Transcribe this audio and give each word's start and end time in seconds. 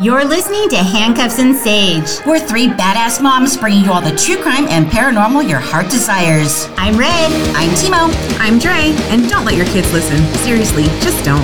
You're 0.00 0.24
listening 0.24 0.68
to 0.68 0.76
Handcuffs 0.76 1.40
and 1.40 1.56
Sage. 1.56 2.24
We're 2.24 2.38
three 2.38 2.68
badass 2.68 3.20
moms 3.20 3.56
bringing 3.56 3.84
you 3.84 3.90
all 3.90 4.00
the 4.00 4.14
true 4.14 4.40
crime 4.40 4.68
and 4.68 4.86
paranormal 4.86 5.48
your 5.48 5.58
heart 5.58 5.90
desires. 5.90 6.68
I'm 6.76 6.96
Red. 6.96 7.32
I'm 7.56 7.70
Timo. 7.70 8.38
I'm 8.38 8.60
Dre, 8.60 8.94
and 9.10 9.28
don't 9.28 9.44
let 9.44 9.56
your 9.56 9.66
kids 9.66 9.92
listen. 9.92 10.18
Seriously, 10.36 10.84
just 11.02 11.24
don't. 11.24 11.42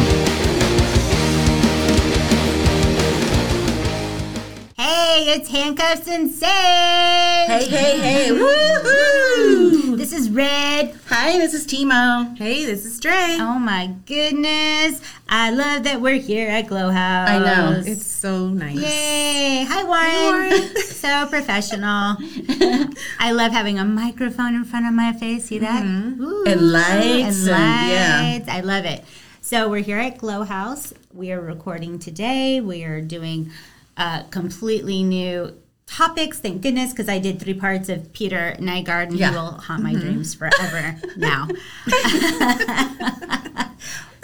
Hey, 4.76 5.34
it's 5.34 5.50
Handcuffs 5.50 6.06
and 6.06 6.30
Sage. 6.30 6.48
Hey, 6.48 7.66
hey, 7.68 7.98
hey. 7.98 8.28
Woohoo! 8.30 9.96
This 9.96 10.12
is 10.12 10.30
Red. 10.30 10.94
Hi, 11.08 11.38
this 11.38 11.54
is 11.54 11.66
Timo. 11.66 12.38
Hey, 12.38 12.64
this 12.64 12.84
is 12.84 13.00
Dre. 13.00 13.36
Oh 13.40 13.58
my 13.58 13.96
goodness. 14.06 15.00
I 15.36 15.50
love 15.50 15.82
that 15.82 16.00
we're 16.00 16.20
here 16.20 16.48
at 16.48 16.68
Glow 16.68 16.90
House. 16.90 17.28
I 17.28 17.38
know. 17.40 17.82
It's 17.84 18.06
so 18.06 18.46
nice. 18.50 18.76
Yay! 18.76 19.64
Hi, 19.68 19.82
Warren. 19.82 20.52
Warren. 20.60 20.76
so 20.86 21.26
professional. 21.26 22.16
I 23.18 23.32
love 23.32 23.50
having 23.50 23.80
a 23.80 23.84
microphone 23.84 24.54
in 24.54 24.64
front 24.64 24.86
of 24.86 24.92
my 24.92 25.12
face. 25.12 25.46
See 25.46 25.58
that? 25.58 25.82
Ooh, 25.84 26.44
And 26.46 26.70
lights 26.70 27.46
And 27.48 27.50
and- 27.56 27.90
yeah. 27.90 28.20
lights. 28.22 28.48
I 28.48 28.60
love 28.60 28.84
it. 28.84 29.04
So 29.40 29.68
we're 29.68 29.82
here 29.82 29.98
at 29.98 30.18
Glow 30.18 30.44
House. 30.44 30.94
We 31.12 31.32
are 31.32 31.40
recording 31.40 31.98
today. 31.98 32.60
We 32.60 32.84
are 32.84 33.00
doing 33.00 33.50
uh, 33.96 34.22
completely 34.30 35.02
new 35.02 35.52
topics. 35.86 36.38
Thank 36.38 36.62
goodness, 36.62 36.92
because 36.92 37.08
I 37.08 37.18
did 37.18 37.40
three 37.40 37.54
parts 37.54 37.88
of 37.88 38.12
Peter 38.12 38.54
Nygard, 38.60 39.08
and 39.08 39.18
Yeah. 39.18 39.30
he 39.30 39.36
will 39.36 39.50
haunt 39.52 39.82
my 39.82 39.94
dreams 39.94 40.32
forever 40.34 40.94
now. 41.16 41.48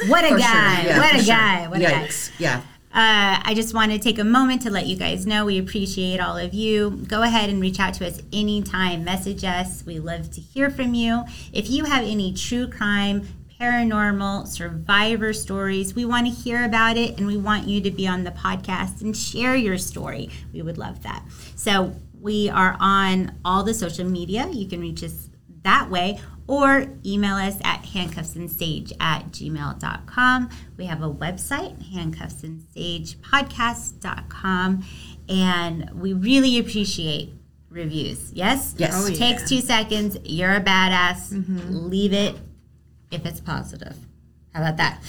what 0.06 0.24
a 0.24 0.28
For 0.28 0.38
sure. 0.38 0.38
guy! 0.38 0.82
Yeah, 0.84 0.98
what 0.98 1.14
a 1.14 1.18
sure. 1.18 1.34
guy! 1.34 1.68
What 1.68 1.80
a 1.80 1.84
guy! 1.84 2.06
Yikes. 2.06 2.30
Yeah. 2.38 2.62
Uh, 2.92 3.38
I 3.44 3.52
just 3.54 3.72
want 3.72 3.92
to 3.92 4.00
take 4.00 4.18
a 4.18 4.24
moment 4.24 4.62
to 4.62 4.70
let 4.70 4.86
you 4.86 4.96
guys 4.96 5.24
know 5.24 5.44
we 5.44 5.58
appreciate 5.58 6.18
all 6.18 6.36
of 6.36 6.52
you. 6.52 6.90
Go 7.06 7.22
ahead 7.22 7.48
and 7.48 7.60
reach 7.60 7.78
out 7.78 7.94
to 7.94 8.06
us 8.06 8.20
anytime. 8.32 9.04
Message 9.04 9.44
us. 9.44 9.84
We 9.86 10.00
love 10.00 10.32
to 10.32 10.40
hear 10.40 10.70
from 10.70 10.94
you. 10.94 11.24
If 11.52 11.70
you 11.70 11.84
have 11.84 12.02
any 12.02 12.32
true 12.34 12.66
crime, 12.66 13.28
paranormal, 13.60 14.48
survivor 14.48 15.32
stories, 15.32 15.94
we 15.94 16.04
want 16.04 16.26
to 16.26 16.32
hear 16.32 16.64
about 16.64 16.96
it 16.96 17.16
and 17.18 17.28
we 17.28 17.36
want 17.36 17.68
you 17.68 17.80
to 17.82 17.90
be 17.92 18.08
on 18.08 18.24
the 18.24 18.32
podcast 18.32 19.02
and 19.02 19.16
share 19.16 19.54
your 19.54 19.78
story. 19.78 20.30
We 20.52 20.62
would 20.62 20.78
love 20.78 21.04
that. 21.04 21.22
So 21.54 21.94
we 22.20 22.50
are 22.50 22.76
on 22.80 23.38
all 23.44 23.62
the 23.62 23.74
social 23.74 24.04
media. 24.04 24.48
You 24.50 24.66
can 24.66 24.80
reach 24.80 25.04
us 25.04 25.28
that 25.62 25.90
way 25.90 26.18
or 26.50 26.86
email 27.06 27.36
us 27.36 27.56
at 27.62 27.84
handcuffsandsage 27.84 28.92
at 28.98 29.30
gmail.com. 29.30 30.50
We 30.76 30.86
have 30.86 31.00
a 31.00 31.08
website, 31.08 31.80
handcuffsandsagepodcast.com, 31.94 34.84
and 35.28 35.90
we 35.94 36.12
really 36.12 36.58
appreciate 36.58 37.32
reviews. 37.68 38.32
Yes? 38.32 38.74
Yes. 38.76 38.94
Oh, 38.96 39.06
It 39.06 39.14
takes 39.14 39.48
two 39.48 39.60
seconds. 39.60 40.16
You're 40.24 40.54
a 40.54 40.60
badass. 40.60 41.32
Mm-hmm. 41.32 41.88
Leave 41.88 42.12
it 42.12 42.34
if 43.12 43.24
it's 43.24 43.38
positive. 43.38 43.96
How 44.52 44.62
about 44.62 44.76
that? 44.78 45.00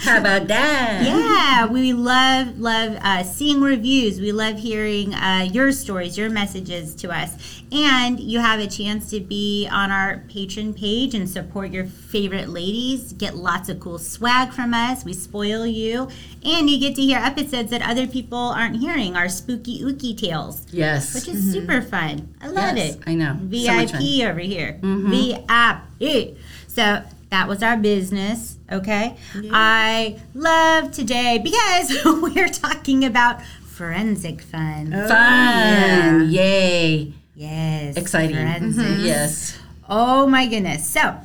How 0.00 0.18
about 0.18 0.46
that? 0.48 1.02
Yeah, 1.48 1.66
we 1.66 1.92
love 1.92 2.58
love 2.60 2.96
uh, 3.02 3.22
seeing 3.24 3.60
reviews. 3.60 4.20
We 4.20 4.30
love 4.32 4.58
hearing 4.58 5.12
uh, 5.14 5.48
your 5.50 5.72
stories, 5.72 6.16
your 6.16 6.30
messages 6.30 6.94
to 6.96 7.10
us, 7.10 7.62
and 7.72 8.20
you 8.20 8.38
have 8.38 8.60
a 8.60 8.66
chance 8.68 9.10
to 9.10 9.20
be 9.20 9.66
on 9.70 9.90
our 9.90 10.18
patron 10.28 10.72
page 10.74 11.14
and 11.14 11.28
support 11.28 11.72
your 11.72 11.84
favorite 11.86 12.48
ladies. 12.48 13.12
Get 13.12 13.34
lots 13.36 13.68
of 13.68 13.80
cool 13.80 13.98
swag 13.98 14.52
from 14.52 14.72
us. 14.74 15.04
We 15.04 15.14
spoil 15.14 15.66
you, 15.66 16.08
and 16.44 16.70
you 16.70 16.78
get 16.78 16.94
to 16.96 17.02
hear 17.02 17.18
episodes 17.18 17.70
that 17.70 17.82
other 17.82 18.06
people 18.06 18.38
aren't 18.38 18.76
hearing. 18.76 19.16
Our 19.16 19.28
spooky 19.28 19.80
ooky 19.82 20.16
tales, 20.16 20.64
Yes. 20.70 21.14
which 21.14 21.28
is 21.28 21.52
super 21.52 21.82
fun. 21.82 22.32
I 22.40 22.48
love 22.48 22.76
Yes, 22.76 22.94
it. 22.96 23.02
I 23.06 23.14
know. 23.14 23.36
So. 23.40 23.46
VIP 23.46 24.22
over 24.28 24.40
here. 24.40 24.78
VIP. 24.82 26.36
So 26.68 27.02
that 27.30 27.48
was 27.48 27.62
our 27.62 27.76
business. 27.76 28.58
Okay. 28.70 29.16
I 29.52 30.18
love 30.34 30.92
today 30.92 31.40
because 31.42 32.04
we're 32.22 32.48
talking 32.48 33.04
about 33.04 33.42
forensic 33.66 34.40
fun. 34.40 34.92
Oh, 34.94 35.08
fun. 35.08 36.30
Yay. 36.30 37.12
Yes. 37.34 37.96
Exciting. 37.96 38.36
Forensics. 38.36 38.76
Mm-hmm. 38.76 39.04
Yes. 39.04 39.58
Oh 39.88 40.26
my 40.26 40.46
goodness. 40.46 40.86
So 40.86 41.16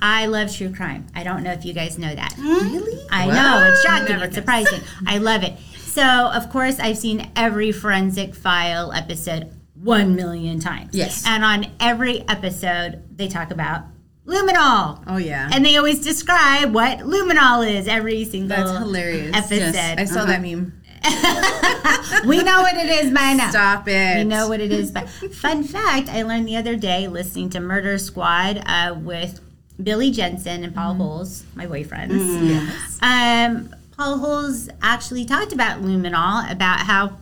I 0.00 0.26
love 0.26 0.54
true 0.54 0.72
crime. 0.74 1.06
I 1.14 1.22
don't 1.24 1.42
know 1.42 1.52
if 1.52 1.64
you 1.64 1.72
guys 1.72 1.98
know 1.98 2.14
that. 2.14 2.34
Really? 2.38 3.00
I 3.10 3.26
know 3.26 3.70
it's 3.70 3.82
shocking. 3.82 4.16
Never 4.16 4.26
It's 4.26 4.34
surprising. 4.34 4.80
I 5.06 5.18
love 5.18 5.42
it. 5.42 5.54
So 5.78 6.02
of 6.02 6.50
course 6.50 6.78
I've 6.78 6.98
seen 6.98 7.30
every 7.34 7.72
forensic 7.72 8.34
file 8.34 8.92
episode 8.92 9.52
one 9.74 10.14
million 10.14 10.60
times. 10.60 10.90
Yes. 10.92 11.24
And 11.26 11.44
on 11.44 11.66
every 11.80 12.20
episode 12.28 13.02
they 13.16 13.28
talk 13.28 13.50
about 13.50 13.82
luminol. 14.28 15.02
Oh, 15.06 15.16
yeah. 15.16 15.50
And 15.52 15.64
they 15.64 15.76
always 15.76 16.00
describe 16.00 16.72
what 16.72 16.98
luminol 16.98 17.68
is 17.68 17.88
every 17.88 18.24
single 18.24 18.56
That's 18.56 18.78
hilarious. 18.78 19.34
episode. 19.34 19.74
Yes. 19.74 19.98
I 19.98 20.04
saw 20.04 20.24
that 20.26 20.42
meme. 20.42 20.74
we 22.26 22.42
know 22.42 22.60
what 22.60 22.76
it 22.76 22.90
is 22.90 23.12
by 23.12 23.32
now. 23.32 23.50
Stop 23.50 23.88
it. 23.88 24.18
We 24.18 24.24
know 24.24 24.48
what 24.48 24.60
it 24.60 24.72
is. 24.72 24.90
But 24.90 25.08
fun 25.08 25.62
fact, 25.64 26.08
I 26.08 26.22
learned 26.22 26.46
the 26.46 26.56
other 26.56 26.76
day 26.76 27.06
listening 27.08 27.50
to 27.50 27.60
Murder 27.60 27.98
Squad 27.98 28.62
uh, 28.66 28.94
with 28.98 29.40
Billy 29.82 30.10
Jensen 30.10 30.64
and 30.64 30.74
Paul 30.74 30.94
Holes, 30.94 31.44
my 31.54 31.66
boyfriends. 31.66 32.48
Yes. 32.48 32.98
Um, 33.00 33.74
Paul 33.96 34.18
Holes 34.18 34.68
actually 34.82 35.24
talked 35.24 35.52
about 35.52 35.82
luminol, 35.82 36.50
about 36.50 36.80
how, 36.80 37.18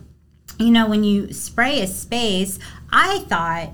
you 0.57 0.71
know, 0.71 0.87
when 0.87 1.03
you 1.03 1.31
spray 1.31 1.81
a 1.81 1.87
space, 1.87 2.57
I 2.91 3.19
thought 3.19 3.73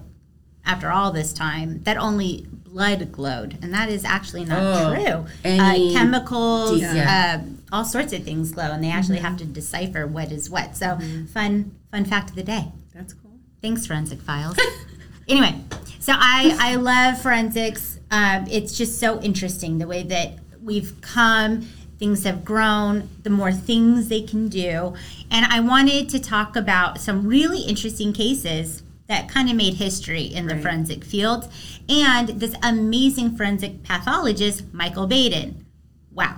after 0.65 0.91
all 0.91 1.11
this 1.11 1.33
time 1.33 1.81
that 1.83 1.97
only 1.97 2.45
blood 2.73 3.11
glowed, 3.11 3.57
and 3.61 3.71
that 3.73 3.87
is 3.89 4.03
actually 4.03 4.45
not 4.45 4.59
Oh, 4.61 4.95
true. 4.95 5.51
uh, 5.51 5.73
chemicals, 5.93 6.81
Yeah. 6.81 7.39
uh, 7.39 7.75
all 7.75 7.85
sorts 7.85 8.11
of 8.13 8.23
things 8.23 8.51
glow, 8.51 8.71
and 8.71 8.83
they 8.83 8.89
actually 8.89 9.19
have 9.19 9.37
to 9.37 9.45
decipher 9.45 10.07
what 10.07 10.31
is 10.31 10.49
what. 10.49 10.75
So, 10.75 10.97
fun, 11.31 11.71
fun 11.91 12.05
fact 12.05 12.31
of 12.31 12.35
the 12.35 12.43
day. 12.43 12.71
That's 12.95 13.13
cool. 13.13 13.31
Thanks, 13.61 13.85
Forensic 13.85 14.21
Files. 14.21 14.57
anyway, 15.27 15.55
so 15.99 16.13
I, 16.15 16.55
I 16.59 16.75
love 16.75 17.21
forensics. 17.21 17.99
Um, 18.09 18.45
it's 18.49 18.75
just 18.77 18.99
so 18.99 19.21
interesting 19.21 19.77
the 19.77 19.87
way 19.87 20.03
that 20.03 20.33
we've 20.61 20.99
come, 21.01 21.67
things 21.99 22.23
have 22.23 22.43
grown, 22.43 23.07
the 23.21 23.29
more 23.29 23.51
things 23.51 24.07
they 24.07 24.21
can 24.21 24.49
do. 24.49 24.93
And 25.31 25.45
I 25.45 25.59
wanted 25.59 26.09
to 26.09 26.19
talk 26.19 26.55
about 26.55 26.99
some 26.99 27.27
really 27.27 27.61
interesting 27.61 28.13
cases 28.13 28.82
that 29.07 29.27
kind 29.29 29.49
of 29.49 29.55
made 29.55 29.75
history 29.75 30.23
in 30.23 30.47
the 30.47 30.53
Right. 30.55 30.63
forensic 30.63 31.03
field 31.03 31.49
and 31.89 32.29
this 32.29 32.55
amazing 32.63 33.35
forensic 33.35 33.83
pathologist, 33.83 34.63
Michael 34.73 35.07
Baden. 35.07 35.65
Wow. 36.11 36.37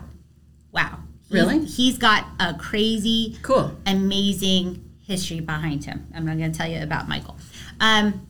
Wow. 0.72 1.00
He's- 1.30 1.31
Really? 1.46 1.66
He's 1.66 1.98
got 1.98 2.26
a 2.40 2.53
crazy 2.56 3.38
Cool. 3.42 3.76
amazing 3.86 4.84
history 5.02 5.40
behind 5.40 5.86
him. 5.86 6.08
I'm 6.16 6.26
not 6.26 6.38
going 6.38 6.52
to 6.52 6.58
tell 6.58 6.70
you 6.70 6.81
about 6.81 7.08
Michael. 7.08 7.38
Um, 7.80 8.22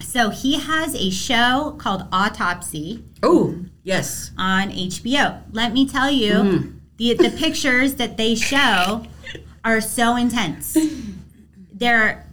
so 0.00 0.30
he 0.30 0.54
has 0.58 0.94
a 0.94 1.10
show 1.10 1.74
called 1.78 2.04
Autopsy 2.12 3.04
Oh, 3.22 3.54
yes. 3.84 4.30
on 4.36 4.70
HBO. 4.70 5.42
Let 5.52 5.72
me 5.72 5.86
tell 5.86 6.10
you, 6.10 6.74
the 6.96 7.14
the 7.14 7.30
pictures 7.30 7.94
that 7.94 8.16
they 8.16 8.34
show 8.34 9.04
are 9.64 9.80
so 9.80 10.16
intense. 10.16 10.76
They're 11.72 12.26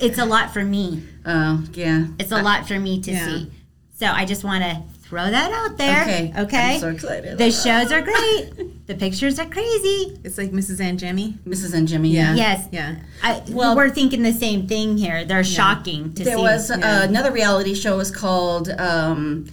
it's 0.00 0.18
a 0.18 0.24
lot 0.24 0.52
for 0.52 0.64
me. 0.64 1.02
Oh, 1.24 1.64
yeah. 1.72 2.06
It's 2.18 2.32
a 2.32 2.42
lot 2.42 2.66
for 2.66 2.78
me 2.78 3.00
to 3.02 3.12
Yeah. 3.12 3.26
see. 3.26 3.50
So 3.98 4.06
I 4.06 4.24
just 4.24 4.44
want 4.44 4.62
to 4.62 4.82
throw 5.02 5.28
that 5.30 5.50
out 5.52 5.76
there. 5.78 6.02
Okay. 6.02 6.32
Okay. 6.38 6.74
I'm 6.74 6.80
so 6.80 6.88
excited. 6.90 7.38
the 7.38 7.50
shows 7.50 7.90
are 7.90 8.02
great. 8.02 8.86
the 8.86 8.94
pictures 8.94 9.38
are 9.38 9.46
crazy. 9.46 10.18
It's 10.22 10.38
like 10.38 10.50
Mrs. 10.52 10.80
and 10.80 10.98
Jimmy. 10.98 11.36
Mrs. 11.46 11.74
and 11.74 11.88
Jimmy. 11.88 12.10
Yeah. 12.10 12.34
Yes. 12.34 12.68
Yeah. 12.70 12.96
I, 13.22 13.42
Well- 13.50 13.74
we're 13.74 13.90
thinking 13.90 14.22
the 14.22 14.32
same 14.32 14.66
thing 14.68 14.96
here. 14.98 15.24
They're 15.24 15.42
shocking 15.44 16.14
to 16.14 16.24
There 16.24 16.36
see. 16.36 16.42
There 16.42 16.52
was 16.52 16.70
uh, 16.70 17.06
another 17.08 17.32
reality 17.32 17.74
show 17.74 17.96
was 17.96 18.10
called 18.10 18.68
um, 18.70 19.46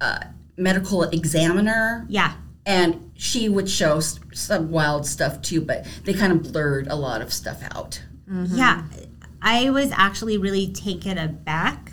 uh, 0.00 0.20
Medical 0.56 1.04
Examiner, 1.04 2.04
yeah. 2.08 2.32
and 2.66 3.10
she 3.14 3.48
would 3.48 3.68
show 3.70 4.00
some 4.00 4.70
wild 4.70 5.06
stuff 5.06 5.40
too, 5.42 5.60
but 5.60 5.86
they 6.04 6.14
kind 6.14 6.32
of 6.32 6.52
blurred 6.52 6.88
a 6.88 6.96
lot 6.96 7.20
of 7.22 7.32
stuff 7.32 7.62
out. 7.76 8.02
Yeah. 8.28 8.82
I 9.42 9.70
was 9.70 9.90
actually 9.92 10.38
really 10.38 10.72
taken 10.72 11.18
aback 11.18 11.92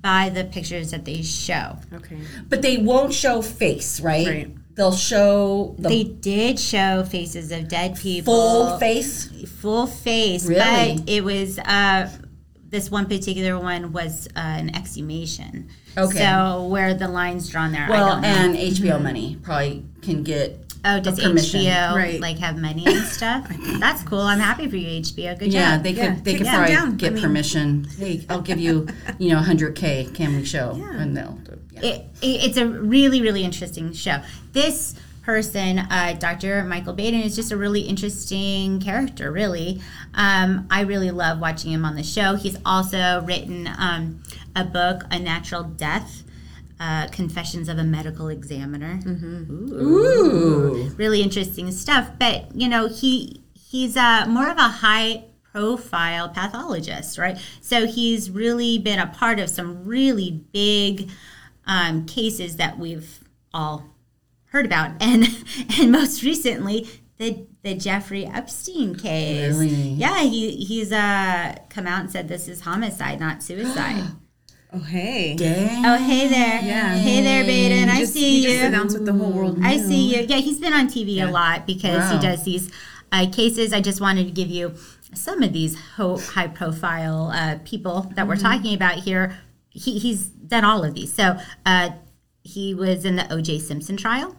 by 0.00 0.30
the 0.30 0.44
pictures 0.44 0.90
that 0.92 1.04
they 1.04 1.22
show. 1.22 1.76
Okay. 1.92 2.18
But 2.48 2.62
they 2.62 2.78
won't 2.78 3.12
show 3.12 3.42
face, 3.42 4.00
right? 4.00 4.26
Right. 4.26 4.56
They'll 4.74 4.92
show 4.92 5.74
the 5.78 5.88
They 5.88 6.04
did 6.04 6.58
show 6.58 7.04
faces 7.04 7.52
of 7.52 7.68
dead 7.68 7.96
people. 7.96 8.32
full 8.34 8.78
face. 8.78 9.30
Full 9.60 9.86
face. 9.86 10.46
Really? 10.46 10.96
But 10.96 11.08
it 11.08 11.22
was 11.22 11.58
uh 11.58 12.08
this 12.70 12.90
one 12.90 13.06
particular 13.06 13.58
one 13.58 13.92
was 13.92 14.28
uh, 14.36 14.40
an 14.40 14.74
exhumation. 14.74 15.68
Okay. 15.98 16.18
So 16.18 16.66
where 16.66 16.94
the 16.94 17.08
lines 17.08 17.48
drawn 17.48 17.72
there, 17.72 17.86
I 17.86 17.90
Well, 17.90 18.08
don't 18.12 18.22
know. 18.22 18.28
and 18.28 18.54
HBO 18.56 19.02
money 19.02 19.38
probably 19.42 19.84
can 20.02 20.22
get. 20.22 20.64
oh, 20.84 21.00
does 21.00 21.18
a 21.18 21.22
permission. 21.22 21.60
HBO 21.62 21.94
Right. 21.96 22.20
like 22.20 22.38
have 22.38 22.56
money 22.56 22.84
and 22.86 23.04
stuff? 23.06 23.46
That's 23.80 24.02
cool. 24.04 24.20
I'm 24.20 24.38
happy 24.38 24.68
for 24.68 24.76
you, 24.76 25.00
HBO. 25.02 25.38
Good 25.38 25.52
Yeah, 25.52 25.74
job. 25.76 25.82
they 25.82 25.92
could. 25.94 26.02
Yeah, 26.02 26.16
They 26.22 26.32
take 26.32 26.38
could 26.38 26.46
probably 26.46 26.74
down. 26.74 26.96
get 26.96 27.10
I 27.10 27.14
mean- 27.14 27.22
permission. 27.24 27.86
Hey, 27.98 28.24
I'll 28.30 28.40
give 28.40 28.60
you, 28.60 28.86
you 29.18 29.30
know, 29.30 29.40
100k. 29.40 30.14
Can 30.14 30.36
we 30.36 30.44
show? 30.44 30.76
Yeah. 30.78 30.92
And 31.00 31.16
they'll. 31.16 31.38
Yeah. 31.72 31.80
it, 31.80 32.06
it- 32.22 32.44
it's 32.46 32.56
a 32.56 32.66
really 32.66 33.20
really 33.20 33.42
interesting 33.44 33.92
show 33.92 34.20
this 34.52 34.94
person 35.22 35.78
uh, 35.78 36.16
dr 36.18 36.64
michael 36.64 36.92
baden 36.92 37.20
is 37.20 37.36
just 37.36 37.52
a 37.52 37.56
really 37.56 37.80
interesting 37.80 38.80
character 38.80 39.30
really 39.30 39.80
um, 40.14 40.66
i 40.70 40.80
really 40.80 41.10
love 41.10 41.38
watching 41.40 41.72
him 41.72 41.84
on 41.84 41.94
the 41.94 42.02
show 42.02 42.36
he's 42.36 42.56
also 42.64 43.22
written 43.22 43.68
um, 43.78 44.22
a 44.56 44.64
book 44.64 45.02
a 45.10 45.18
natural 45.18 45.62
death 45.62 46.24
uh, 46.80 47.06
confessions 47.08 47.68
of 47.68 47.76
a 47.76 47.84
medical 47.84 48.28
examiner 48.28 48.98
Ooh. 49.06 50.90
really 50.96 51.20
interesting 51.22 51.70
stuff. 51.72 52.10
But 52.18 52.54
you 52.54 52.68
know, 52.68 52.88
he 52.88 53.42
he's 53.52 53.96
uh, 53.96 54.24
more 54.26 54.48
of 54.48 54.56
a 54.56 54.68
high 54.68 55.24
profile 55.52 56.28
pathologist, 56.28 57.18
right? 57.18 57.38
So 57.60 57.86
he's 57.86 58.30
really 58.30 58.78
been 58.78 58.98
a 58.98 59.06
part 59.06 59.38
of 59.38 59.48
some 59.48 59.84
really 59.84 60.42
big 60.52 61.10
um, 61.66 62.06
cases 62.06 62.56
that 62.56 62.78
we've 62.78 63.20
all 63.52 63.84
heard 64.50 64.66
about, 64.66 64.92
and 65.00 65.26
and 65.78 65.90
most 65.90 66.22
recently 66.22 66.88
the 67.18 67.46
the 67.62 67.74
Jeffrey 67.74 68.24
Epstein 68.26 68.94
case. 68.94 69.54
Really? 69.56 69.66
Yeah, 69.72 70.20
he 70.22 70.52
he's 70.56 70.92
uh 70.92 71.56
come 71.68 71.86
out 71.86 72.00
and 72.00 72.10
said 72.10 72.28
this 72.28 72.48
is 72.48 72.60
homicide, 72.62 73.18
not 73.20 73.42
suicide. 73.42 74.04
Oh, 74.72 74.78
hey. 74.78 75.34
Dang. 75.34 75.84
oh, 75.84 75.96
hey 75.96 76.28
there, 76.28 76.60
Yeah. 76.62 76.94
hey 76.96 77.24
there, 77.24 77.42
Baden, 77.42 77.88
I 77.88 77.98
Just- 78.02 78.12
see 78.12 78.38
he 78.38 78.46
just 78.46 78.60
you. 78.60 78.66
announced 78.66 78.96
what 78.96 79.04
the 79.04 79.12
whole 79.12 79.32
world 79.32 79.58
I 79.64 79.76
see 79.78 80.14
you. 80.16 80.24
Yeah, 80.28 80.36
he's 80.36 80.60
been 80.60 80.72
on 80.72 80.86
TV 80.86 81.20
a 81.20 81.28
lot 81.28 81.66
because 81.66 81.98
Wow. 82.08 82.16
he 82.16 82.24
does 82.24 82.44
these 82.44 82.70
uh, 83.10 83.26
cases. 83.32 83.72
I 83.72 83.80
just 83.80 84.00
wanted 84.00 84.26
to 84.26 84.30
give 84.30 84.48
you 84.48 84.76
some 85.12 85.42
of 85.42 85.52
these 85.52 85.76
ho- 85.96 86.18
high 86.18 86.46
profile 86.46 87.32
uh, 87.34 87.58
people 87.64 88.12
that 88.14 88.28
we're 88.28 88.36
talking 88.36 88.72
about 88.72 88.94
here. 89.00 89.36
He, 89.70 89.98
he's 89.98 90.26
done 90.28 90.64
all 90.64 90.84
of 90.84 90.94
these. 90.94 91.12
So 91.12 91.36
uh, 91.66 91.90
he 92.44 92.72
was 92.72 93.04
in 93.04 93.16
the 93.16 93.26
O.J. 93.32 93.58
Simpson 93.58 93.96
trial. 93.96 94.36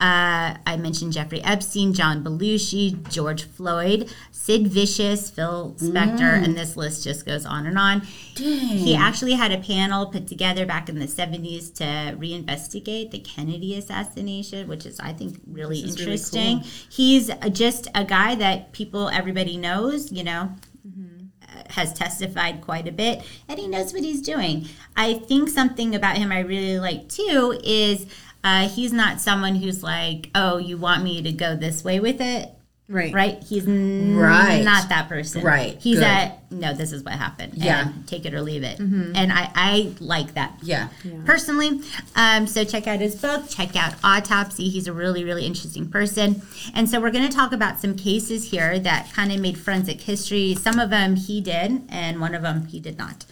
Uh, 0.00 0.56
I 0.66 0.76
mentioned 0.76 1.12
Jeffrey 1.12 1.42
Epstein, 1.42 1.94
John 1.94 2.22
Belushi, 2.22 3.08
George 3.10 3.44
Floyd, 3.44 4.12
Sid 4.32 4.66
Vicious, 4.66 5.30
Phil 5.30 5.74
Spector, 5.78 6.42
and 6.44 6.56
this 6.56 6.76
list 6.76 7.04
just 7.04 7.24
goes 7.24 7.46
on 7.46 7.64
and 7.66 7.78
on. 7.78 8.00
He 8.36 8.94
actually 8.96 9.32
had 9.32 9.52
a 9.52 9.58
panel 9.58 10.06
put 10.06 10.26
together 10.26 10.66
back 10.66 10.88
in 10.88 10.98
the 10.98 11.06
70s 11.06 11.72
to 11.76 11.84
reinvestigate 12.18 13.12
the 13.12 13.20
Kennedy 13.20 13.76
assassination, 13.76 14.68
which 14.68 14.84
is, 14.84 14.98
I 15.00 15.12
think, 15.12 15.40
really 15.46 15.80
This 15.80 15.92
is 15.92 16.00
really 16.00 16.12
interesting. 16.12 16.60
cool. 16.60 16.68
He's 16.90 17.30
just 17.52 17.88
a 17.94 18.04
guy 18.04 18.34
that 18.34 18.72
people, 18.72 19.08
everybody 19.08 19.56
knows, 19.56 20.12
you 20.12 20.24
know, 20.24 20.50
uh, 20.86 21.62
has 21.70 21.92
testified 21.94 22.60
quite 22.60 22.88
a 22.88 22.92
bit 22.92 23.22
and 23.48 23.58
he 23.58 23.68
knows 23.68 23.92
what 23.92 24.02
he's 24.02 24.20
doing. 24.20 24.66
I 24.96 25.14
think 25.14 25.48
something 25.48 25.94
about 25.94 26.18
him 26.18 26.32
I 26.32 26.40
really 26.40 26.78
like 26.78 27.08
too 27.08 27.58
is 27.64 28.06
uh, 28.44 28.68
he's 28.68 28.92
not 28.92 29.20
someone 29.20 29.56
who's 29.56 29.82
like, 29.82 30.28
oh, 30.34 30.58
you 30.58 30.76
want 30.76 31.02
me 31.02 31.22
to 31.22 31.32
go 31.32 31.56
this 31.56 31.82
way 31.82 31.98
with 31.98 32.20
it. 32.20 32.50
Right. 32.86 33.14
Right? 33.14 33.42
He's 33.42 33.66
n- 33.66 34.14
Right. 34.14 34.62
not 34.62 34.90
that 34.90 35.08
person. 35.08 35.42
Right. 35.42 35.78
He's 35.80 36.00
Good. 36.00 36.04
a, 36.06 36.38
no, 36.50 36.74
this 36.74 36.92
is 36.92 37.02
what 37.02 37.14
happened. 37.14 37.54
Yeah. 37.54 37.88
And 37.88 38.06
take 38.06 38.26
it 38.26 38.34
or 38.34 38.42
leave 38.42 38.62
it. 38.62 38.78
And 38.78 39.32
I, 39.32 39.50
I 39.54 39.94
like 40.00 40.34
that 40.34 40.58
Yeah. 40.62 40.88
personally. 41.24 41.80
Um, 42.14 42.46
so 42.46 42.62
check 42.62 42.86
out 42.86 43.00
his 43.00 43.14
book, 43.16 43.48
check 43.48 43.74
out 43.74 43.94
Autopsy. 44.04 44.68
He's 44.68 44.86
a 44.86 44.92
really, 44.92 45.24
really 45.24 45.46
interesting 45.46 45.88
person. 45.88 46.42
And 46.74 46.86
so 46.90 47.00
we're 47.00 47.10
going 47.10 47.26
to 47.26 47.34
talk 47.34 47.52
about 47.52 47.80
some 47.80 47.96
cases 47.96 48.50
here 48.50 48.78
that 48.78 49.10
kind 49.14 49.32
of 49.32 49.40
made 49.40 49.56
forensic 49.56 50.02
history. 50.02 50.54
Some 50.54 50.78
of 50.78 50.90
them 50.90 51.16
he 51.16 51.40
did, 51.40 51.84
and 51.88 52.20
one 52.20 52.34
of 52.34 52.42
them 52.42 52.66
he 52.66 52.80
did 52.80 52.98
not. 52.98 53.24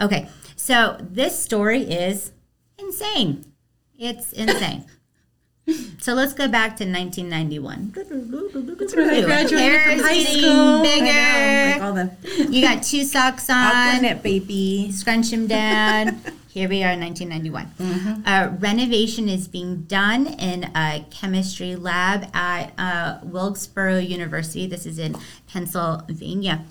Okay, 0.00 0.30
so 0.56 0.96
this 0.98 1.38
story 1.38 1.82
is 1.82 2.32
insane. 2.78 3.44
It's 3.98 4.32
insane. 4.32 4.84
So 5.98 6.12
let's 6.12 6.34
go 6.34 6.46
back 6.46 6.76
to 6.76 6.84
1991. 6.84 7.92
That's 8.78 8.94
when 8.94 9.08
I 9.08 9.22
graduated 9.22 9.58
Hair 9.58 9.96
from 9.96 10.04
high 10.04 10.14
getting 10.14 10.42
school. 10.42 10.82
Bigger. 10.82 11.06
I 11.06 11.68
know, 11.68 11.72
like 11.72 11.82
all 11.82 11.92
the 11.94 12.52
You 12.52 12.60
got 12.60 12.82
two 12.82 13.04
socks 13.04 13.48
on 13.50 13.72
Aquanet 13.72 14.22
baby. 14.22 14.92
scrunch 14.92 15.30
them 15.30 15.46
down. 15.46 16.20
Here 16.48 16.68
we 16.68 16.84
are 16.84 16.90
in 16.92 17.00
1991. 17.00 18.22
Uh, 18.26 18.52
renovation 18.58 19.28
is 19.28 19.48
being 19.48 19.82
done 19.84 20.26
in 20.26 20.64
a 20.76 21.04
chemistry 21.10 21.74
lab 21.76 22.28
at 22.34 22.72
uh, 22.78 23.18
Wilkesboro 23.24 23.98
University. 23.98 24.66
This 24.66 24.84
is 24.84 24.98
in 24.98 25.16
Pennsylvania. 25.48 26.64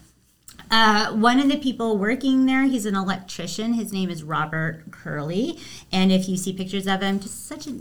Uh, 0.74 1.14
one 1.14 1.40
of 1.40 1.50
the 1.50 1.58
people 1.58 2.00
working 2.00 2.48
there, 2.48 2.64
he's 2.64 2.88
an 2.88 2.96
electrician. 2.96 3.74
His 3.74 3.94
name 3.94 4.10
is 4.10 4.24
Robert 4.24 4.90
Curley, 4.90 5.60
and 5.92 6.12
if 6.12 6.28
you 6.28 6.36
see 6.36 6.52
pictures 6.52 6.88
of 6.88 7.04
him, 7.04 7.20
just 7.20 7.48
such 7.48 7.68
a 7.68 7.76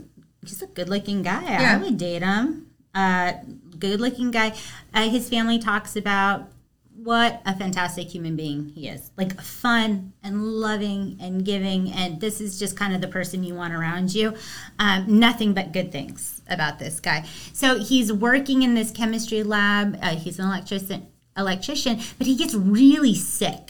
just 0.45 0.61
a 0.61 0.67
good-looking 0.67 1.23
guy. 1.23 1.41
Yeah. 1.41 1.75
I 1.75 1.83
would 1.83 1.97
date 1.97 2.21
him. 2.21 2.67
Uh, 2.93 3.33
good-looking 3.79 4.29
guy. 4.29 4.53
Uh, 4.93 5.09
his 5.09 5.27
family 5.27 5.57
talks 5.57 5.95
about 5.95 6.51
what 6.95 7.41
a 7.47 7.55
fantastic 7.55 8.09
human 8.09 8.35
being 8.35 8.67
he 8.67 8.87
is. 8.87 9.09
Like 9.17 9.41
fun 9.41 10.13
and 10.21 10.43
loving 10.43 11.17
and 11.19 11.43
giving, 11.43 11.91
and 11.91 12.21
this 12.21 12.39
is 12.39 12.59
just 12.59 12.77
kind 12.77 12.93
of 12.93 13.01
the 13.01 13.07
person 13.07 13.43
you 13.43 13.55
want 13.55 13.73
around 13.73 14.13
you. 14.13 14.35
Um, 14.77 15.05
nothing 15.07 15.55
but 15.55 15.71
good 15.71 15.91
things 15.91 16.43
about 16.47 16.77
this 16.77 16.99
guy. 16.99 17.25
So 17.53 17.79
he's 17.79 18.13
working 18.13 18.61
in 18.61 18.75
this 18.75 18.91
chemistry 18.91 19.41
lab. 19.41 19.97
Uh, 19.99 20.15
he's 20.15 20.37
an 20.37 20.45
electrician, 20.45 21.07
electrician, 21.37 21.99
but 22.17 22.27
he 22.27 22.35
gets 22.35 22.53
really 22.53 23.15
sick. 23.15 23.69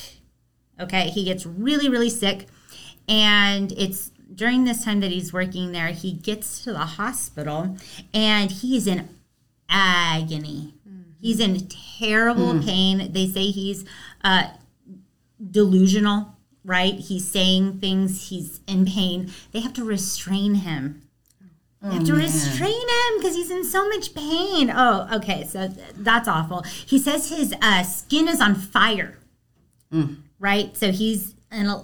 Okay, 0.80 1.10
he 1.10 1.24
gets 1.24 1.46
really, 1.46 1.88
really 1.88 2.10
sick, 2.10 2.48
and 3.08 3.72
it's 3.74 4.12
during 4.34 4.64
this 4.64 4.84
time 4.84 5.00
that 5.02 5.12
he's 5.12 5.32
working 5.32 5.72
there. 5.72 5.88
He 5.88 6.14
gets 6.14 6.64
to 6.64 6.74
the 6.74 6.80
hospital, 6.80 7.78
and 8.14 8.52
he's 8.52 8.88
in 8.88 9.10
agony. 9.70 10.74
He's 11.22 11.40
in 11.40 11.68
terrible 11.70 12.62
pain. 12.62 13.14
They 13.14 13.28
say 13.28 13.46
he's 13.46 13.86
uh, 14.26 14.48
delusional, 15.52 16.36
right? 16.66 16.96
He's 16.96 17.26
saying 17.26 17.80
things. 17.80 18.28
He's 18.30 18.60
in 18.68 18.86
pain. 18.86 19.32
They 19.54 19.62
have 19.62 19.74
to 19.76 19.86
restrain 19.86 20.56
him. 20.56 21.02
Oh, 21.84 21.90
they 21.90 21.96
have 21.96 22.06
to 22.06 22.14
restrain 22.14 22.72
him 22.72 23.18
because 23.18 23.36
he's 23.36 23.52
in 23.52 23.66
so 23.66 23.88
much 23.90 24.16
pain. 24.16 24.72
Oh, 24.74 25.08
okay. 25.14 25.44
So 25.44 25.68
th- 25.68 25.80
that's 25.98 26.28
awful. 26.28 26.62
He 26.62 26.98
says 26.98 27.30
his 27.30 27.54
uh, 27.62 27.84
skin 27.84 28.28
is 28.28 28.40
on 28.40 28.56
fire, 28.56 29.18
mm. 29.92 30.18
right? 30.40 30.76
So 30.78 30.92
he's 30.92 31.36
in 31.52 31.66
a 31.66 31.84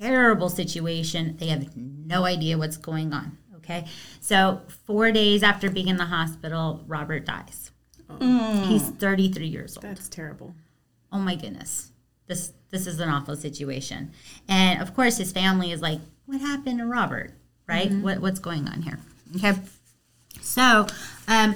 terrible 0.00 0.48
situation. 0.48 1.36
They 1.38 1.46
have 1.46 1.76
no 1.76 2.24
idea 2.24 2.56
what's 2.56 2.76
going 2.76 3.12
on. 3.12 3.36
Okay. 3.56 3.86
So 4.20 4.62
four 4.86 5.10
days 5.10 5.42
after 5.42 5.70
being 5.70 5.88
in 5.88 5.96
the 5.96 6.06
hospital, 6.06 6.84
Robert 6.86 7.26
dies. 7.26 7.72
Mm. 8.08 8.66
He's 8.66 8.88
33 8.90 9.46
years 9.46 9.76
old 9.76 9.84
That's 9.84 10.08
terrible. 10.08 10.54
oh 11.10 11.18
my 11.18 11.34
goodness 11.34 11.92
this 12.26 12.52
this 12.70 12.86
is 12.86 13.00
an 13.00 13.08
awful 13.08 13.36
situation 13.36 14.12
and 14.48 14.80
of 14.80 14.94
course 14.94 15.18
his 15.18 15.32
family 15.32 15.72
is 15.72 15.80
like 15.80 16.00
what 16.26 16.40
happened 16.40 16.78
to 16.78 16.86
robert 16.86 17.32
right 17.66 17.90
mm-hmm. 17.90 18.02
what, 18.02 18.20
what's 18.20 18.38
going 18.38 18.68
on 18.68 18.82
here 18.82 18.98
okay. 19.36 19.54
So 20.40 20.86
um, 21.28 21.54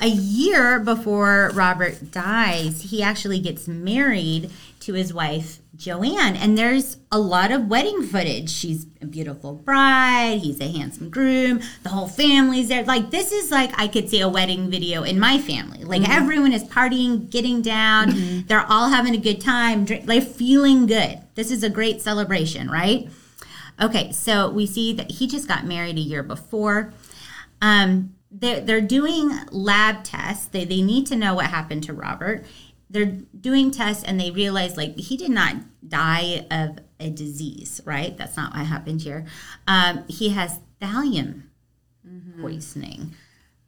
a 0.00 0.08
year 0.08 0.80
before 0.80 1.50
robert 1.54 2.10
dies 2.10 2.82
he 2.82 3.02
actually 3.02 3.38
gets 3.38 3.68
married 3.68 4.50
to 4.80 4.92
his 4.92 5.14
wife 5.14 5.60
joanne 5.76 6.36
and 6.36 6.58
there's 6.58 6.98
a 7.10 7.18
lot 7.18 7.50
of 7.50 7.68
wedding 7.68 8.02
footage. 8.02 8.50
She's 8.50 8.86
a 9.00 9.06
beautiful 9.06 9.54
bride 9.54 10.40
he's 10.42 10.60
a 10.60 10.70
handsome 10.70 11.10
groom 11.10 11.60
the 11.82 11.88
whole 11.88 12.08
family's 12.08 12.68
there. 12.68 12.84
Like 12.84 13.10
this 13.10 13.32
is 13.32 13.50
like 13.50 13.70
i 13.78 13.88
could 13.88 14.08
see 14.08 14.20
a 14.20 14.28
wedding 14.28 14.70
video 14.70 15.02
in 15.02 15.18
my 15.18 15.38
family. 15.38 15.84
Like 15.84 16.08
everyone 16.08 16.52
is 16.52 16.64
partying 16.64 17.30
getting 17.30 17.62
down. 17.62 18.44
They're 18.46 18.66
all 18.68 18.88
having 18.88 19.14
a 19.14 19.18
good 19.18 19.40
time 19.40 19.84
drink, 19.84 20.06
like 20.06 20.24
feeling 20.24 20.86
good. 20.86 21.20
This 21.34 21.50
is 21.50 21.62
a 21.62 21.70
great 21.70 22.02
celebration 22.02 22.68
right? 22.68 23.08
Okay 23.80 24.12
so 24.12 24.50
we 24.50 24.66
see 24.66 24.92
that 24.92 25.10
he 25.10 25.26
just 25.26 25.48
got 25.48 25.64
married 25.64 25.96
a 25.96 26.00
year 26.00 26.22
before 26.22 26.92
um, 27.64 28.14
they're, 28.30 28.60
they're 28.60 28.80
doing 28.82 29.32
lab 29.50 30.04
tests. 30.04 30.46
They, 30.46 30.66
they 30.66 30.82
need 30.82 31.06
to 31.06 31.16
know 31.16 31.34
what 31.34 31.46
happened 31.46 31.82
to 31.84 31.94
Robert. 31.94 32.44
They're 32.90 33.06
doing 33.40 33.70
tests 33.70 34.04
and 34.04 34.20
they 34.20 34.30
realize 34.30 34.76
like 34.76 34.96
he 34.98 35.16
did 35.16 35.30
not 35.30 35.56
die 35.88 36.46
of 36.50 36.78
a 37.00 37.08
disease, 37.08 37.80
right? 37.86 38.16
That's 38.18 38.36
not 38.36 38.54
what 38.54 38.66
happened 38.66 39.00
here. 39.00 39.24
Um, 39.66 40.04
he 40.08 40.28
has 40.28 40.60
thallium 40.80 41.44
poisoning. 42.38 43.14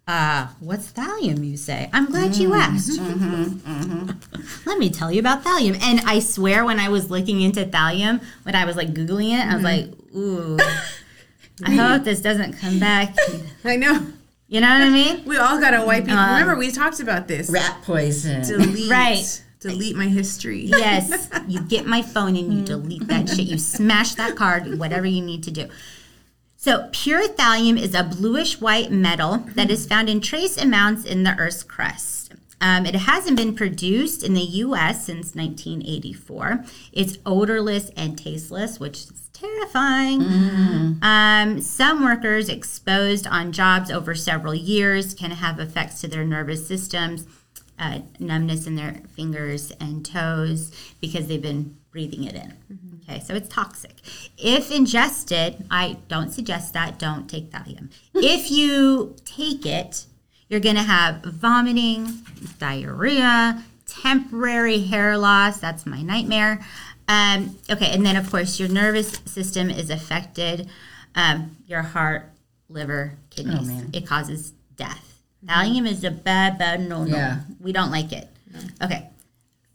Uh, 0.07 0.49
what's 0.61 0.93
thallium, 0.93 1.45
you 1.45 1.57
say? 1.57 1.89
I'm 1.93 2.07
glad 2.07 2.37
you 2.37 2.53
asked. 2.53 3.01
Let 4.67 4.79
me 4.79 4.91
tell 4.91 5.11
you 5.11 5.21
about 5.21 5.43
thallium. 5.43 5.83
And 5.83 6.01
I 6.01 6.19
swear, 6.19 6.65
when 6.65 6.79
I 6.79 6.91
was 6.91 7.11
looking 7.11 7.41
into 7.41 7.65
thallium, 7.65 8.23
when 8.43 8.55
I 8.55 8.67
was 8.67 8.77
like 8.77 8.93
Googling 8.93 9.33
it, 9.33 9.45
I 9.45 9.55
was 9.55 9.65
like, 9.65 9.91
ooh, 10.15 10.59
I 11.65 11.71
hope 11.73 12.05
this 12.05 12.21
doesn't 12.21 12.55
come 12.55 12.79
back. 12.79 13.17
I 13.65 13.77
know. 13.77 14.07
You 14.49 14.61
know 14.61 14.69
what 14.69 14.83
I 14.83 14.91
mean? 14.91 15.25
We 15.25 15.39
all 15.39 15.59
gotta 15.61 15.85
wipe 15.85 16.05
it. 16.05 16.11
Uh, 16.11 16.33
Remember, 16.39 16.57
we 16.57 16.71
talked 16.71 17.01
about 17.01 17.27
this. 17.27 17.51
Rat 17.51 17.83
poison. 17.83 18.43
Delete. 18.43 18.91
Right. 18.91 19.43
Delete 19.59 19.97
my 19.97 20.07
history. 20.07 20.61
Yes, 20.61 21.29
you 21.49 21.61
get 21.63 21.87
my 21.87 22.03
phone 22.03 22.37
and 22.37 22.53
you 22.53 22.63
delete 22.63 23.07
that 23.09 23.29
shit. 23.29 23.47
You 23.47 23.59
smash 23.59 24.15
that 24.15 24.37
card, 24.37 24.79
whatever 24.79 25.07
you 25.07 25.23
need 25.23 25.43
to 25.45 25.51
do. 25.51 25.69
So, 26.57 26.89
pure 26.93 27.27
thallium 27.27 27.81
is 27.81 27.95
a 27.95 28.05
bluish 28.05 28.61
white 28.61 28.91
metal 28.93 29.39
that 29.55 29.71
is 29.71 29.87
found 29.87 30.09
in 30.09 30.21
trace 30.21 30.57
amounts 30.57 31.05
in 31.05 31.23
the 31.23 31.37
Earth's 31.39 31.63
crust. 31.63 32.35
Um, 32.61 32.87
it 32.87 32.95
hasn't 32.95 33.37
been 33.37 33.55
produced 33.55 34.23
in 34.23 34.35
the 34.35 34.41
US 34.41 35.05
since 35.05 35.35
1984. 35.35 36.65
It's 36.93 37.19
odorless 37.27 37.91
and 37.97 38.17
tasteless, 38.17 38.81
which 38.81 38.99
is 39.05 39.26
terrifying. 39.37 40.23
Um, 41.03 41.61
some 41.61 42.03
workers 42.03 42.49
exposed 42.49 43.27
on 43.27 43.53
jobs 43.53 43.91
over 43.91 44.15
several 44.15 44.55
years 44.55 45.15
can 45.15 45.31
have 45.31 45.61
effects 45.61 46.01
to 46.01 46.09
their 46.09 46.25
nervous 46.25 46.67
systems, 46.67 47.27
uh, 47.79 48.01
numbness 48.19 48.67
in 48.67 48.77
their 48.77 49.03
fingers 49.15 49.71
and 49.81 50.05
toes 50.05 50.73
because 51.01 51.27
they've 51.27 51.43
been 51.43 51.77
breathing 51.91 52.25
it 52.25 52.35
in. 52.35 52.55
Okay, 53.09 53.21
so 53.21 53.35
it's 53.35 53.49
toxic. 53.49 53.97
If 54.37 54.73
ingested, 54.73 55.65
I 55.71 55.99
don't 56.09 56.33
suggest 56.33 56.73
that. 56.73 56.99
Don't 56.99 57.29
take 57.29 57.51
thallium. 57.51 57.91
if 58.15 58.51
you 58.51 59.15
take 59.25 59.65
it, 59.65 60.07
you're 60.49 60.61
going 60.61 60.77
to 60.77 60.83
have 60.83 61.23
vomiting, 61.23 62.23
diarrhea, 62.59 63.63
temporary 63.87 64.81
hair 64.81 65.17
loss. 65.17 65.59
That's 65.59 65.87
my 65.87 66.03
nightmare. 66.03 66.65
Um, 67.09 67.59
okay, 67.71 67.93
and 67.93 68.05
then 68.05 68.17
of 68.17 68.31
course 68.31 68.59
your 68.59 68.69
nervous 68.69 69.21
system 69.27 69.71
is 69.71 69.91
affected. 69.91 70.69
Um, 71.15 71.57
your 71.67 71.83
heart, 71.83 72.31
liver, 72.69 73.15
kidneys. 73.31 73.69
man. 73.69 73.91
it 73.93 74.07
causes 74.07 74.53
death. 74.77 75.23
Thallium 75.45 75.89
is 75.89 76.03
a 76.05 76.11
bad, 76.11 76.59
bad 76.59 76.89
no 76.89 77.05
no. 77.05 77.17
Yeah. 77.17 77.41
We 77.61 77.73
don't 77.73 77.91
like 77.91 78.13
it. 78.13 78.29
Okay. 78.83 79.09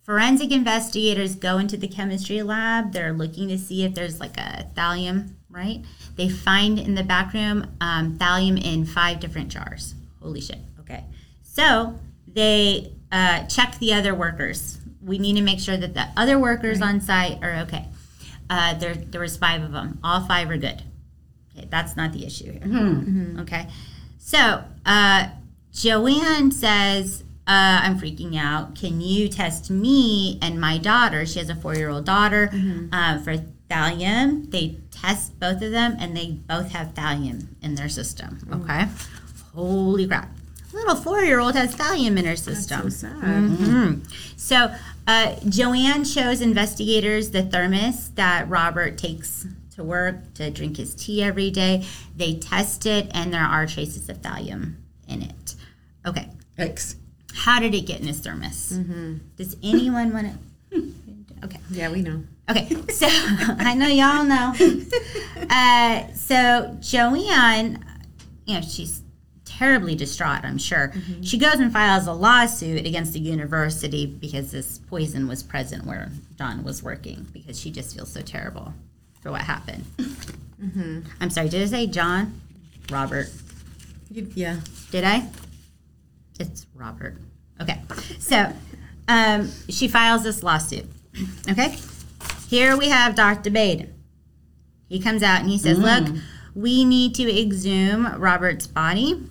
Forensic 0.04 0.52
investigators 0.52 1.36
go 1.36 1.58
into 1.58 1.78
the 1.78 1.88
chemistry 1.88 2.42
lab. 2.42 2.92
They're 2.92 3.14
looking 3.14 3.48
to 3.50 3.58
see 3.58 3.84
if 3.84 3.94
there's 3.94 4.20
like 4.20 4.38
a 4.38 4.68
thallium, 4.76 5.30
right? 5.50 5.84
They 6.16 6.28
find 6.28 6.80
in 6.80 6.96
the 6.96 7.04
back 7.04 7.34
room 7.34 7.68
um, 7.80 8.18
thallium 8.18 8.62
in 8.62 8.86
five 8.86 9.20
different 9.20 9.50
jars. 9.50 9.96
Holy 10.22 10.42
shit. 10.42 10.58
Okay. 10.80 11.06
So 11.44 12.00
they 12.28 12.92
uh, 13.12 13.46
check 13.46 13.78
the 13.80 13.94
other 13.94 14.14
workers. 14.16 14.80
We 15.03 15.17
need 15.17 15.36
to 15.38 15.41
make 15.41 15.60
sure 15.60 15.77
that 15.77 15.93
the 15.93 16.08
other 16.15 16.38
workers 16.39 16.81
on 16.81 17.01
site 17.01 17.39
are 17.43 17.55
okay. 17.62 17.86
Uh, 18.50 18.74
there, 18.75 18.96
there 18.96 19.22
was 19.22 19.38
five 19.38 19.63
of 19.63 19.72
them. 19.72 20.00
All 20.03 20.22
five 20.25 20.50
are 20.50 20.58
good. 20.58 20.84
Okay, 21.58 21.67
that's 21.70 21.96
not 21.96 22.13
the 22.13 22.25
issue 22.25 22.51
here. 22.51 23.39
Okay. 23.41 23.67
So 24.20 24.63
uh, 24.86 25.29
Joanne 25.74 26.51
says, 26.51 27.24
uh, 27.48 27.81
I'm 27.84 28.00
freaking 28.00 28.38
out. 28.38 28.75
Can 28.75 29.01
you 29.01 29.27
test 29.27 29.70
me 29.72 30.38
and 30.41 30.60
my 30.62 30.77
daughter? 30.77 31.25
She 31.25 31.39
has 31.39 31.50
a 31.50 31.55
four 31.55 31.75
year 31.75 31.89
old 31.89 32.05
daughter 32.05 32.50
uh, 32.93 33.20
for 33.20 33.38
thallium. 33.70 34.51
They 34.51 34.77
test 34.91 35.39
both 35.39 35.62
of 35.62 35.72
them 35.72 35.96
and 36.00 36.15
they 36.15 36.31
both 36.48 36.72
have 36.72 36.93
thallium 36.93 37.48
in 37.62 37.75
their 37.75 37.89
system. 37.89 38.38
Okay. 38.51 38.86
Holy 39.55 40.08
crap. 40.08 40.29
Little 40.74 40.96
four 40.96 41.22
year 41.22 41.39
old 41.39 41.55
has 41.55 41.75
thallium 41.75 42.17
in 42.17 42.25
her 42.25 42.36
system. 42.38 42.89
So 42.91 43.08
sad. 43.08 43.13
Mhm. 43.24 44.01
So, 44.38 44.74
uh, 45.08 45.36
Joanne 45.50 46.03
shows 46.05 46.41
investigators 46.41 47.31
the 47.31 47.43
thermos 47.43 48.10
that 48.12 48.48
Robert 48.50 48.98
takes 48.98 49.48
to 49.75 49.84
work 49.84 50.34
to 50.36 50.50
drink 50.51 50.77
his 50.77 50.93
tea 50.93 51.24
every 51.24 51.50
day. 51.51 51.86
They 52.15 52.36
test 52.36 52.86
it, 52.86 53.10
and 53.13 53.34
there 53.34 53.41
are 53.43 53.65
traces 53.65 54.10
of 54.10 54.22
thallium 54.22 54.75
in 55.08 55.22
it. 55.24 55.55
Okay, 56.05 56.29
Yikes. 56.58 56.96
how 57.34 57.60
did 57.60 57.74
it 57.74 57.81
get 57.86 58.00
in 58.01 58.08
his 58.08 58.20
thermos? 58.20 58.74
Mm-hmm. 58.74 59.17
Does 59.38 59.55
anyone 59.63 60.13
want 60.13 60.27
to? 60.72 60.84
Okay. 61.43 61.60
Yeah, 61.72 61.89
we 61.89 62.03
know. 62.03 62.24
Okay, 62.48 62.67
so 62.89 63.08
I 63.10 63.74
know 63.74 63.88
y'all 63.88 64.24
know. 64.24 64.53
Uh, 65.50 66.08
so 66.13 66.77
Joanne, 66.79 67.84
you 68.46 68.53
know, 68.53 68.62
she's 68.62 69.00
terribly 69.62 69.94
distraught, 69.94 70.44
I'm 70.44 70.58
sure. 70.58 70.88
Mm-hmm. 70.88 71.22
She 71.22 71.38
goes 71.38 71.53
and 71.53 71.72
files 71.72 72.08
a 72.08 72.13
lawsuit 72.13 72.84
against 72.88 73.13
the 73.13 73.20
university 73.20 74.08
because 74.08 74.50
this 74.50 74.80
poison 74.80 75.27
was 75.27 75.44
present 75.44 75.86
where 75.86 76.10
John 76.36 76.63
was 76.63 76.82
working 76.82 77.27
because 77.32 77.60
she 77.60 77.70
just 77.70 77.96
feels 77.96 78.12
so 78.12 78.22
terrible 78.22 78.74
for 79.22 79.30
what 79.30 79.41
happened. 79.41 79.86
Mm-hmm. 80.00 81.01
I'm 81.20 81.30
sorry, 81.30 81.50
did 81.50 81.62
I 81.62 81.65
say 81.68 81.86
John? 81.86 82.41
Robert. 82.89 83.27
You, 84.10 84.32
yeah. 84.34 84.62
Did 84.89 85.03
I? 85.03 85.27
It's 86.39 86.65
Robert. 86.74 87.18
Okay. 87.62 87.80
So 88.18 88.51
um, 89.08 89.51
she 89.70 89.88
files 89.88 90.24
this 90.24 90.41
lawsuit. 90.41 90.86
Okay. 91.50 91.75
Here 92.50 92.75
we 92.77 92.89
have 92.89 93.13
Dr. 93.15 93.51
Baden. 93.51 93.94
He 94.89 95.00
comes 95.00 95.22
out 95.22 95.41
and 95.41 95.50
he 95.50 95.58
says, 95.58 95.77
mm. 95.77 96.08
Look, 96.08 96.24
we 96.56 96.84
need 96.84 97.15
to 97.15 97.41
exhume 97.41 98.20
Robert's 98.20 98.68
body. 98.68 99.22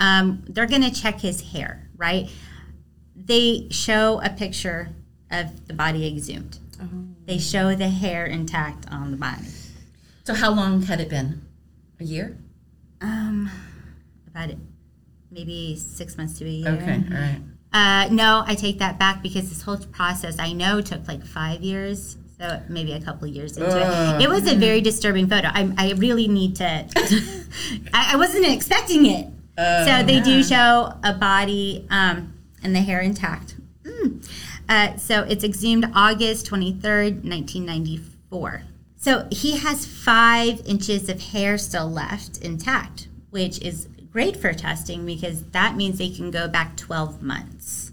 Um, 0.00 0.44
they're 0.48 0.66
going 0.66 0.82
to 0.82 0.90
check 0.90 1.20
his 1.20 1.52
hair, 1.52 1.88
right? 1.96 2.28
They 3.14 3.68
show 3.70 4.20
a 4.24 4.30
picture 4.30 4.88
of 5.30 5.68
the 5.68 5.74
body 5.74 6.08
exhumed. 6.08 6.58
They 7.26 7.38
show 7.38 7.76
the 7.76 7.88
hair 7.88 8.26
intact 8.26 8.90
on 8.90 9.12
the 9.12 9.16
body. 9.16 9.44
So 10.24 10.34
how 10.34 10.50
long 10.50 10.82
had 10.82 11.00
it 11.00 11.08
been? 11.08 11.42
A 12.00 12.04
year? 12.04 12.36
Um, 13.00 13.48
about 14.26 14.50
maybe 15.30 15.76
six 15.76 16.16
months 16.16 16.38
to 16.38 16.44
a 16.44 16.48
year. 16.48 16.70
Okay, 16.70 17.04
all 17.08 17.16
right. 17.16 17.40
Uh, 17.72 18.08
no, 18.10 18.42
I 18.46 18.56
take 18.56 18.80
that 18.80 18.98
back 18.98 19.22
because 19.22 19.48
this 19.48 19.62
whole 19.62 19.76
process 19.76 20.40
I 20.40 20.52
know 20.52 20.80
took 20.80 21.06
like 21.06 21.24
five 21.24 21.60
years, 21.60 22.16
so 22.36 22.60
maybe 22.68 22.94
a 22.94 23.00
couple 23.00 23.28
of 23.28 23.34
years 23.34 23.56
into 23.56 23.70
Ugh. 23.70 24.20
it. 24.20 24.24
It 24.24 24.28
was 24.28 24.50
a 24.50 24.56
very 24.56 24.80
disturbing 24.80 25.28
photo. 25.28 25.48
I, 25.52 25.72
I 25.78 25.92
really 25.92 26.26
need 26.26 26.56
to. 26.56 26.64
I, 27.94 28.14
I 28.14 28.16
wasn't 28.16 28.46
expecting 28.46 29.06
it. 29.06 29.28
So 29.86 30.02
they 30.04 30.20
do 30.20 30.42
show 30.42 30.94
a 31.02 31.12
body 31.12 31.86
um, 31.90 32.34
and 32.62 32.74
the 32.74 32.80
hair 32.80 33.00
intact. 33.00 33.56
Mm. 33.82 34.28
Uh, 34.68 34.96
so 34.96 35.22
it's 35.24 35.44
exhumed 35.44 35.90
August 35.94 36.46
twenty 36.46 36.72
third, 36.72 37.24
nineteen 37.24 37.66
ninety 37.66 38.00
four. 38.28 38.62
So 38.96 39.26
he 39.30 39.56
has 39.56 39.86
five 39.86 40.60
inches 40.66 41.08
of 41.08 41.20
hair 41.20 41.56
still 41.56 41.90
left 41.90 42.38
intact, 42.38 43.08
which 43.30 43.58
is 43.60 43.88
great 44.10 44.36
for 44.36 44.52
testing 44.52 45.06
because 45.06 45.42
that 45.50 45.76
means 45.76 45.98
they 45.98 46.10
can 46.10 46.30
go 46.30 46.48
back 46.48 46.76
12 46.76 47.22
months, 47.22 47.90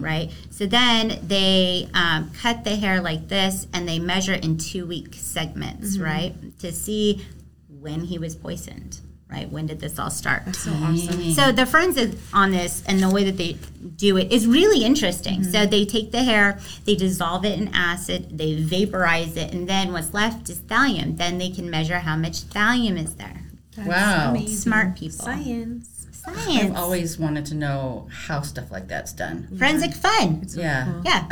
right? 0.00 0.30
So 0.50 0.66
then 0.66 1.20
they 1.22 1.88
um, 1.94 2.30
cut 2.40 2.64
the 2.64 2.76
hair 2.76 3.00
like 3.00 3.28
this 3.28 3.66
and 3.72 3.86
they 3.88 3.98
measure 3.98 4.34
in 4.34 4.56
two 4.58 4.86
week 4.86 5.14
segments, 5.14 5.98
right? 5.98 6.34
To 6.60 6.72
see 6.72 7.24
when 7.68 8.00
he 8.04 8.18
was 8.18 8.34
poisoned, 8.34 9.00
right? 9.30 9.50
When 9.50 9.66
did 9.66 9.80
this 9.80 9.98
all 9.98 10.10
start? 10.10 10.54
So 10.54 10.70
awesome. 10.72 11.32
So 11.32 11.52
the 11.52 11.66
forensic 11.66 12.12
on 12.32 12.50
this 12.50 12.82
and 12.86 13.02
the 13.02 13.08
way 13.10 13.24
that 13.24 13.36
they 13.36 13.56
do 13.96 14.16
it 14.16 14.32
is 14.32 14.46
really 14.46 14.84
interesting. 14.84 15.44
So 15.44 15.66
they 15.66 15.84
take 15.84 16.12
the 16.12 16.22
hair, 16.22 16.58
they 16.84 16.96
dissolve 16.96 17.44
it 17.44 17.58
in 17.58 17.68
acid, 17.74 18.36
they 18.38 18.54
vaporize 18.54 19.36
it, 19.36 19.52
and 19.52 19.68
then 19.68 19.92
what's 19.92 20.12
left 20.14 20.48
is 20.50 20.58
thallium. 20.60 21.16
Then 21.16 21.38
they 21.38 21.50
can 21.50 21.70
measure 21.70 22.00
how 22.00 22.16
much 22.16 22.42
thallium 22.50 23.02
is 23.02 23.14
there. 23.16 23.42
Wow. 23.78 24.30
amazing. 24.30 24.56
Smart 24.56 24.96
people. 24.96 25.24
Science. 25.24 26.06
Science. 26.12 26.48
I've 26.64 26.76
always 26.76 27.18
wanted 27.18 27.46
to 27.46 27.54
know 27.54 28.08
how 28.12 28.42
stuff 28.42 28.70
like 28.70 28.88
that's 28.88 29.12
done. 29.12 29.48
Forensic 29.56 29.94
fun. 29.94 30.46
Yeah. 30.54 31.00
Yeah. 31.04 31.28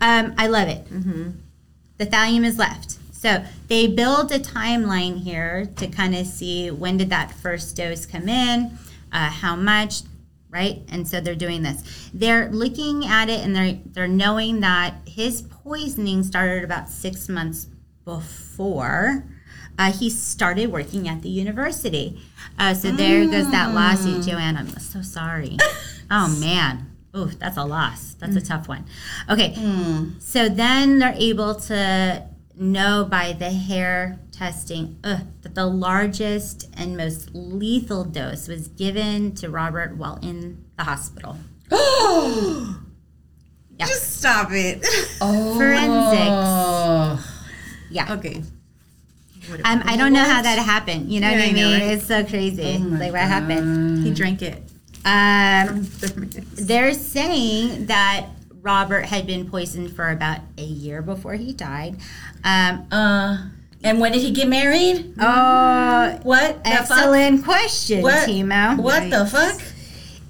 um, 0.00 0.34
I 0.36 0.46
love 0.46 0.68
it. 0.68 0.86
The 1.98 2.06
thallium 2.06 2.44
is 2.44 2.58
left. 2.58 2.96
So 3.20 3.44
they 3.68 3.86
build 3.86 4.32
a 4.32 4.38
timeline 4.38 5.22
here 5.22 5.66
to 5.76 5.86
kind 5.88 6.16
of 6.16 6.26
see 6.26 6.70
when 6.70 6.96
did 6.96 7.10
that 7.10 7.30
first 7.30 7.76
dose 7.76 8.06
come 8.06 8.30
in, 8.30 8.78
uh, 9.12 9.28
how 9.28 9.56
much, 9.56 10.00
right? 10.48 10.80
And 10.90 11.06
so 11.06 11.20
they're 11.20 11.34
doing 11.34 11.62
this. 11.62 12.10
They're 12.14 12.50
looking 12.50 13.04
at 13.04 13.28
it 13.28 13.44
and 13.44 13.54
they're 13.54 13.78
they're 13.84 14.08
knowing 14.08 14.60
that 14.60 14.94
his 15.06 15.42
poisoning 15.42 16.22
started 16.22 16.64
about 16.64 16.88
six 16.88 17.28
months 17.28 17.66
before. 18.06 19.26
Uh, 19.78 19.92
he 19.92 20.08
started 20.08 20.72
working 20.72 21.06
at 21.06 21.20
the 21.20 21.28
university. 21.28 22.22
Uh, 22.58 22.72
so 22.72 22.90
there 22.90 23.26
goes 23.26 23.50
that 23.50 23.74
lawsuit, 23.74 24.24
Joanne. 24.24 24.56
I'm 24.56 24.70
so 24.78 25.02
sorry. 25.02 25.58
oh 26.10 26.34
man. 26.40 26.86
Oh, 27.12 27.26
that's 27.26 27.58
a 27.58 27.64
loss. 27.64 28.14
That's 28.14 28.36
a 28.36 28.40
tough 28.40 28.66
one. 28.66 28.86
Okay. 29.28 29.54
So 30.20 30.48
then 30.48 31.00
they're 31.00 31.12
able 31.18 31.56
to 31.56 32.29
know 32.60 33.04
by 33.10 33.32
the 33.32 33.50
hair 33.50 34.20
testing 34.32 34.98
ugh, 35.02 35.20
that 35.42 35.54
the 35.54 35.66
largest 35.66 36.68
and 36.76 36.96
most 36.96 37.30
lethal 37.34 38.04
dose 38.04 38.46
was 38.48 38.68
given 38.68 39.34
to 39.36 39.48
Robert 39.50 39.96
while 39.96 40.18
in 40.22 40.64
the 40.76 40.84
hospital. 40.84 41.36
Yeah. 43.78 43.86
Just 43.86 44.18
stop 44.18 44.48
it. 44.52 44.84
Oh. 45.22 45.54
Forensics. 45.56 47.30
Yeah. 47.90 48.12
okay. 48.14 48.42
Um, 49.64 49.82
I 49.86 49.96
don't 49.96 50.12
know 50.12 50.22
how 50.24 50.42
that 50.42 50.58
happened. 50.58 51.10
You 51.10 51.20
know 51.20 51.28
Yeah, 51.30 51.36
what 51.36 51.44
I 51.44 51.48
I 51.48 51.52
know, 51.52 51.54
mean? 51.70 51.80
right? 51.80 51.90
It's 51.92 52.06
so 52.06 52.24
crazy. 52.24 52.76
like 52.78 53.12
what 53.12 53.22
happened? 53.22 54.04
He 54.04 54.12
drank 54.12 54.42
it. 54.42 54.62
Um, 55.04 55.86
they're 56.56 56.92
saying 56.92 57.86
that 57.86 58.26
Robert 58.62 59.06
had 59.06 59.26
been 59.26 59.48
poisoned 59.48 59.94
for 59.94 60.10
about 60.10 60.40
a 60.58 60.62
year 60.64 61.02
before 61.02 61.34
he 61.34 61.52
died. 61.52 61.96
Um, 62.44 62.86
Uh, 62.90 63.38
and 63.82 63.98
when 64.00 64.12
did 64.12 64.20
he 64.20 64.30
get 64.32 64.48
married? 64.48 65.14
oh, 65.18 66.18
What? 66.22 66.62
The 66.64 66.70
fuck? 66.70 66.80
excellent 66.80 67.44
question, 67.44 68.02
What? 68.02 68.28
Timo. 68.28 68.76
What 68.78 69.08
the 69.10 69.24
fuck? 69.26 69.60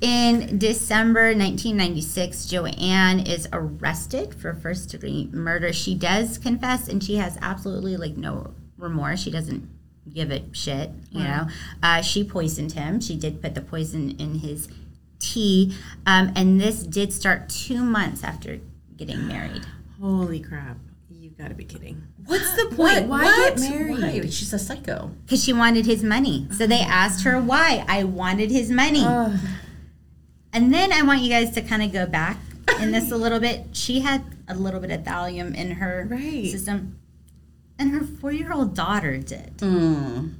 In 0.01 0.57
December 0.59 1.35
1996, 1.35 2.47
Joanne 2.47 3.21
is 3.21 3.47
arrested 3.53 4.35
for 4.35 4.55
first 4.55 4.89
degree 4.91 5.29
murder. 5.33 5.73
She 5.73 5.95
does 5.95 6.39
confess 6.39 6.89
and 6.89 7.03
she 7.05 7.17
has 7.17 7.37
absolutely 7.43 7.97
like 7.99 8.17
no 8.17 8.55
remorse. 8.79 9.21
She 9.21 9.31
doesn't 9.31 9.69
give 10.15 10.31
a 10.31 10.43
shit, 10.53 10.91
you 11.11 11.23
know. 11.23 11.49
Uh, 11.83 12.01
she 12.01 12.25
poisoned 12.25 12.73
him. 12.73 13.01
She 13.01 13.15
did 13.17 13.43
put 13.43 13.55
the 13.55 13.61
poison 13.61 14.13
in 14.19 14.37
his 14.37 14.69
tea. 15.21 15.77
Um, 16.07 16.33
and 16.35 16.61
this 16.61 16.83
did 16.83 17.12
start 17.12 17.49
two 17.49 17.85
months 17.85 18.25
after 18.25 18.59
getting 18.97 19.29
married. 19.29 19.62
Holy 20.00 20.41
crap. 20.41 20.77
You've 21.11 21.37
got 21.39 21.49
to 21.49 21.55
be 21.55 21.65
kidding. 21.65 22.03
What's 22.27 22.53
the 22.57 22.67
point? 22.77 23.07
Why 23.07 23.23
What? 23.25 23.57
get 23.57 23.71
married? 23.71 24.00
Why? 24.00 24.21
She's 24.31 24.53
a 24.53 24.59
psycho. 24.59 25.11
Because 25.25 25.45
she 25.45 25.53
wanted 25.53 25.87
his 25.87 26.03
money. 26.03 26.49
So 26.53 26.67
they 26.67 26.81
asked 26.81 27.25
her 27.25 27.41
why. 27.41 27.85
I 27.87 28.05
wanted 28.05 28.50
his 28.50 28.71
money. 28.71 29.05
And 30.53 30.75
then 30.75 30.93
I 30.93 31.03
want 31.03 31.21
you 31.21 31.31
guys 31.31 31.53
to 31.53 31.62
kind 31.62 31.83
of 31.83 31.93
go 31.93 32.07
back 32.07 32.39
in 32.81 32.91
this 32.91 33.11
a 33.12 33.17
little 33.17 33.39
bit. 33.41 33.67
She 33.73 34.00
had 34.00 34.25
a 34.49 34.55
little 34.55 34.81
bit 34.81 34.91
of 34.91 35.03
thallium 35.03 35.55
in 35.55 35.73
her 35.73 36.09
Right. 36.11 36.50
system, 36.50 36.97
and 37.79 37.93
her 37.93 38.00
four-year-old 38.05 38.75
daughter 38.75 39.17
did. 39.19 39.59
Mm. 39.59 40.35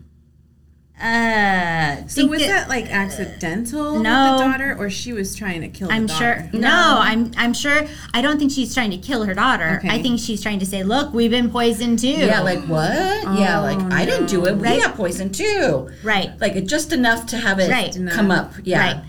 Uh, 1.01 2.07
So 2.09 2.27
was 2.27 2.41
that- 2.41 2.49
that 2.49 2.69
like 2.69 2.91
accidental 2.91 3.99
No. 4.01 4.33
with 4.33 4.39
the 4.41 4.45
daughter, 4.45 4.77
or 4.79 4.91
she 4.91 5.13
was 5.13 5.35
trying 5.35 5.63
to 5.63 5.69
kill 5.69 5.91
I'm 5.91 6.07
daughter? 6.07 6.49
sure. 6.53 6.61
No. 6.61 6.99
I'm. 7.01 7.31
I'm 7.37 7.55
sure. 7.55 7.87
I 8.13 8.21
don't 8.21 8.39
think 8.39 8.53
she's 8.53 8.75
trying 8.75 8.91
to 8.91 8.99
kill 8.99 9.25
her 9.25 9.33
daughter. 9.35 9.79
Okay. 9.83 9.89
I 9.89 10.03
think 10.03 10.21
she's 10.21 10.43
trying 10.43 10.59
to 10.59 10.67
say, 10.67 10.83
"Look, 10.83 11.15
we've 11.15 11.31
been 11.31 11.51
poisoned 11.51 11.99
too." 12.01 12.09
Yeah, 12.09 12.41
like 12.41 12.61
what? 12.67 12.91
yeah, 13.39 13.61
Oh, 13.61 13.63
like 13.63 13.93
I 13.93 14.05
didn't 14.05 14.27
do 14.27 14.45
it. 14.47 14.57
We 14.57 14.79
got 14.81 14.95
poisoned 14.97 15.35
too. 15.35 15.89
right, 16.03 16.31
Like 16.41 16.65
just 16.67 16.93
enough 16.93 17.27
to 17.27 17.37
have 17.39 17.59
it 17.59 17.71
Right. 17.71 17.97
come 18.11 18.31
up. 18.31 18.53
Yeah. 18.65 18.81
right. 18.81 19.03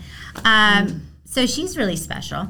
Um, 0.44 1.02
so 1.24 1.46
she's 1.46 1.76
really 1.76 1.96
special. 1.96 2.48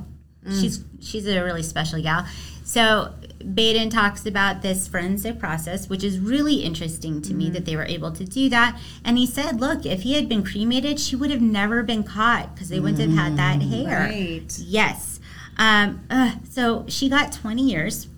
She's 0.61 0.81
she's 1.01 1.27
a 1.27 1.43
really 1.43 1.63
special 1.63 2.01
gal. 2.03 2.27
So 2.65 3.11
Baden 3.43 3.91
talks 3.91 4.25
about 4.27 4.63
this 4.63 4.87
forensic 4.89 5.39
process, 5.39 5.89
which 5.89 6.03
is 6.05 6.19
really 6.19 6.57
interesting 6.63 7.21
to 7.23 7.35
me 7.35 7.51
that 7.51 7.65
they 7.65 7.77
were 7.77 7.85
able 7.87 8.11
to 8.13 8.25
do 8.25 8.49
that. 8.51 8.79
And 9.05 9.19
he 9.19 9.27
said, 9.27 9.61
look, 9.61 9.85
if 9.87 10.03
he 10.03 10.15
had 10.15 10.29
been 10.29 10.45
cremated, 10.45 10.99
she 11.01 11.17
would 11.17 11.31
have 11.31 11.41
never 11.43 11.83
been 11.83 12.03
caught 12.05 12.55
because 12.55 12.69
they 12.69 12.81
wouldn't 12.81 13.01
have 13.01 13.13
had 13.19 13.37
that 13.37 13.63
hair. 13.63 14.09
Right. 14.09 14.59
Yes. 14.59 15.21
Um, 15.59 16.05
ugh, 16.11 16.39
so 16.49 16.85
she 16.89 17.09
got 17.09 17.33
20 17.33 17.63
years 17.63 18.09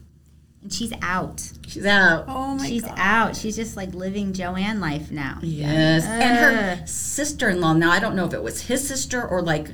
and 0.62 0.72
she's 0.72 0.92
out. 1.02 1.50
She's 1.66 1.84
out. 1.84 2.24
Oh 2.28 2.54
my 2.54 2.66
she's 2.66 2.82
god. 2.84 2.94
out. 2.96 3.36
She's 3.36 3.56
just 3.56 3.76
like 3.76 3.92
living 3.94 4.32
Joanne 4.32 4.80
life 4.80 5.10
now. 5.10 5.38
Yes. 5.42 6.04
and 6.04 6.38
her 6.38 6.82
Uh. 6.82 6.86
sister 6.86 7.48
in 7.50 7.60
law, 7.60 7.72
now 7.72 7.90
I 7.90 7.98
don't 8.00 8.14
know 8.14 8.24
if 8.24 8.32
it 8.34 8.42
was 8.42 8.62
his 8.62 8.86
sister 8.86 9.22
or 9.26 9.42
like 9.42 9.70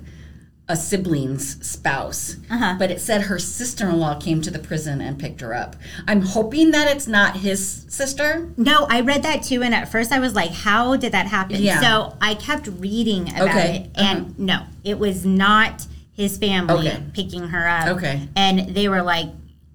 a 0.70 0.76
sibling's 0.76 1.64
spouse, 1.66 2.36
Uh-huh. 2.48 2.76
but 2.78 2.90
it 2.90 3.00
said 3.00 3.22
her 3.22 3.38
sister 3.38 3.88
in 3.90 3.98
law 3.98 4.14
came 4.18 4.40
to 4.42 4.50
the 4.50 4.58
prison 4.58 5.00
and 5.00 5.18
picked 5.18 5.40
her 5.40 5.52
up. 5.54 5.74
I'm 6.06 6.22
hoping 6.22 6.70
that 6.70 6.88
it's 6.94 7.08
not 7.08 7.38
his 7.38 7.84
sister. 7.88 8.48
No, 8.56 8.86
I 8.88 9.00
read 9.00 9.22
that 9.24 9.42
too, 9.42 9.62
and 9.62 9.74
at 9.74 9.90
first 9.90 10.12
I 10.12 10.20
was 10.20 10.34
like, 10.34 10.52
"How 10.52 10.96
did 10.96 11.12
that 11.12 11.26
happen?" 11.26 11.60
Yeah. 11.60 11.80
So 11.80 12.16
I 12.20 12.34
kept 12.34 12.68
reading 12.78 13.28
about 13.30 13.48
Okay, 13.50 13.90
uh-huh. 13.96 14.04
it, 14.04 14.16
and 14.16 14.38
no, 14.38 14.62
it 14.84 14.98
was 14.98 15.26
not 15.26 15.86
his 16.12 16.38
family 16.38 16.88
Okay. 16.88 17.02
picking 17.14 17.48
her 17.48 17.66
up. 17.68 17.88
Okay. 17.96 18.28
and 18.36 18.74
they 18.74 18.88
were 18.88 19.02
like, 19.02 19.28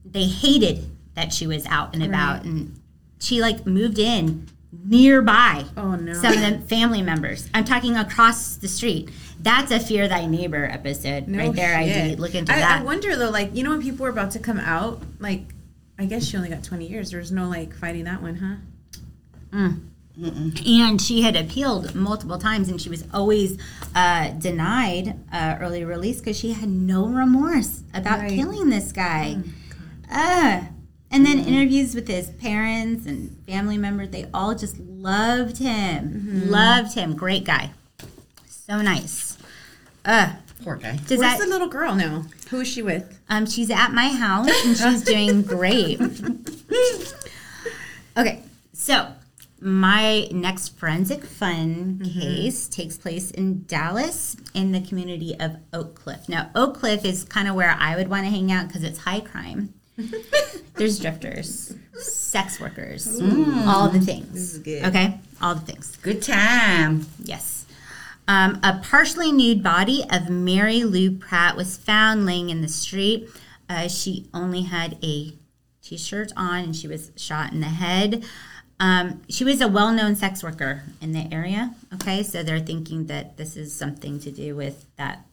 they 0.10 0.24
hated 0.26 0.90
that 1.16 1.34
she 1.34 1.46
was 1.48 1.66
out 1.66 1.94
and 1.94 2.04
about, 2.04 2.44
and 2.46 2.80
she 3.20 3.42
like 3.42 3.66
moved 3.66 4.00
in 4.00 4.48
nearby. 4.90 5.66
Oh 5.76 5.96
no. 5.96 6.14
Some 6.14 6.34
of 6.34 6.40
the 6.42 6.68
family 6.68 7.02
members. 7.02 7.50
I'm 7.54 7.66
talking 7.66 7.96
across 7.98 8.56
the 8.58 8.68
street. 8.68 9.10
That's 9.46 9.72
a 9.72 9.80
fear 9.80 10.08
thy 10.10 10.26
neighbor 10.26 10.66
episode 10.66 11.28
No 11.30 11.38
right 11.38 11.54
there. 11.56 11.82
shit. 11.84 11.98
ID. 12.14 12.16
Look 12.18 12.36
into 12.36 12.52
I, 12.52 12.58
that. 12.60 12.82
I 12.82 12.84
wonder 12.84 13.16
though, 13.16 13.30
like 13.30 13.56
you 13.56 13.64
know 13.64 13.70
when 13.70 13.82
people 13.82 14.04
were 14.04 14.10
about 14.10 14.32
to 14.32 14.40
come 14.40 14.60
out, 14.60 15.02
like 15.20 15.44
I 15.98 16.06
guess 16.06 16.26
she 16.26 16.36
only 16.36 16.50
got 16.50 16.64
20 16.64 16.88
years. 16.88 17.12
There 17.12 17.20
was 17.20 17.32
no 17.32 17.48
like 17.48 17.74
fighting 17.74 18.04
that 18.06 18.22
one, 18.22 18.36
huh? 18.36 19.70
and 20.66 21.02
she 21.02 21.22
had 21.22 21.36
appealed 21.36 21.94
multiple 21.96 22.38
times 22.38 22.70
and 22.70 22.82
she 22.82 22.90
was 22.90 23.06
always 23.14 23.58
uh, 23.94 24.30
denied 24.32 25.20
uh, 25.32 25.58
early 25.60 25.84
release 25.84 26.20
because 26.20 26.38
she 26.38 26.54
had 26.54 26.70
no 26.70 27.06
remorse 27.08 27.84
about 27.94 28.20
Right. 28.20 28.32
killing 28.32 28.70
this 28.70 28.92
guy 28.92 29.38
uh, 30.12 30.62
and 31.12 31.26
then 31.26 31.40
interviews 31.40 31.96
with 31.96 32.08
his 32.08 32.30
parents 32.32 33.06
and 33.06 33.38
family 33.46 33.78
members 33.78 34.10
they 34.10 34.26
all 34.34 34.56
just 34.56 34.78
loved 34.80 35.58
him 35.58 36.50
loved 36.50 36.94
him 36.96 37.16
great 37.16 37.44
guy 37.44 37.72
so 38.48 38.82
nice 38.82 39.25
uh, 40.06 40.34
Poor 40.64 40.78
guy. 40.78 40.98
does 41.08 41.20
Where's 41.20 41.20
that 41.20 41.40
the 41.40 41.48
little 41.48 41.68
girl 41.68 41.96
now? 41.96 42.26
Who 42.50 42.62
is 42.62 42.68
she 42.68 42.82
with? 42.82 43.20
um, 43.30 43.46
she's 43.46 43.70
at 43.70 43.92
my 43.92 44.08
house 44.10 44.50
and 44.66 44.78
she's 44.78 45.04
doing 45.04 45.42
great. 45.42 46.00
okay, 48.18 48.42
so 48.74 49.08
my 49.60 50.28
next 50.32 50.78
forensic 50.78 51.24
fun 51.24 52.00
case 52.04 52.68
takes 52.68 52.98
place 52.98 53.32
in 53.32 53.64
Dallas 53.66 54.36
in 54.54 54.72
the 54.72 54.82
community 54.82 55.36
of 55.40 55.58
Oak 55.74 55.96
Cliff. 55.96 56.28
Now, 56.30 56.50
Oak 56.56 56.78
Cliff 56.78 57.04
is 57.06 57.24
kind 57.24 57.48
of 57.48 57.56
where 57.56 57.76
I 57.80 57.96
would 57.96 58.08
want 58.10 58.26
to 58.26 58.30
hang 58.30 58.52
out 58.52 58.68
because 58.68 58.84
it's 58.84 59.00
high 59.00 59.22
crime. 59.22 59.74
There's 60.76 61.00
drifters, 61.00 61.74
sex 61.94 62.60
workers, 62.60 63.08
all 63.66 63.90
the 63.90 64.02
things. 64.02 64.32
This 64.34 64.54
is 64.54 64.60
good. 64.60 64.86
Okay, 64.86 65.20
all 65.42 65.56
the 65.56 65.62
things. 65.62 65.96
Good 65.98 66.22
time. 66.22 67.06
Yes. 67.24 67.55
Um, 68.28 68.60
a 68.64 68.80
partially 68.84 69.32
nude 69.32 69.62
body 69.62 70.04
of 70.10 70.30
Mary 70.30 70.84
Lou 70.84 71.12
Pratt 71.12 71.56
was 71.56 71.78
found 71.78 72.26
laying 72.26 72.50
in 72.50 72.62
the 72.62 72.68
street. 72.68 73.30
Uh, 73.70 73.88
she 73.88 74.28
only 74.34 74.64
had 74.64 74.98
a 75.04 75.34
t 75.82 75.98
shirt 75.98 76.32
on 76.36 76.64
and 76.64 76.76
she 76.76 76.88
was 76.88 77.12
shot 77.16 77.54
in 77.54 77.60
the 77.60 77.68
head. 77.68 78.26
Um, 78.80 79.22
she 79.30 79.44
was 79.44 79.62
a 79.62 79.68
well 79.68 79.92
known 79.94 80.16
sex 80.16 80.44
worker 80.44 80.84
in 81.02 81.14
the 81.14 81.32
area. 81.32 81.76
Okay, 81.94 82.24
so 82.24 82.44
they're 82.44 82.60
thinking 82.60 83.06
that 83.06 83.38
this 83.38 83.56
is 83.56 83.74
something 83.74 84.20
to 84.20 84.32
do 84.32 84.56
with 84.56 84.86
that 84.98 85.26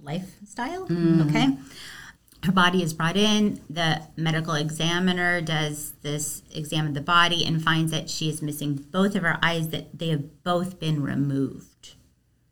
lifestyle. 0.00 0.86
Okay. 1.28 1.56
Her 2.44 2.52
body 2.52 2.82
is 2.82 2.94
brought 2.94 3.16
in. 3.16 3.60
The 3.68 4.02
medical 4.16 4.54
examiner 4.54 5.40
does 5.40 5.92
this 6.02 6.42
exam 6.54 6.86
of 6.86 6.94
the 6.94 7.00
body 7.00 7.44
and 7.44 7.62
finds 7.62 7.90
that 7.90 8.08
she 8.08 8.28
is 8.28 8.42
missing 8.42 8.74
both 8.74 9.16
of 9.16 9.22
her 9.22 9.38
eyes, 9.42 9.68
that 9.70 9.98
they 9.98 10.08
have 10.10 10.44
both 10.44 10.78
been 10.78 11.02
removed. 11.02 11.66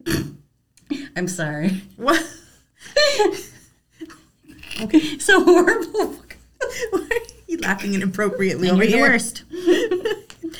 I'm 1.17 1.29
sorry. 1.29 1.83
What? 1.97 2.25
Okay. 4.81 5.19
So 5.19 5.43
horrible. 5.43 6.17
Why 6.91 7.01
are 7.11 7.27
you 7.49 7.57
laughing 7.59 7.95
inappropriately 7.95 8.69
over 8.69 8.85
you're 8.85 9.09
the 9.09 9.13
worst. 9.13 9.45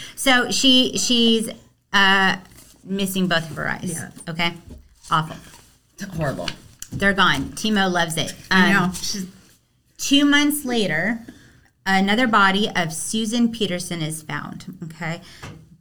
so 0.17 0.51
she 0.51 0.97
she's 0.97 1.51
uh, 1.93 2.37
missing 2.85 3.27
both 3.27 3.51
of 3.51 3.57
her 3.57 3.69
eyes. 3.69 3.93
Yeah. 3.93 4.11
Okay, 4.29 4.55
awful. 5.11 5.37
horrible. 6.17 6.49
They're 6.93 7.13
gone. 7.13 7.51
Timo 7.51 7.91
loves 7.93 8.17
it. 8.17 8.35
I 8.51 8.73
Um, 8.73 8.89
know. 8.89 8.93
She's, 8.95 9.27
Two 9.99 10.25
months 10.25 10.65
later, 10.65 11.21
another 11.85 12.27
body 12.27 12.71
of 12.75 12.93
Susan 12.95 13.51
Peterson 13.51 14.01
is 14.03 14.23
found. 14.23 14.79
Okay, 14.85 15.21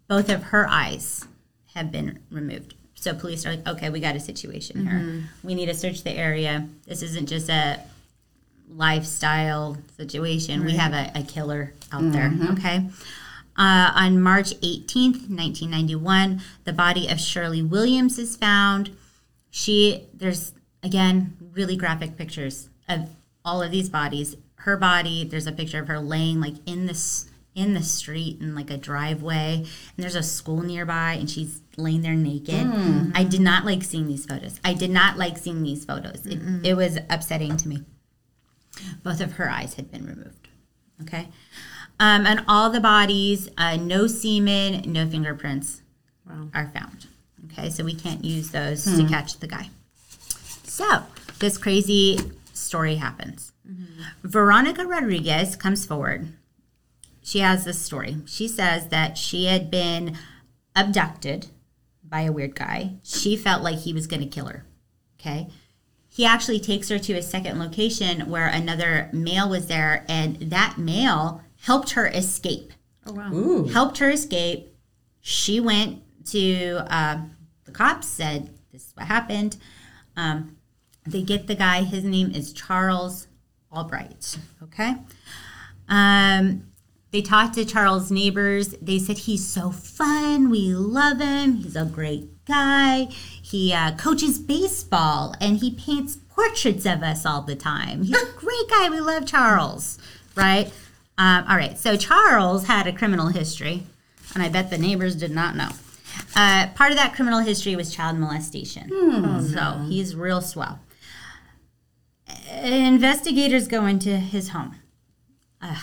both 0.09 0.29
of 0.29 0.43
her 0.43 0.67
eyes 0.67 1.25
have 1.73 1.91
been 1.91 2.19
removed. 2.29 2.75
So 3.05 3.13
police 3.13 3.45
are 3.45 3.51
like, 3.51 3.67
okay, 3.67 3.91
we 3.91 3.99
got 3.99 4.15
a 4.15 4.19
situation 4.19 4.87
here. 4.87 5.23
We 5.43 5.53
need 5.53 5.67
to 5.67 5.75
search 5.75 6.01
the 6.01 6.09
area. 6.09 6.67
This 6.87 7.03
isn't 7.03 7.29
just 7.29 7.49
a 7.51 7.79
lifestyle 8.67 9.77
situation. 9.95 10.65
We 10.65 10.75
have 10.77 10.91
a, 10.91 11.11
a 11.13 11.21
killer 11.21 11.75
out 11.91 12.11
there. 12.11 12.33
Okay. 12.53 12.89
Uh, 13.55 13.91
on 13.93 14.19
March 14.19 14.55
18th, 14.61 15.29
1991, 15.29 16.41
the 16.63 16.73
body 16.73 17.07
of 17.07 17.21
Shirley 17.21 17.61
Williams 17.61 18.17
is 18.17 18.35
found. 18.35 18.89
She, 19.51 20.07
there's 20.11 20.53
again 20.81 21.37
really 21.53 21.75
graphic 21.75 22.17
pictures 22.17 22.69
of 22.89 23.07
all 23.45 23.61
of 23.61 23.69
these 23.69 23.87
bodies. 23.87 24.35
Her 24.55 24.77
body, 24.77 25.23
there's 25.25 25.45
a 25.45 25.51
picture 25.51 25.79
of 25.79 25.87
her 25.89 25.99
laying 25.99 26.41
like 26.41 26.55
in 26.65 26.87
this 26.87 27.29
in 27.55 27.73
the 27.73 27.81
street 27.81 28.39
in 28.41 28.53
like 28.53 28.69
a 28.69 28.77
driveway, 28.77 29.55
and 29.63 30.03
there's 30.03 30.15
a 30.15 30.21
school 30.23 30.61
nearby, 30.61 31.13
and 31.13 31.29
she's 31.29 31.61
laying 31.77 32.01
there 32.01 32.13
naked. 32.15 32.67
I 33.15 33.23
did 33.23 33.41
not 33.41 33.65
like 33.65 33.83
seeing 33.83 34.07
these 34.07 34.25
photos. 34.25 34.59
I 34.63 34.73
did 34.73 34.91
not 34.91 35.17
like 35.17 35.37
seeing 35.37 35.63
these 35.63 35.85
photos. 35.85 36.25
It, 36.25 36.39
it 36.65 36.73
was 36.75 36.97
upsetting 37.09 37.55
to 37.57 37.67
me. 37.69 37.83
Both 39.03 39.21
of 39.21 39.33
her 39.33 39.49
eyes 39.49 39.75
had 39.75 39.89
been 39.89 40.05
removed. 40.05 40.49
Okay. 41.01 41.29
Um, 41.99 42.25
and 42.27 42.43
all 42.47 42.69
the 42.69 42.81
bodies, 42.81 43.47
uh, 43.57 43.77
no 43.77 44.05
semen, 44.07 44.83
no 44.91 45.07
fingerprints 45.07 45.81
Wow. 46.29 46.49
are 46.53 46.71
found. 46.73 47.07
Okay, 47.51 47.69
so 47.69 47.83
we 47.85 47.93
can't 47.95 48.25
use 48.25 48.51
those 48.51 48.83
to 48.83 49.07
catch 49.07 49.39
the 49.39 49.47
guy. 49.47 49.69
So 50.63 51.03
this 51.39 51.57
crazy 51.57 52.19
story 52.53 52.95
happens. 52.95 53.53
Veronica 54.23 54.85
Rodriguez 54.85 55.55
comes 55.55 55.85
forward. 55.85 56.33
She 57.25 57.39
has 57.39 57.65
this 57.65 57.79
story. 57.81 58.17
She 58.27 58.47
says 58.47 58.89
that 58.89 59.17
she 59.17 59.45
had 59.45 59.71
been 59.71 60.15
abducted 60.75 61.47
by 62.03 62.21
a 62.21 62.31
weird 62.31 62.53
guy. 62.53 62.97
She 63.01 63.35
felt 63.35 63.63
like 63.63 63.79
he 63.79 63.93
was 63.93 64.05
going 64.05 64.21
to 64.21 64.27
kill 64.27 64.45
her. 64.45 64.67
Okay. 65.19 65.47
He 66.07 66.23
actually 66.23 66.59
takes 66.59 66.87
her 66.89 66.99
to 66.99 67.13
a 67.13 67.23
second 67.23 67.57
location 67.57 68.29
where 68.29 68.47
another 68.47 69.09
male 69.11 69.49
was 69.49 69.65
there, 69.65 70.05
and 70.07 70.35
that 70.51 70.77
male 70.77 71.41
helped 71.63 71.91
her 71.91 72.05
escape 72.07 72.71
Oh 73.07 73.13
wow. 73.13 73.33
Ooh. 73.33 73.67
helped 73.69 73.97
her 73.97 74.11
escape. 74.11 74.75
She 75.19 75.59
went 75.59 76.03
to 76.27 76.83
uh, 76.93 77.21
the 77.63 77.71
cops, 77.71 78.05
said 78.07 78.51
this 78.71 78.85
is 78.85 78.91
what 78.95 79.07
happened. 79.07 79.57
Um, 80.15 80.57
they 81.07 81.23
get 81.23 81.47
the 81.47 81.55
guy. 81.55 81.81
His 81.81 82.03
name 82.03 82.29
is 82.35 82.53
Charles 82.53 83.25
Albright. 83.71 84.37
Okay. 84.61 84.93
Um, 85.89 86.67
they 87.15 87.21
talked 87.21 87.53
to 87.53 87.63
Charles' 87.63 88.11
neighbors. 88.11 88.75
They 88.81 88.99
said 88.99 89.19
he's 89.19 89.47
so 89.47 89.71
fun. 89.71 90.49
We 90.49 90.73
love 90.73 91.21
him. 91.21 91.53
He's 91.53 91.77
a 91.77 91.85
great 91.85 92.43
guy. 92.43 93.05
He 93.41 93.71
uh, 93.71 93.95
coaches 93.95 94.37
baseball 94.37 95.33
and 95.39 95.59
he 95.59 95.71
paints 95.71 96.17
portraits 96.17 96.85
of 96.85 97.03
us 97.03 97.25
all 97.25 97.41
the 97.43 97.55
time. 97.55 98.03
He's 98.03 98.21
a 98.21 98.33
great 98.35 98.69
guy. 98.69 98.89
We 98.89 98.99
love 98.99 99.25
Charles. 99.25 99.97
Right. 100.35 100.67
Um, 101.17 101.45
all 101.47 101.55
right. 101.55 101.77
So 101.77 101.95
Charles 101.95 102.65
had 102.65 102.85
a 102.85 102.91
criminal 102.91 103.27
history, 103.27 103.83
and 104.33 104.43
I 104.43 104.49
bet 104.49 104.69
the 104.69 104.77
neighbors 104.77 105.15
did 105.15 105.31
not 105.31 105.55
know. 105.55 105.69
Uh, 106.35 106.67
part 106.75 106.91
of 106.91 106.97
that 106.97 107.13
criminal 107.15 107.39
history 107.39 107.77
was 107.77 107.95
child 107.95 108.17
molestation. 108.17 108.89
so 109.53 109.85
he's 109.87 110.17
real 110.17 110.41
swell. 110.41 110.79
Investigators 112.61 113.69
go 113.69 113.85
into 113.85 114.17
his 114.17 114.49
home. 114.49 114.75
Ugh. 115.61 115.77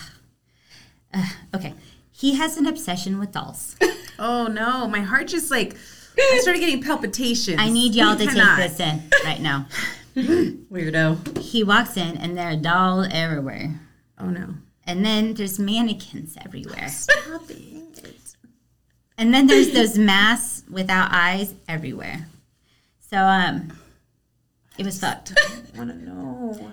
Ugh, 1.13 1.33
okay. 1.55 1.73
He 2.11 2.35
has 2.35 2.57
an 2.57 2.65
obsession 2.67 3.19
with 3.19 3.31
dolls. 3.31 3.75
Oh 4.19 4.45
no, 4.45 4.87
my 4.87 5.01
heart 5.01 5.27
just 5.27 5.49
like 5.49 5.75
I 6.17 6.39
started 6.43 6.59
getting 6.59 6.83
palpitations. 6.83 7.57
I 7.59 7.69
need 7.69 7.95
y'all 7.95 8.15
to 8.15 8.25
Cannot. 8.27 8.59
take 8.59 8.69
this 8.77 8.79
in 8.79 9.01
right 9.25 9.41
now. 9.41 9.65
Weirdo. 10.15 11.39
He 11.39 11.63
walks 11.63 11.97
in 11.97 12.15
and 12.17 12.37
there 12.37 12.47
are 12.51 12.55
dolls 12.55 13.07
everywhere. 13.11 13.79
Oh 14.19 14.27
no. 14.27 14.53
And 14.85 15.03
then 15.03 15.33
there's 15.33 15.57
mannequins 15.57 16.37
everywhere. 16.45 16.87
Stop 16.89 17.49
it. 17.49 18.13
And 19.17 19.33
then 19.33 19.47
there's 19.47 19.71
those 19.71 19.97
masks 19.97 20.63
without 20.69 21.11
eyes 21.11 21.55
everywhere. 21.67 22.27
So 23.09 23.17
um 23.17 23.75
it 24.77 24.85
was 24.85 24.99
fucked. 24.99 25.33
I 25.75 25.77
wanna 25.77 25.95
know. 25.95 26.71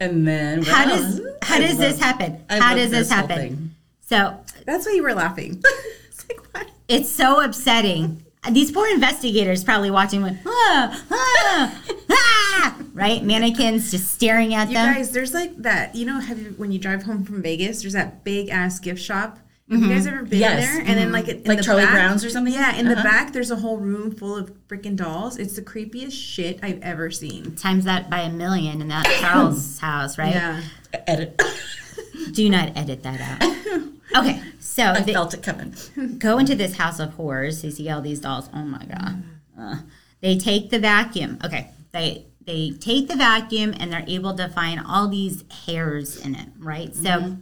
And 0.00 0.26
then 0.26 0.62
How 0.62 0.84
does 0.84 1.20
how 1.42 1.58
does 1.58 1.78
this 1.78 1.98
happen? 1.98 2.44
I 2.50 2.58
How 2.58 2.74
does 2.74 2.90
this 2.90 3.10
happen? 3.10 3.74
So 4.00 4.38
That's 4.64 4.86
why 4.86 4.92
you 4.92 5.02
were 5.02 5.14
laughing. 5.14 5.62
it's 6.08 6.28
like 6.28 6.40
what? 6.54 6.70
it's 6.88 7.08
so 7.10 7.42
upsetting. 7.42 8.22
These 8.50 8.70
poor 8.70 8.86
investigators 8.88 9.64
probably 9.64 9.90
watching 9.90 10.22
with 10.22 10.38
ah, 10.46 11.04
ah, 11.10 11.82
ah, 12.10 12.78
right 12.94 13.20
mannequins 13.24 13.90
just 13.90 14.12
staring 14.12 14.54
at 14.54 14.68
You 14.68 14.74
them. 14.74 14.94
guys, 14.94 15.10
there's 15.10 15.34
like 15.34 15.56
that. 15.62 15.96
You 15.96 16.06
know, 16.06 16.20
have 16.20 16.38
you 16.38 16.54
when 16.56 16.70
you 16.70 16.78
drive 16.78 17.02
home 17.02 17.24
from 17.24 17.42
Vegas? 17.42 17.82
There's 17.82 17.94
that 17.94 18.22
big 18.22 18.48
ass 18.48 18.78
gift 18.78 19.02
shop. 19.02 19.40
Have 19.70 19.80
you 19.80 19.88
guys 19.88 20.06
ever 20.06 20.22
been 20.22 20.38
Yes. 20.38 20.64
there? 20.64 20.78
And 20.80 20.96
then 20.96 21.10
like 21.12 21.26
in 21.28 21.42
Like 21.44 21.58
the 21.58 21.64
Charlie 21.64 21.82
back, 21.84 21.92
Brown's 21.94 22.24
or 22.24 22.30
something? 22.30 22.52
Yeah, 22.54 22.76
in 22.76 22.86
the 22.86 22.92
Uh-huh. 22.94 23.02
back 23.02 23.32
there's 23.32 23.50
a 23.50 23.56
whole 23.56 23.78
room 23.78 24.14
full 24.14 24.36
of 24.36 24.52
freaking 24.68 24.94
dolls. 24.96 25.36
It's 25.38 25.56
the 25.56 25.62
creepiest 25.62 26.12
shit 26.12 26.60
I've 26.62 26.80
ever 26.82 27.10
seen. 27.10 27.56
Times 27.56 27.84
that 27.84 28.08
by 28.08 28.20
a 28.20 28.30
million 28.30 28.80
in 28.80 28.88
that 28.88 29.04
Charles 29.20 29.78
house, 29.80 30.18
right? 30.18 30.34
Yeah. 30.34 30.62
Edit. 31.06 31.40
Do 32.32 32.48
not 32.48 32.76
edit 32.76 33.02
that 33.02 33.20
out. 33.20 33.52
Okay, 34.16 34.40
so 34.60 34.82
I 34.84 35.00
they 35.02 35.12
felt 35.12 35.34
it 35.34 35.42
coming. 35.42 35.74
go 36.18 36.38
into 36.38 36.54
this 36.54 36.76
house 36.76 37.00
of 37.00 37.10
horrors. 37.14 37.62
You 37.62 37.70
see 37.70 37.90
all 37.90 38.00
these 38.00 38.20
dolls. 38.20 38.48
Oh 38.54 38.62
my 38.64 38.82
god. 38.86 39.22
Uh, 39.58 39.76
they 40.22 40.38
take 40.38 40.70
the 40.70 40.78
vacuum. 40.78 41.38
Okay, 41.44 41.68
they 41.92 42.24
they 42.46 42.70
take 42.70 43.08
the 43.08 43.16
vacuum 43.16 43.74
and 43.78 43.92
they're 43.92 44.04
able 44.06 44.34
to 44.36 44.48
find 44.48 44.80
all 44.86 45.08
these 45.08 45.44
hairs 45.66 46.16
in 46.24 46.34
it. 46.34 46.48
Right. 46.58 46.94
So 46.94 47.36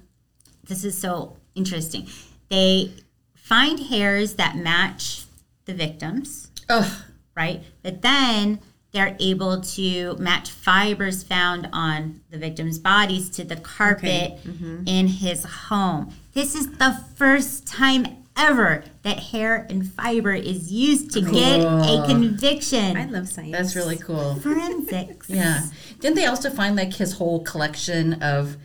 this 0.66 0.84
is 0.84 0.98
so 0.98 1.36
interesting. 1.54 2.08
They 2.48 2.92
find 3.34 3.78
hairs 3.78 4.34
that 4.34 4.56
match 4.56 5.24
the 5.64 5.74
victims. 5.74 6.50
Ugh. 6.68 6.90
right? 7.36 7.62
But 7.82 8.02
then 8.02 8.60
they're 8.92 9.16
able 9.18 9.60
to 9.60 10.16
match 10.18 10.50
fibers 10.50 11.24
found 11.24 11.68
on 11.72 12.20
the 12.30 12.38
victim's 12.38 12.78
bodies 12.78 13.28
to 13.30 13.44
the 13.44 13.56
carpet 13.56 14.38
mm-hmm. 14.44 14.84
in 14.86 15.08
his 15.08 15.44
home. 15.44 16.14
This 16.32 16.54
is 16.54 16.70
the 16.78 17.04
first 17.16 17.66
time 17.66 18.24
ever 18.36 18.84
that 19.02 19.18
hair 19.18 19.66
and 19.68 19.90
fiber 19.90 20.32
is 20.32 20.72
used 20.72 21.12
to 21.12 21.20
get 21.20 21.60
a 21.60 22.04
conviction. 22.06 22.96
I 22.96 23.06
love 23.06 23.28
science. 23.28 23.52
That's 23.52 23.76
really 23.76 23.96
cool. 23.96 24.36
Forensics. 24.36 25.28
Yeah. 25.28 25.62
Didn't 26.00 26.16
they 26.16 26.26
also 26.26 26.50
find 26.50 26.76
like 26.76 26.94
his 26.94 27.14
whole 27.14 27.42
collection 27.42 28.22
of 28.22 28.56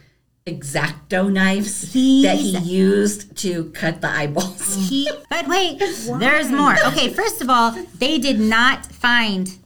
exacto 0.53 1.31
knives 1.31 1.93
that 1.93 2.37
he 2.37 2.57
used 2.57 3.35
to 3.37 3.65
cut 3.71 4.01
the 4.01 4.09
eyeballs? 4.09 4.75
He, 4.89 5.09
but 5.29 5.47
wait, 5.47 5.79
there's 6.19 6.49
more. 6.51 6.75
Okay, 6.87 7.09
first 7.13 7.41
of 7.41 7.49
all, 7.49 7.71
they 7.97 8.17
did 8.17 8.39
not 8.39 8.85
find 8.87 9.57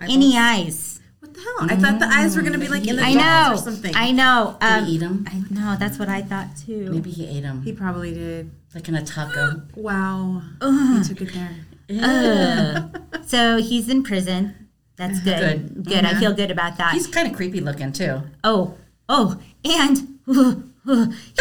any 0.00 0.36
eyes. 0.36 1.00
What 1.20 1.34
the 1.34 1.40
hell? 1.40 1.68
I 1.70 1.76
thought 1.76 1.98
the 2.00 2.06
eyes 2.06 2.36
were 2.36 2.42
gonna 2.42 2.58
be 2.58 2.68
like 2.68 2.86
in 2.86 2.96
the 2.96 3.02
I 3.02 3.12
know. 3.14 3.54
or 3.54 3.56
something. 3.58 3.92
I 3.94 4.10
know. 4.12 4.56
Did 4.60 4.66
Um, 4.66 4.84
he 4.86 4.92
eat 4.94 4.98
them? 4.98 5.24
I 5.28 5.42
know. 5.50 5.76
That's 5.78 5.98
what 5.98 6.08
I 6.08 6.22
thought 6.22 6.56
too. 6.56 6.90
Maybe 6.90 7.10
he 7.10 7.26
ate 7.26 7.42
them, 7.42 7.62
he 7.62 7.72
probably 7.72 8.12
did. 8.14 8.50
like 8.74 8.88
in 8.88 8.94
a 8.94 9.04
taco. 9.04 9.62
Wow. 9.76 10.42
He 10.60 11.02
took 11.04 11.20
it 11.22 11.32
there. 11.34 12.90
So 13.26 13.58
he's 13.58 13.88
in 13.88 14.02
prison. 14.02 14.68
That's 14.96 15.20
good. 15.30 15.74
Good. 15.74 15.84
Good. 15.86 16.04
I 16.04 16.18
feel 16.18 16.32
good 16.34 16.50
about 16.50 16.76
that. 16.78 16.92
He's 16.92 17.06
kind 17.06 17.28
of 17.28 17.34
creepy 17.34 17.60
looking 17.60 17.92
too. 17.92 18.22
oh, 18.44 18.74
oh, 19.10 19.40
and 19.64 20.18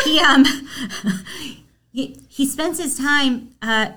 he 0.03 0.19
um 0.19 0.45
he, 1.91 2.19
he 2.27 2.45
spends 2.45 2.79
his 2.79 2.97
time 2.97 3.51
uh, 3.61 3.91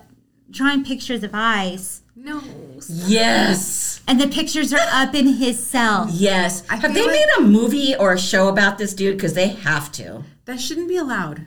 drawing 0.51 0.85
pictures 0.85 1.23
of 1.25 1.31
eyes, 1.35 2.03
No. 2.17 2.43
Yes. 2.89 4.01
and 4.07 4.21
the 4.21 4.29
pictures 4.29 4.73
are 4.73 4.87
up 4.93 5.15
in 5.15 5.27
his 5.35 5.65
cell. 5.65 6.09
Yes. 6.11 6.63
I 6.71 6.77
Have 6.77 6.95
they 6.95 7.03
like- 7.03 7.11
made 7.13 7.29
a 7.39 7.41
movie 7.43 7.95
or 7.97 8.13
a 8.13 8.19
show 8.19 8.49
about 8.49 8.79
this 8.79 8.93
dude? 8.95 9.17
Because 9.17 9.35
they 9.35 9.49
have 9.49 9.91
to. 9.93 10.25
That 10.45 10.61
shouldn't 10.61 10.89
be 10.89 10.97
allowed. 10.97 11.47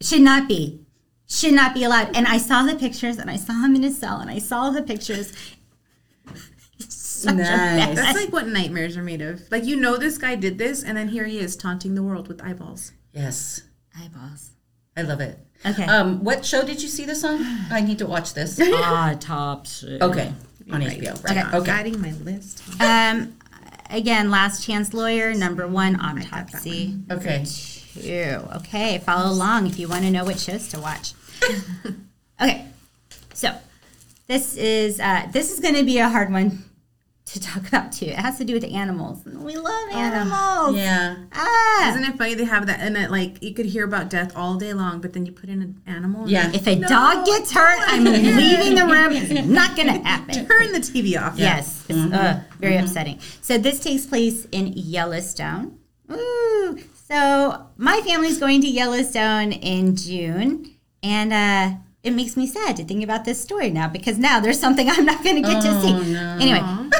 Should 0.00 0.22
not 0.22 0.48
be. 0.48 0.80
Should 1.28 1.54
not 1.54 1.72
be 1.74 1.84
allowed. 1.84 2.14
And 2.16 2.26
I 2.26 2.36
saw 2.38 2.62
the 2.64 2.74
pictures, 2.76 3.16
and 3.18 3.30
I 3.30 3.36
saw 3.36 3.54
him 3.64 3.74
in 3.74 3.82
his 3.82 3.96
cell, 3.98 4.18
and 4.20 4.30
I 4.30 4.38
saw 4.38 4.70
the 4.70 4.82
pictures. 4.82 5.32
He's 7.24 7.46
such 7.46 7.54
a 7.54 7.56
Nice. 7.56 7.86
bad- 7.86 7.96
That's 7.96 8.18
like 8.18 8.32
what 8.32 8.46
nightmares 8.48 8.96
are 8.96 9.02
made 9.02 9.22
of. 9.22 9.42
Like 9.50 9.64
you 9.64 9.76
know 9.76 9.96
this 9.96 10.18
guy 10.18 10.34
did 10.36 10.58
this, 10.58 10.82
and 10.82 10.96
then 10.96 11.08
here 11.08 11.24
he 11.24 11.38
is 11.38 11.56
taunting 11.56 11.94
the 11.94 12.02
world 12.02 12.28
with 12.28 12.42
eyeballs. 12.42 12.92
Yes. 13.12 13.62
eyeballs. 13.98 14.50
I 14.96 15.02
love 15.02 15.20
it. 15.20 15.38
Okay. 15.66 15.84
Um, 15.84 16.22
what 16.24 16.44
show 16.44 16.62
did 16.64 16.82
you 16.82 16.88
see 16.88 17.04
this 17.04 17.24
on? 17.24 17.40
I 17.70 17.80
need 17.80 17.98
to 17.98 18.06
watch 18.06 18.34
this. 18.34 18.60
Ah, 18.62 19.14
top 19.18 19.66
shit. 19.66 20.00
Okay. 20.02 20.32
On 20.70 20.80
HBO. 20.80 21.22
Right. 21.24 21.38
Okay. 21.46 21.56
Okay. 21.56 21.70
Adding 21.70 22.00
my 22.00 22.12
list. 22.12 22.62
Um, 22.80 23.36
again, 23.90 24.30
last 24.30 24.64
chance 24.64 24.92
lawyer 24.94 25.34
number 25.34 25.66
one 25.66 25.98
autopsy. 26.00 26.96
Okay. 27.10 27.44
Two. 27.46 28.40
Okay, 28.56 28.98
follow 28.98 29.30
along 29.30 29.66
if 29.68 29.78
you 29.78 29.86
want 29.88 30.02
to 30.04 30.10
know 30.10 30.24
what 30.24 30.38
shows 30.40 30.66
to 30.68 30.80
watch. 30.80 31.12
okay, 32.42 32.66
so 33.34 33.54
this 34.26 34.56
is 34.56 34.98
uh, 35.00 35.28
this 35.32 35.52
is 35.52 35.60
going 35.60 35.74
to 35.76 35.84
be 35.84 35.98
a 35.98 36.08
hard 36.08 36.32
one 36.32 36.64
to 37.26 37.40
talk 37.40 37.66
about 37.68 37.92
too. 37.92 38.06
It 38.06 38.16
has 38.16 38.38
to 38.38 38.44
do 38.44 38.54
with 38.54 38.64
animals. 38.64 39.24
We 39.24 39.56
love 39.56 39.90
animals. 39.92 40.76
Yeah. 40.76 41.16
Ah. 41.32 41.90
Isn't 41.90 42.04
it 42.04 42.16
funny 42.16 42.34
they 42.34 42.44
have 42.44 42.66
that 42.66 42.80
and 42.80 42.96
that 42.96 43.10
like 43.10 43.42
you 43.42 43.54
could 43.54 43.66
hear 43.66 43.84
about 43.84 44.10
death 44.10 44.32
all 44.36 44.56
day 44.56 44.74
long, 44.74 45.00
but 45.00 45.12
then 45.12 45.26
you 45.26 45.32
put 45.32 45.48
in 45.48 45.62
an 45.62 45.80
animal. 45.86 46.28
Yeah. 46.28 46.50
If 46.52 46.66
a 46.66 46.76
dog 46.76 47.26
gets 47.26 47.52
hurt, 47.52 47.80
I'm 47.86 48.04
leaving 48.04 48.74
the 48.74 48.86
room. 48.86 49.12
It's 49.12 49.46
not 49.48 49.76
going 49.76 49.88
to 49.88 50.06
happen. 50.06 50.46
Turn 50.46 50.72
the 50.72 50.80
TV 50.80 51.20
off. 51.20 51.38
Yes, 51.38 51.84
it's 51.88 52.12
uh, 52.12 52.40
very 52.58 52.76
upsetting. 52.76 53.18
So 53.40 53.58
this 53.58 53.80
takes 53.80 54.06
place 54.06 54.46
in 54.52 54.72
Yellowstone. 54.74 55.78
Ooh, 56.12 56.78
so 57.08 57.66
my 57.76 58.00
family's 58.02 58.38
going 58.38 58.60
to 58.60 58.66
Yellowstone 58.68 59.52
in 59.52 59.96
June, 59.96 60.74
and 61.02 61.32
uh, 61.32 61.78
it 62.02 62.10
makes 62.12 62.36
me 62.36 62.46
sad 62.46 62.76
to 62.76 62.84
think 62.84 63.02
about 63.02 63.24
this 63.24 63.40
story 63.40 63.70
now 63.70 63.88
because 63.88 64.18
now 64.18 64.38
there's 64.38 64.60
something 64.60 64.88
I'm 64.90 65.06
not 65.06 65.24
going 65.24 65.36
to 65.36 65.42
get 65.42 65.62
to 65.62 65.80
see. 65.80 66.14
Anyway, 66.14 66.90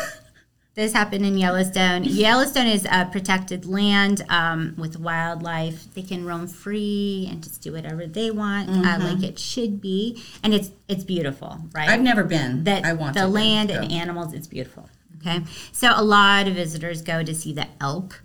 this 0.75 0.93
happened 0.93 1.25
in 1.25 1.39
Yellowstone. 1.39 2.03
Yellowstone 2.03 2.67
is 2.67 2.85
a 2.91 3.05
protected 3.07 3.65
land 3.65 4.25
um, 4.29 4.75
with 4.77 4.99
wildlife. 4.99 5.93
They 5.95 6.03
can 6.03 6.25
roam 6.25 6.49
free 6.49 7.29
and 7.31 7.43
just 7.45 7.63
do 7.63 7.73
whatever 7.73 8.07
they 8.07 8.33
want, 8.33 8.69
uh, 8.71 8.99
like 8.99 9.23
it 9.23 9.39
should 9.39 9.81
be, 9.81 10.23
and 10.43 10.53
it's 10.53 10.71
it's 10.89 11.05
beautiful, 11.05 11.61
right? 11.73 11.89
I've 11.89 12.01
never 12.01 12.25
been. 12.25 12.65
that 12.65 12.85
I 12.85 12.93
want 12.93 13.15
the 13.15 13.29
land 13.29 13.71
and 13.71 13.91
animals 13.91 14.33
it's 14.33 14.49
beautiful. 14.49 14.89
Okay? 15.21 15.45
So 15.73 15.93
a 15.95 16.03
lot 16.03 16.49
of 16.49 16.55
visitors 16.55 17.03
go 17.03 17.23
to 17.23 17.35
see 17.35 17.53
the 17.53 17.69
elk. 17.81 18.23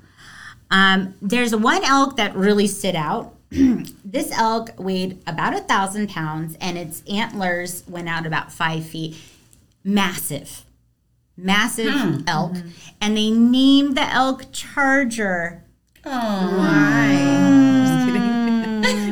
Um, 0.71 1.15
there's 1.21 1.55
one 1.55 1.83
elk 1.83 2.17
that 2.17 2.35
really 2.35 2.67
stood 2.67 2.95
out. 2.95 3.35
This 4.09 4.31
elk 4.31 4.71
weighed 4.79 5.21
about 5.27 5.53
a 5.53 5.59
thousand 5.59 6.09
pounds 6.09 6.57
and 6.59 6.79
its 6.79 7.03
antlers 7.07 7.83
went 7.87 8.09
out 8.09 8.25
about 8.25 8.51
five 8.51 8.83
feet. 8.83 9.17
Massive 9.83 10.65
massive 11.43 11.93
Hmm. 11.93 12.21
elk 12.27 12.53
mm-hmm. 12.53 12.69
and 13.01 13.17
they 13.17 13.31
named 13.31 13.95
the 13.95 14.13
elk 14.13 14.45
charger 14.51 15.63
Oh, 16.05 16.57
Why? 16.57 17.17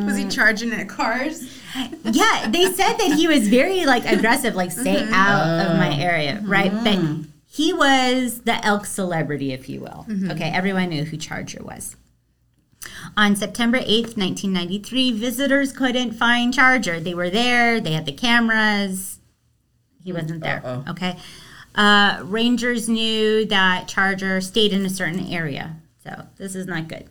Was 0.05 0.17
he 0.17 0.25
charging 0.29 0.71
at 0.71 0.87
cars? 0.87 1.61
yeah, 2.03 2.47
they 2.49 2.71
said 2.71 2.93
that 2.93 3.13
he 3.15 3.27
was 3.27 3.47
very 3.49 3.85
like 3.85 4.05
aggressive, 4.05 4.55
like 4.55 4.71
stay 4.71 4.95
mm-hmm. 4.95 5.13
out 5.13 5.65
of 5.65 5.73
oh. 5.73 5.77
my 5.77 5.95
area, 5.99 6.41
right? 6.45 6.71
But 6.71 6.95
mm. 6.95 7.27
he 7.45 7.73
was 7.73 8.41
the 8.41 8.65
elk 8.65 8.85
celebrity, 8.85 9.51
if 9.51 9.69
you 9.69 9.81
will. 9.81 10.05
Mm-hmm. 10.07 10.31
Okay, 10.31 10.49
everyone 10.49 10.89
knew 10.89 11.03
who 11.03 11.17
Charger 11.17 11.61
was. 11.61 11.95
On 13.15 13.35
September 13.35 13.79
8th, 13.79 14.17
1993, 14.17 15.11
visitors 15.11 15.71
couldn't 15.73 16.13
find 16.13 16.53
Charger. 16.53 16.99
They 16.99 17.13
were 17.13 17.29
there, 17.29 17.79
they 17.79 17.91
had 17.91 18.05
the 18.05 18.11
cameras. 18.13 19.19
He 20.03 20.13
wasn't 20.13 20.41
there. 20.41 20.61
Uh-oh. 20.65 20.91
Okay. 20.91 21.17
Uh, 21.77 22.19
rangers 22.23 22.89
knew 22.89 23.45
that 23.45 23.87
Charger 23.87 24.41
stayed 24.41 24.73
in 24.73 24.85
a 24.85 24.89
certain 24.89 25.27
area. 25.27 25.75
So 26.03 26.23
this 26.37 26.55
is 26.55 26.65
not 26.65 26.87
good. 26.87 27.05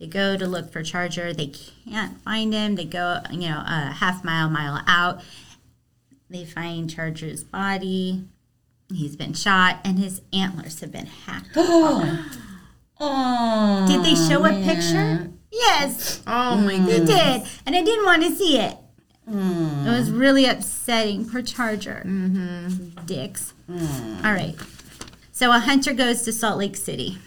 They 0.00 0.06
go 0.06 0.36
to 0.36 0.46
look 0.46 0.72
for 0.72 0.82
Charger. 0.82 1.32
They 1.32 1.52
can't 1.88 2.20
find 2.22 2.52
him. 2.52 2.74
They 2.74 2.84
go, 2.86 3.20
you 3.30 3.48
know, 3.50 3.62
a 3.66 3.92
half 3.98 4.24
mile, 4.24 4.48
mile 4.48 4.80
out. 4.86 5.22
They 6.30 6.44
find 6.44 6.90
Charger's 6.90 7.44
body. 7.44 8.24
He's 8.92 9.16
been 9.16 9.34
shot, 9.34 9.78
and 9.84 9.98
his 9.98 10.22
antlers 10.32 10.80
have 10.80 10.92
been 10.92 11.06
hacked. 11.06 11.50
oh. 11.56 12.08
Did 13.88 14.04
they 14.04 14.14
show 14.14 14.44
a 14.44 14.50
picture? 14.64 15.30
Yes, 15.50 16.22
Oh 16.26 16.56
my 16.56 16.78
god. 16.78 16.86
they 16.88 17.04
did, 17.04 17.42
and 17.66 17.76
I 17.76 17.82
didn't 17.82 18.06
want 18.06 18.22
to 18.22 18.34
see 18.34 18.58
it. 18.58 18.76
Mm. 19.28 19.86
It 19.86 19.90
was 19.90 20.10
really 20.10 20.46
upsetting. 20.46 21.28
Poor 21.28 21.42
Charger. 21.42 22.02
Mm-hmm. 22.04 23.06
Dicks. 23.06 23.54
Mm. 23.70 24.24
All 24.24 24.32
right. 24.32 24.56
So 25.30 25.50
a 25.50 25.58
hunter 25.58 25.92
goes 25.92 26.22
to 26.22 26.32
Salt 26.32 26.58
Lake 26.58 26.76
City 26.76 27.18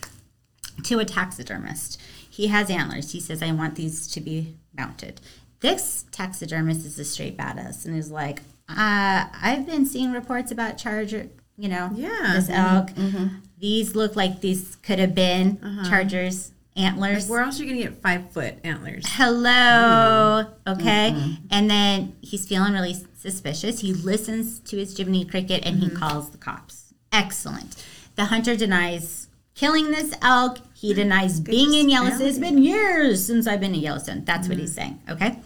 to 0.84 1.00
a 1.00 1.06
taxidermist. 1.06 2.00
He 2.30 2.48
has 2.48 2.70
antlers. 2.70 3.12
He 3.14 3.20
says, 3.20 3.42
I 3.42 3.52
want 3.52 3.76
these 3.76 4.08
to 4.12 4.20
be 4.20 4.58
mounted. 4.78 5.22
This 5.62 6.06
taxidermist 6.12 6.86
is 6.86 7.00
a 7.00 7.06
straight 7.06 7.38
badass 7.38 7.86
and 7.86 7.98
is 7.98 8.12
like, 8.12 8.42
uh, 8.70 9.26
I've 9.42 9.66
been 9.66 9.86
seeing 9.86 10.12
reports 10.12 10.52
about 10.52 10.78
Charger, 10.78 11.30
you 11.58 11.70
know, 11.70 11.92
Yeah. 11.94 12.34
this 12.36 12.50
mm-hmm. 12.50 12.76
elk. 12.76 12.90
Mm-hmm. 12.92 13.28
These 13.60 13.96
look 13.96 14.16
like 14.16 14.42
these 14.42 14.76
could 14.84 15.00
have 15.00 15.16
been 15.16 15.60
uh-huh. 15.64 15.90
Charger's 15.90 16.52
antlers. 16.76 17.30
Where 17.30 17.42
else 17.42 17.60
are 17.60 17.64
you 17.64 17.70
gonna 17.70 17.84
get 17.84 18.02
five 18.02 18.32
foot 18.32 18.56
antlers? 18.64 19.06
Hello. 19.08 20.44
Hmm. 20.66 20.72
Okay. 20.72 21.14
Mm-hmm. 21.16 21.34
And 21.52 21.70
then 21.70 22.16
he's 22.22 22.46
feeling 22.46 22.74
really 22.74 22.96
suspicious. 23.18 23.80
He 23.80 23.94
listens 23.94 24.60
to 24.62 24.78
his 24.78 24.96
Jiminy 24.98 25.26
Cricket 25.26 25.66
and 25.66 25.80
he 25.80 25.88
mm-hmm. 25.88 25.98
calls 25.98 26.30
the 26.30 26.38
cops. 26.38 26.94
Excellent. 27.12 27.84
The 28.16 28.26
hunter 28.26 28.56
denies 28.56 29.28
killing 29.56 29.92
this 29.92 30.14
elk. 30.22 30.60
He 30.74 30.94
denies 30.94 31.40
being 31.40 31.74
in 31.74 31.90
Yellowstone. 31.90 32.28
It's 32.28 32.40
been 32.40 32.58
years 32.58 33.26
since 33.26 33.48
I've 33.48 33.60
been 33.60 33.74
in 33.74 33.82
Yellowstone. 33.82 34.26
That's 34.26 34.48
what 34.48 34.58
he's 34.58 34.76
mm-hmm. 34.76 34.96
saying. 34.96 35.02
Okay. 35.10 35.40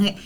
Okay. 0.00 0.18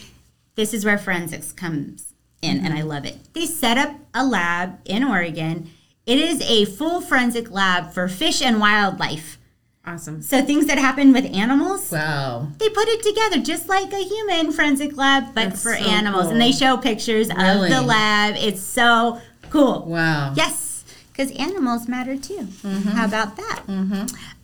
This 0.56 0.74
is 0.74 0.84
where 0.84 0.98
forensics 0.98 1.52
comes 1.52 2.14
in, 2.42 2.64
and 2.64 2.74
I 2.74 2.82
love 2.82 3.04
it. 3.04 3.32
They 3.32 3.46
set 3.46 3.78
up 3.78 3.94
a 4.12 4.26
lab 4.26 4.80
in 4.84 5.04
Oregon. 5.04 5.70
It 6.04 6.18
is 6.18 6.40
a 6.42 6.64
full 6.64 7.00
forensic 7.00 7.50
lab 7.50 7.92
for 7.92 8.08
fish 8.08 8.42
and 8.42 8.58
wildlife. 8.58 9.37
Awesome. 9.94 10.20
So 10.22 10.42
things 10.42 10.66
that 10.66 10.76
happen 10.78 11.12
with 11.12 11.24
animals, 11.34 11.90
Wow. 11.90 12.48
they 12.58 12.68
put 12.68 12.88
it 12.88 13.02
together 13.02 13.38
just 13.42 13.68
like 13.68 13.92
a 13.92 13.98
human 14.04 14.52
forensic 14.52 14.96
lab, 14.96 15.34
but 15.34 15.50
That's 15.50 15.62
for 15.62 15.74
so 15.76 15.82
animals. 15.82 16.24
cool. 16.24 16.32
And 16.32 16.40
they 16.40 16.52
show 16.52 16.76
pictures 16.76 17.28
Really? 17.34 17.70
of 17.72 17.74
the 17.74 17.82
lab. 17.82 18.34
It's 18.36 18.60
so 18.60 19.20
cool. 19.50 19.86
Wow. 19.86 20.34
Yes, 20.36 20.84
because 21.10 21.30
animals 21.32 21.88
matter 21.88 22.16
too. 22.16 22.48
How 22.92 23.06
about 23.06 23.36
that? 23.36 23.62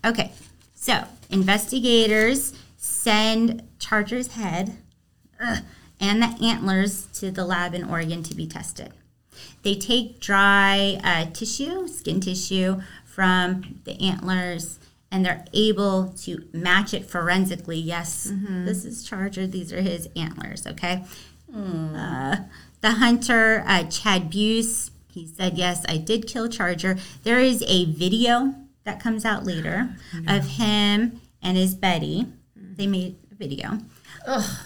Okay, 0.05 0.33
so 0.75 1.05
investigators 1.31 2.55
send 2.77 3.63
Charger's 3.79 4.29
head 4.29 4.77
ugh, 5.41 5.59
and 6.01 6.23
the 6.23 6.27
antlers 6.43 7.07
to 7.19 7.31
the 7.31 7.45
lab 7.45 7.75
in 7.75 7.85
Oregon 7.85 8.23
to 8.23 8.35
be 8.35 8.47
tested. 8.47 8.93
They 9.63 9.75
take 9.75 10.21
dry 10.21 10.99
uh, 11.05 11.27
tissue, 11.33 11.87
skin 11.89 12.21
tissue 12.21 12.81
from 13.05 13.81
the 13.85 14.01
antlers, 14.01 14.79
and 15.15 15.25
they're 15.25 15.45
able 15.53 16.09
to 16.09 16.45
match 16.53 16.93
it 16.93 17.09
forensically. 17.09 17.79
Yes, 17.79 18.33
this 18.65 18.85
is 18.85 19.05
Charger. 19.05 19.47
These 19.47 19.73
are 19.73 19.81
his 19.81 20.09
antlers. 20.17 20.67
Okay. 20.67 21.05
Uh, 21.55 22.37
the 22.81 22.91
hunter, 22.91 23.63
uh, 23.65 23.85
Chad 23.85 24.29
Buse, 24.29 24.91
he 25.07 25.25
said, 25.25 25.57
Yes, 25.57 25.87
I 25.89 25.99
did 25.99 26.27
kill 26.27 26.49
Charger. 26.49 26.99
There 27.23 27.39
is 27.39 27.63
a 27.69 27.85
video 27.85 28.57
that 28.83 28.99
comes 28.99 29.25
out 29.25 29.45
later 29.45 29.95
of 30.27 30.47
him 30.47 31.21
and 31.41 31.57
his 31.57 31.77
Betty. 31.77 32.27
They 32.57 32.89
made 32.89 33.17
a 33.31 33.37
video. 33.37 33.79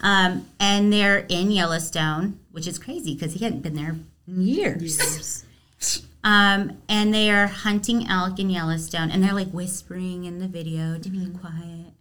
Um, 0.03 0.47
and 0.59 0.91
they're 0.91 1.27
in 1.29 1.51
Yellowstone, 1.51 2.41
which 2.53 2.67
is 2.67 2.79
crazy 2.79 3.15
because 3.15 3.35
he 3.35 3.45
hadn't 3.45 3.61
been 3.61 3.75
there 3.75 3.97
in 4.27 4.41
years. 4.41 5.45
Um, 6.29 6.83
and 6.91 7.15
they 7.15 7.31
are 7.31 7.47
hunting 7.47 8.07
elk 8.07 8.39
in 8.39 8.51
Yellowstone, 8.51 9.11
and 9.11 9.25
they're 9.25 9.33
like 9.33 9.49
whispering 9.51 10.25
in 10.25 10.41
the 10.41 10.47
video 10.47 10.99
to 10.99 11.09
be 11.09 11.27
quiet. 11.31 11.95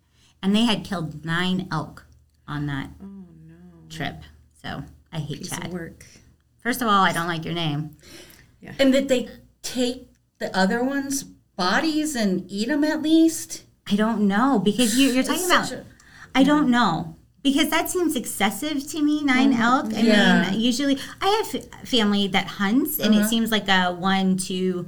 And 0.44 0.54
they 0.54 0.66
had 0.66 0.84
killed 0.84 1.24
nine 1.24 1.66
elk 1.72 2.06
on 2.46 2.66
that 2.66 2.90
trip. 3.90 4.16
So 4.62 4.84
I 5.14 5.20
hate 5.20 5.38
Piece 5.40 5.52
Chad. 5.52 5.68
of 5.68 5.72
work. 5.72 6.06
First 6.60 6.82
of 6.82 6.90
all, 6.90 7.06
I 7.06 7.14
don't 7.14 7.28
like 7.28 7.46
your 7.46 7.54
name. 7.54 7.96
Yeah. 8.60 8.74
And 8.78 8.94
that 8.94 9.08
they 9.08 9.30
take 9.62 10.10
the 10.40 10.56
other 10.56 10.84
ones' 10.84 11.24
bodies 11.24 12.14
and 12.14 12.44
eat 12.52 12.68
them 12.68 12.84
at 12.84 13.02
least? 13.02 13.64
I 13.90 13.96
don't 13.96 14.28
know 14.28 14.60
because 14.60 14.98
you, 15.00 15.10
you're 15.10 15.24
talking 15.24 15.46
about. 15.46 15.68
such 15.68 15.80
a- 15.80 15.86
I 16.36 16.44
don't 16.44 16.70
know 16.70 17.16
because 17.52 17.70
that 17.70 17.90
seems 17.90 18.16
excessive 18.16 18.88
to 18.92 19.02
me. 19.02 19.24
Nine 19.24 19.54
elk. 19.54 19.86
I 19.88 19.90
Mm-hmm. 19.90 20.06
Yeah. 20.08 20.42
Uh-huh. 20.42 20.52
mean, 20.52 20.60
usually 20.62 20.98
I 21.22 21.28
have 21.44 21.56
f- 21.56 21.88
family 21.88 22.28
that 22.30 22.48
hunts, 22.48 23.00
and 23.00 23.14
it 23.16 23.26
seems 23.28 23.52
like 23.52 23.68
a 23.70 23.94
one-two 23.94 24.88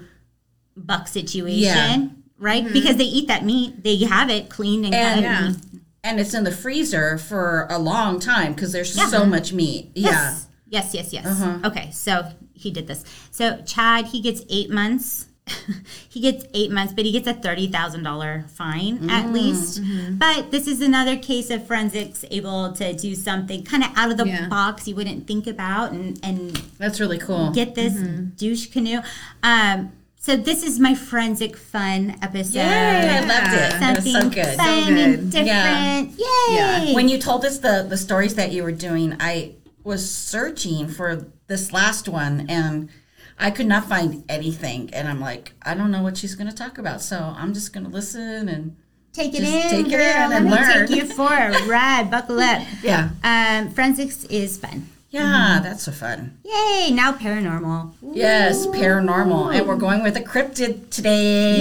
buck 0.75 1.07
situation, 1.07 1.59
Yeah. 1.61 1.95
Mm-hmm. 1.97 2.43
right? 2.43 2.71
Because 2.71 2.97
they 2.97 3.03
eat 3.05 3.27
that 3.27 3.43
meat, 3.45 3.83
they 3.83 3.97
have 4.05 4.29
it 4.29 4.49
cleaned 4.49 4.85
and, 4.85 4.95
And- 4.95 5.15
cut. 5.15 5.21
Yeah. 5.23 5.79
And 6.01 6.17
it's 6.19 6.33
in 6.33 6.45
the 6.45 6.51
freezer 6.51 7.17
for 7.17 7.67
a 7.69 7.77
long 7.77 8.21
time 8.21 8.53
because 8.53 8.71
there's 8.71 8.95
Yeah. 8.95 9.07
so 9.07 9.25
much 9.25 9.51
meat. 9.51 9.91
Yeah. 9.95 10.09
Yes. 10.11 10.47
Yes, 10.69 10.93
yes, 10.93 11.11
yes. 11.13 11.25
Uh-huh. 11.25 11.59
Okay, 11.65 11.89
so 11.91 12.31
he 12.53 12.71
did 12.71 12.87
this. 12.87 13.03
So 13.31 13.61
Chad, 13.65 14.05
he 14.05 14.21
gets 14.21 14.41
eight 14.49 14.69
months. 14.69 15.25
he 16.09 16.19
gets 16.19 16.45
eight 16.53 16.71
months, 16.71 16.93
but 16.93 17.05
he 17.05 17.11
gets 17.11 17.27
a 17.27 17.33
thirty 17.33 17.67
thousand 17.67 18.03
dollar 18.03 18.45
fine 18.53 18.97
Mm-hmm. 18.99 19.09
at 19.09 19.31
least. 19.33 19.81
But 20.17 20.51
this 20.51 20.67
is 20.67 20.81
another 20.81 21.17
case 21.17 21.49
of 21.49 21.65
forensics 21.67 22.23
able 22.31 22.73
to 22.73 22.93
do 22.93 23.15
something 23.15 23.63
kind 23.63 23.83
of 23.83 23.89
out 23.95 24.11
of 24.11 24.17
the 24.17 24.25
Yeah. 24.27 24.47
box 24.47 24.87
you 24.87 24.95
wouldn't 24.95 25.27
think 25.27 25.47
about 25.47 25.91
and 25.91 26.19
and 26.23 26.55
That's 26.77 26.99
really 26.99 27.17
cool. 27.19 27.51
get 27.51 27.75
this 27.75 27.93
douche 27.93 28.67
canoe. 28.67 28.99
Um, 29.43 29.91
so 30.21 30.35
this 30.35 30.63
is 30.63 30.79
my 30.79 30.95
forensic 30.95 31.55
fun 31.55 32.15
episode. 32.21 32.55
Yay, 32.59 33.09
I 33.09 33.19
loved 33.21 33.53
it. 33.53 33.61
It 33.61 33.71
was 33.71 33.79
Something 33.79 34.13
so 34.21 34.29
good. 34.29 34.57
fun 34.57 34.83
So 34.85 34.93
and 34.93 35.15
good. 35.15 35.29
different. 35.31 35.47
Yeah. 35.47 36.01
Yay! 36.09 36.55
Yeah. 36.89 36.93
When 36.93 37.07
you 37.07 37.17
told 37.17 37.45
us 37.45 37.59
the, 37.59 37.85
the 37.89 37.95
stories 37.97 38.35
that 38.35 38.51
you 38.51 38.63
were 38.63 38.73
doing, 38.73 39.15
I 39.21 39.53
was 39.85 40.13
searching 40.13 40.89
for 40.89 41.25
this 41.47 41.71
last 41.71 42.09
one 42.09 42.45
and 42.49 42.89
I 43.39 43.51
could 43.51 43.65
not 43.67 43.85
find 43.87 44.23
anything. 44.29 44.89
And 44.93 45.07
I'm 45.07 45.19
like, 45.21 45.53
I 45.61 45.73
don't 45.73 45.91
know 45.91 46.03
what 46.03 46.17
she's 46.17 46.35
going 46.35 46.49
to 46.49 46.55
talk 46.55 46.77
about. 46.77 47.01
So 47.01 47.17
I'm 47.37 47.53
just 47.53 47.71
going 47.73 47.85
to 47.85 47.91
listen 47.91 48.49
and 48.49 48.75
Take 49.11 49.33
it 49.33 49.41
in, 49.41 49.69
take 49.69 49.87
it 49.87 49.89
girl. 49.89 50.01
in 50.01 50.29
Let 50.29 50.31
and 50.33 50.45
me 50.45 50.51
learn. 50.51 50.87
take 50.87 50.95
you 50.95 51.05
for 51.07 51.33
a 51.33 51.65
ride. 51.67 52.11
Buckle 52.11 52.39
up. 52.39 52.61
yeah. 52.83 53.09
Um, 53.23 53.71
forensics 53.71 54.23
is 54.25 54.57
fun. 54.57 54.87
Yeah, 55.11 55.59
that's 55.63 55.81
so 55.81 55.91
fun. 55.91 56.37
Yay! 56.45 56.91
Now 56.93 57.13
paranormal. 57.13 57.93
Yes, 58.13 58.67
paranormal. 58.67 59.55
And 59.57 59.67
we're 59.67 59.75
going 59.77 60.03
with 60.03 60.15
a 60.17 60.21
cryptid 60.21 60.91
today. 60.91 61.59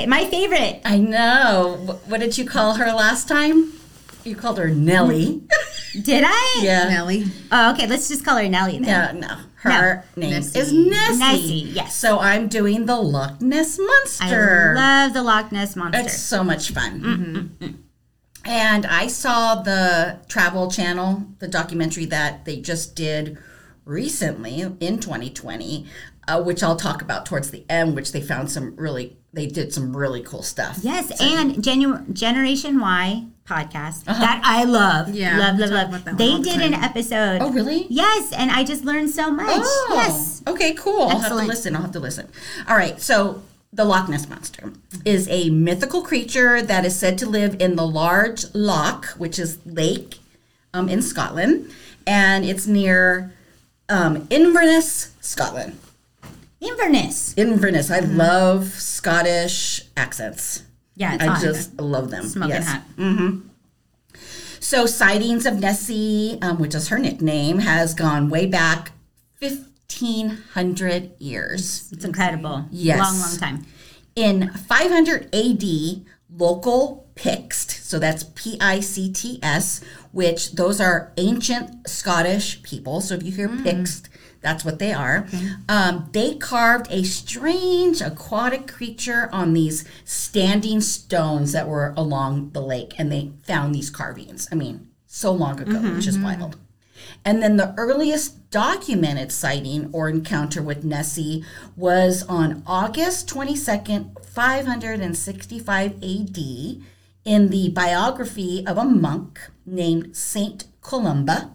Yay! 0.00 0.06
My 0.06 0.24
favorite. 0.26 0.80
I 0.84 0.98
know. 0.98 2.00
What 2.06 2.18
did 2.18 2.36
you 2.36 2.44
call 2.44 2.74
her 2.74 2.86
last 2.86 3.28
time? 3.28 3.72
You 4.24 4.34
called 4.34 4.58
her 4.58 4.68
Nellie. 4.68 5.42
Did 6.02 6.24
I? 6.26 6.58
yeah. 6.62 6.88
Nelly. 6.88 7.26
Oh, 7.52 7.70
okay. 7.74 7.86
Let's 7.86 8.08
just 8.08 8.24
call 8.24 8.36
her 8.38 8.48
Nellie 8.48 8.80
then. 8.80 8.84
Yeah, 8.88 9.12
no. 9.12 9.36
Her 9.72 10.04
name 10.16 10.30
Nessie. 10.30 10.58
is 10.58 10.72
Nessie. 10.72 11.18
Nessie, 11.18 11.54
yes. 11.72 11.94
So 11.96 12.18
I'm 12.18 12.48
doing 12.48 12.86
the 12.86 12.96
Loch 12.96 13.40
Ness 13.40 13.78
Monster. 13.78 14.74
I 14.76 15.04
love 15.04 15.14
the 15.14 15.22
Loch 15.22 15.52
Ness 15.52 15.76
monster. 15.76 16.00
It's 16.00 16.18
so 16.18 16.42
much 16.44 16.70
fun. 16.72 17.78
And 18.44 18.86
I 18.86 19.08
saw 19.08 19.56
the 19.56 20.20
Travel 20.28 20.70
Channel, 20.70 21.26
the 21.40 21.48
documentary 21.48 22.04
that 22.06 22.44
they 22.44 22.60
just 22.60 22.94
did 22.94 23.38
recently 23.84 24.60
in 24.60 24.98
2020, 25.00 25.86
uh, 26.28 26.42
which 26.42 26.62
I'll 26.62 26.76
talk 26.76 27.02
about 27.02 27.26
towards 27.26 27.50
the 27.50 27.64
end, 27.68 27.96
which 27.96 28.12
they 28.12 28.20
found 28.20 28.50
some 28.50 28.76
really, 28.76 29.16
they 29.32 29.46
did 29.46 29.72
some 29.72 29.96
really 29.96 30.22
cool 30.22 30.42
stuff. 30.42 30.78
Yes, 30.82 31.20
and 31.20 31.62
Genu- 31.62 32.04
Generation 32.12 32.78
Y 32.80 33.26
podcast 33.46 34.04
that 34.04 34.40
I 34.44 34.64
love. 34.64 35.14
Yeah, 35.14 35.38
love, 35.38 35.58
love, 35.58 35.70
love. 35.70 35.88
about 35.88 36.04
that 36.04 36.10
one 36.12 36.16
They 36.16 36.36
the 36.36 36.42
did 36.42 36.60
time. 36.60 36.72
an 36.72 36.74
episode. 36.74 37.38
Oh, 37.40 37.50
really? 37.52 37.86
Yes, 37.88 38.32
and 38.32 38.50
I 38.50 38.64
just 38.64 38.84
learned 38.84 39.10
so 39.10 39.30
much. 39.30 39.46
Oh, 39.48 39.92
Yes. 39.94 40.42
Okay, 40.46 40.74
cool. 40.74 41.02
I'll 41.02 41.08
have 41.10 41.18
to 41.20 41.24
Excellent. 41.26 41.48
listen. 41.48 41.76
I'll 41.76 41.82
have 41.82 41.92
to 41.92 42.00
listen. 42.00 42.28
All 42.68 42.76
right. 42.76 43.00
So, 43.00 43.42
the 43.72 43.84
Loch 43.84 44.08
Ness 44.08 44.28
Monster 44.28 44.72
is 45.04 45.28
a 45.30 45.50
mythical 45.50 46.02
creature 46.02 46.62
that 46.62 46.84
is 46.84 46.96
said 46.96 47.18
to 47.18 47.26
live 47.28 47.56
in 47.60 47.76
the 47.76 47.86
large 47.86 48.44
loch, 48.54 49.06
which 49.18 49.38
is 49.38 49.58
lake 49.66 50.18
um, 50.72 50.88
in 50.88 51.02
Scotland, 51.02 51.70
and 52.06 52.44
it's 52.44 52.66
near 52.66 53.32
um, 53.88 54.26
Inverness, 54.30 55.12
Scotland. 55.20 55.78
Inverness. 56.60 57.34
Inverness. 57.36 57.90
I 57.90 57.98
love 58.00 58.68
Scottish 58.68 59.82
accents. 59.96 60.62
Yeah, 60.96 61.14
it's 61.14 61.22
I 61.22 61.26
hot. 61.26 61.42
just 61.42 61.80
love 61.80 62.10
them. 62.10 62.24
smoking 62.24 62.56
yes. 62.56 62.66
hot. 62.66 62.82
So 64.60 64.86
sightings 64.86 65.46
of 65.46 65.60
Nessie, 65.60 66.38
um, 66.42 66.58
which 66.58 66.74
is 66.74 66.88
her 66.88 66.98
nickname, 66.98 67.60
has 67.60 67.94
gone 67.94 68.28
way 68.30 68.46
back 68.46 68.92
1500 69.38 71.12
years. 71.20 71.88
It's 71.92 72.04
incredible. 72.04 72.66
Yes. 72.70 72.98
Long, 72.98 73.18
long 73.20 73.36
time. 73.36 73.66
In 74.16 74.50
500 74.50 75.34
AD, 75.34 76.04
local 76.34 77.06
Picts, 77.14 77.82
so 77.82 77.98
that's 77.98 78.24
P 78.34 78.58
I 78.60 78.80
C 78.80 79.10
T 79.10 79.38
S, 79.42 79.80
which 80.12 80.52
those 80.52 80.82
are 80.82 81.12
ancient 81.16 81.88
Scottish 81.88 82.62
people. 82.62 83.00
So 83.00 83.14
if 83.14 83.22
you 83.22 83.32
hear 83.32 83.48
Picts, 83.48 84.02
that's 84.46 84.64
what 84.64 84.78
they 84.78 84.92
are. 84.92 85.26
Um, 85.68 86.08
they 86.12 86.36
carved 86.36 86.86
a 86.90 87.02
strange 87.02 88.00
aquatic 88.00 88.68
creature 88.68 89.28
on 89.32 89.52
these 89.54 89.84
standing 90.04 90.80
stones 90.80 91.50
that 91.52 91.68
were 91.68 91.92
along 91.96 92.50
the 92.50 92.60
lake, 92.62 92.94
and 92.96 93.10
they 93.10 93.32
found 93.42 93.74
these 93.74 93.90
carvings. 93.90 94.48
I 94.52 94.54
mean, 94.54 94.88
so 95.06 95.32
long 95.32 95.60
ago, 95.60 95.80
which 95.80 96.06
is 96.06 96.18
wild. 96.18 96.56
And 97.24 97.42
then 97.42 97.56
the 97.56 97.74
earliest 97.76 98.50
documented 98.50 99.32
sighting 99.32 99.90
or 99.92 100.08
encounter 100.08 100.62
with 100.62 100.84
Nessie 100.84 101.44
was 101.74 102.22
on 102.28 102.62
August 102.66 103.28
22nd, 103.28 104.24
565 104.24 105.92
AD, 106.02 106.38
in 107.24 107.48
the 107.48 107.70
biography 107.70 108.64
of 108.64 108.78
a 108.78 108.84
monk 108.84 109.40
named 109.66 110.16
Saint 110.16 110.66
Columba. 110.80 111.50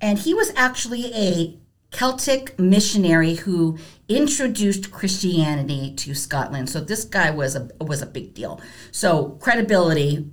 And 0.00 0.18
he 0.18 0.34
was 0.34 0.52
actually 0.54 1.14
a 1.14 1.56
Celtic 1.94 2.58
missionary 2.58 3.34
who 3.34 3.78
introduced 4.08 4.90
Christianity 4.90 5.94
to 5.94 6.12
Scotland. 6.12 6.68
So 6.68 6.80
this 6.80 7.04
guy 7.04 7.30
was 7.30 7.54
a 7.54 7.70
was 7.80 8.02
a 8.02 8.06
big 8.06 8.34
deal. 8.34 8.60
So 8.90 9.38
credibility 9.40 10.28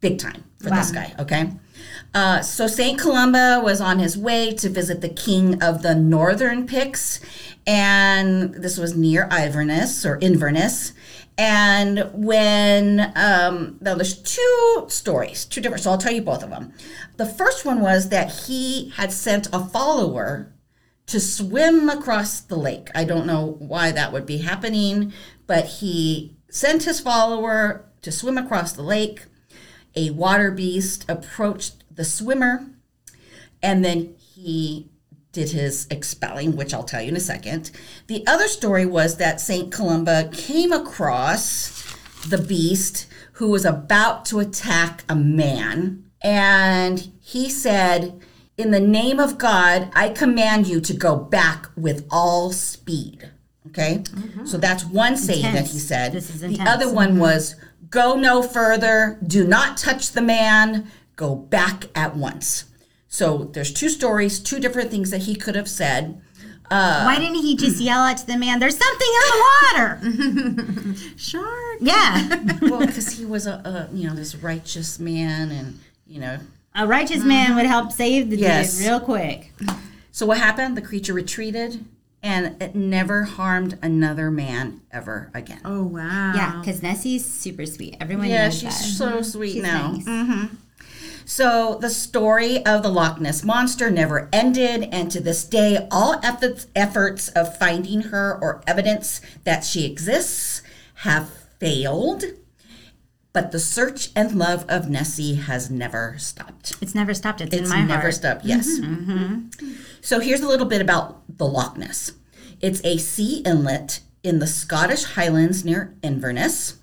big 0.00 0.18
time 0.18 0.44
for 0.58 0.70
this 0.70 0.90
guy, 0.90 1.14
okay? 1.18 1.50
Uh, 2.12 2.42
so 2.42 2.66
St. 2.66 2.98
Columba 2.98 3.60
was 3.62 3.80
on 3.80 3.98
his 3.98 4.16
way 4.16 4.52
to 4.54 4.68
visit 4.68 5.00
the 5.00 5.08
king 5.08 5.62
of 5.62 5.82
the 5.82 5.94
northern 5.94 6.66
Picts, 6.66 7.20
and 7.66 8.54
this 8.54 8.76
was 8.76 8.94
near 8.96 9.26
Iverness 9.30 10.04
or 10.04 10.18
Inverness. 10.20 10.92
And 11.38 12.10
when, 12.12 13.12
um, 13.16 13.78
now 13.80 13.94
there's 13.94 14.20
two 14.20 14.84
stories, 14.88 15.46
two 15.46 15.62
different, 15.62 15.82
so 15.82 15.92
I'll 15.92 15.98
tell 15.98 16.12
you 16.12 16.20
both 16.20 16.42
of 16.42 16.50
them. 16.50 16.74
The 17.16 17.24
first 17.24 17.64
one 17.64 17.80
was 17.80 18.10
that 18.10 18.30
he 18.30 18.90
had 18.96 19.12
sent 19.12 19.48
a 19.52 19.64
follower 19.64 20.52
to 21.10 21.18
swim 21.18 21.88
across 21.88 22.40
the 22.40 22.56
lake. 22.56 22.88
I 22.94 23.02
don't 23.02 23.26
know 23.26 23.56
why 23.58 23.90
that 23.90 24.12
would 24.12 24.26
be 24.26 24.38
happening, 24.38 25.12
but 25.48 25.66
he 25.66 26.36
sent 26.48 26.84
his 26.84 27.00
follower 27.00 27.84
to 28.02 28.12
swim 28.12 28.38
across 28.38 28.72
the 28.72 28.82
lake. 28.82 29.24
A 29.96 30.10
water 30.10 30.52
beast 30.52 31.04
approached 31.08 31.82
the 31.92 32.04
swimmer, 32.04 32.64
and 33.60 33.84
then 33.84 34.14
he 34.18 34.88
did 35.32 35.50
his 35.50 35.88
expelling, 35.90 36.54
which 36.54 36.72
I'll 36.72 36.84
tell 36.84 37.02
you 37.02 37.08
in 37.08 37.16
a 37.16 37.20
second. 37.20 37.72
The 38.06 38.24
other 38.28 38.46
story 38.46 38.86
was 38.86 39.16
that 39.16 39.40
St. 39.40 39.72
Columba 39.72 40.30
came 40.32 40.70
across 40.70 41.92
the 42.28 42.38
beast 42.38 43.08
who 43.32 43.50
was 43.50 43.64
about 43.64 44.24
to 44.26 44.38
attack 44.38 45.02
a 45.08 45.16
man, 45.16 46.04
and 46.22 47.10
he 47.20 47.50
said, 47.50 48.20
In 48.60 48.72
the 48.72 48.80
name 48.80 49.18
of 49.18 49.38
God, 49.38 49.90
I 49.94 50.10
command 50.10 50.66
you 50.66 50.82
to 50.82 50.92
go 50.92 51.16
back 51.16 51.70
with 51.76 52.06
all 52.10 52.52
speed. 52.52 53.30
Okay? 53.68 54.02
Mm-hmm. 54.04 54.44
So 54.44 54.58
that's 54.58 54.84
one 54.84 55.16
saying 55.16 55.54
that 55.54 55.68
he 55.68 55.78
said. 55.78 56.12
The 56.12 56.46
intense. 56.46 56.68
other 56.68 56.92
one 56.92 57.12
mm-hmm. 57.12 57.20
was, 57.20 57.56
Go 57.88 58.16
no 58.16 58.42
further, 58.42 59.18
do 59.26 59.46
not 59.46 59.78
touch 59.78 60.12
the 60.12 60.20
man, 60.20 60.90
go 61.16 61.34
back 61.34 61.86
at 61.94 62.16
once. 62.16 62.66
So 63.08 63.50
there's 63.52 63.72
two 63.72 63.88
stories, 63.88 64.38
two 64.38 64.60
different 64.60 64.90
things 64.90 65.10
that 65.10 65.22
he 65.22 65.34
could 65.34 65.54
have 65.56 65.68
said. 65.68 66.20
Uh, 66.70 67.02
Why 67.04 67.18
didn't 67.18 67.42
he 67.42 67.56
just 67.56 67.80
yell 67.80 68.00
out 68.00 68.18
to 68.18 68.26
the 68.26 68.36
man, 68.36 68.60
there's 68.60 68.76
something 68.76 69.08
in 69.08 69.30
the 69.30 69.44
water? 69.72 70.94
Shark. 71.16 71.78
yeah. 71.80 72.58
well, 72.62 72.86
because 72.86 73.10
he 73.10 73.24
was 73.24 73.46
a, 73.46 73.54
a 73.54 73.96
you 73.96 74.06
know 74.06 74.14
this 74.14 74.36
righteous 74.36 74.98
man, 74.98 75.50
and 75.50 75.80
you 76.06 76.20
know. 76.20 76.38
A 76.80 76.86
righteous 76.86 77.22
man 77.22 77.56
would 77.56 77.66
help 77.66 77.92
save 77.92 78.30
the 78.30 78.36
Yes. 78.38 78.78
dude 78.78 78.86
real 78.86 79.00
quick. 79.00 79.52
So 80.12 80.24
what 80.24 80.38
happened? 80.38 80.76
The 80.78 80.82
creature 80.82 81.12
retreated, 81.12 81.84
and 82.22 82.60
it 82.60 82.74
never 82.74 83.24
harmed 83.24 83.78
another 83.82 84.30
man 84.30 84.80
ever 84.90 85.30
again. 85.34 85.60
Oh 85.64 85.82
wow. 85.84 86.32
Yeah, 86.34 86.58
because 86.58 86.82
Nessie's 86.82 87.24
super 87.24 87.66
sweet. 87.66 87.96
Everyone 88.00 88.28
yeah, 88.30 88.44
knows 88.44 88.54
she's 88.58 88.78
that. 88.78 88.84
so 88.84 89.20
sweet 89.22 89.52
She's 89.52 89.62
now. 89.62 89.92
nice. 89.92 90.04
Mm-hmm. 90.04 90.54
So 91.26 91.76
the 91.80 91.90
story 91.90 92.64
of 92.64 92.82
the 92.82 92.88
Loch 92.88 93.20
Ness 93.20 93.44
monster 93.44 93.90
never 93.90 94.28
ended, 94.32 94.88
and 94.90 95.10
to 95.10 95.20
this 95.20 95.44
day, 95.44 95.86
all 95.90 96.18
efforts 96.24 96.66
efforts 96.74 97.28
of 97.28 97.56
finding 97.58 98.00
her 98.04 98.38
or 98.40 98.62
evidence 98.66 99.20
that 99.44 99.64
she 99.64 99.84
exists 99.84 100.62
have 100.94 101.28
failed. 101.58 102.24
But 103.32 103.52
the 103.52 103.60
search 103.60 104.10
and 104.16 104.34
love 104.36 104.64
of 104.68 104.90
Nessie 104.90 105.36
has 105.36 105.70
never 105.70 106.16
stopped. 106.18 106.74
It's 106.80 106.94
never 106.94 107.14
stopped. 107.14 107.40
It's, 107.40 107.54
It's 107.54 107.62
in 107.62 107.68
my 107.68 107.82
never 107.84 108.02
heart. 108.02 108.14
stopped. 108.14 108.40
Mm-hmm, 108.44 108.48
yes. 108.48 108.80
Mm-hmm. 108.80 109.72
So 110.00 110.18
here's 110.18 110.40
a 110.40 110.48
little 110.48 110.66
bit 110.66 110.80
about 110.80 111.22
the 111.38 111.46
Loch 111.46 111.76
Ness. 111.76 112.12
It's 112.60 112.80
a 112.84 112.98
sea 112.98 113.42
inlet 113.46 114.00
in 114.24 114.40
the 114.40 114.46
Scottish 114.48 115.04
Highlands 115.04 115.64
near 115.64 115.94
Inverness. 116.02 116.78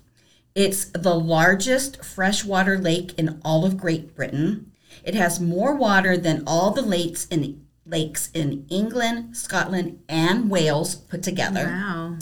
It's 0.54 0.86
the 0.86 1.14
largest 1.14 2.02
freshwater 2.04 2.78
lake 2.78 3.16
in 3.18 3.40
all 3.44 3.64
of 3.66 3.76
Great 3.76 4.16
Britain. 4.16 4.72
It 5.04 5.14
has 5.14 5.38
more 5.40 5.74
water 5.76 6.16
than 6.16 6.42
all 6.46 6.70
the 6.70 6.82
lakes 6.82 7.26
in 7.26 7.64
lakes 7.86 8.30
in 8.34 8.66
England, 8.68 9.36
Scotland, 9.36 10.00
and 10.08 10.50
Wales 10.50 10.94
put 10.94 11.22
together. 11.22 11.64
Wow. 11.66 12.16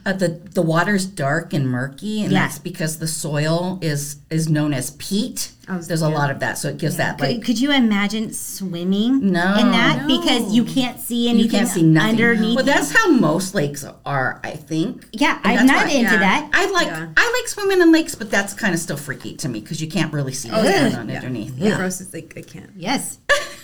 Uh, 0.08 0.14
the 0.14 0.30
the 0.53 0.62
water's 0.62 1.05
dark 1.05 1.51
and 1.53 1.68
murky, 1.70 2.24
and 2.24 2.32
Yeah. 2.32 2.43
that's 2.43 2.60
because 2.60 2.97
the 2.99 3.08
soil 3.08 3.78
is 3.82 4.16
is 4.30 4.47
known 4.47 4.74
as 4.74 4.91
peat. 4.91 5.51
Oh, 5.68 5.80
There's 5.80 6.01
a 6.01 6.08
lot 6.08 6.32
of 6.32 6.39
that, 6.39 6.58
so 6.58 6.70
it 6.70 6.78
gives 6.78 6.95
that 6.95 7.18
Could, 7.18 7.28
like 7.28 7.43
could 7.43 7.60
you 7.60 7.74
imagine 7.74 8.34
swimming 8.34 9.20
No. 9.34 9.58
in 9.60 9.72
that? 9.72 10.08
No. 10.08 10.18
Because 10.22 10.53
you 10.53 10.64
can't 10.64 10.97
see 10.97 11.28
anything 11.28 11.43
you 11.45 11.51
can't 11.51 11.68
see 11.68 11.82
nothing. 11.84 12.12
underneath. 12.12 12.55
Well, 12.55 12.64
that's 12.64 12.91
how 12.95 13.10
most 13.12 13.53
lakes 13.53 13.84
are, 14.05 14.39
I 14.45 14.51
think. 14.51 15.05
yeah, 15.12 15.39
And 15.43 15.60
I'm 15.60 15.66
not 15.68 15.88
why- 15.88 15.91
into 15.91 16.14
yeah. 16.14 16.20
that. 16.20 16.49
I 16.53 16.72
like 16.72 16.88
Yeah. 16.88 17.08
I 17.18 17.38
like 17.41 17.47
swimming 17.49 17.82
in 17.82 17.91
lakes, 17.91 18.16
but 18.16 18.32
that's 18.32 18.53
kind 18.53 18.74
of 18.74 18.80
still 18.80 18.95
freaky 18.95 19.36
to 19.36 19.49
me 19.49 19.60
because 19.60 19.82
you 19.82 19.89
can't 19.89 20.14
really 20.14 20.32
see 20.34 20.49
what's 20.49 20.64
going 20.70 20.95
on 20.95 21.10
Yeah. 21.10 21.16
underneath. 21.18 21.58
Yeah. 21.58 21.76
Gross 21.76 22.01
like 22.14 22.34
I 22.38 22.41
can't. 22.43 22.70
Yes. 22.78 23.18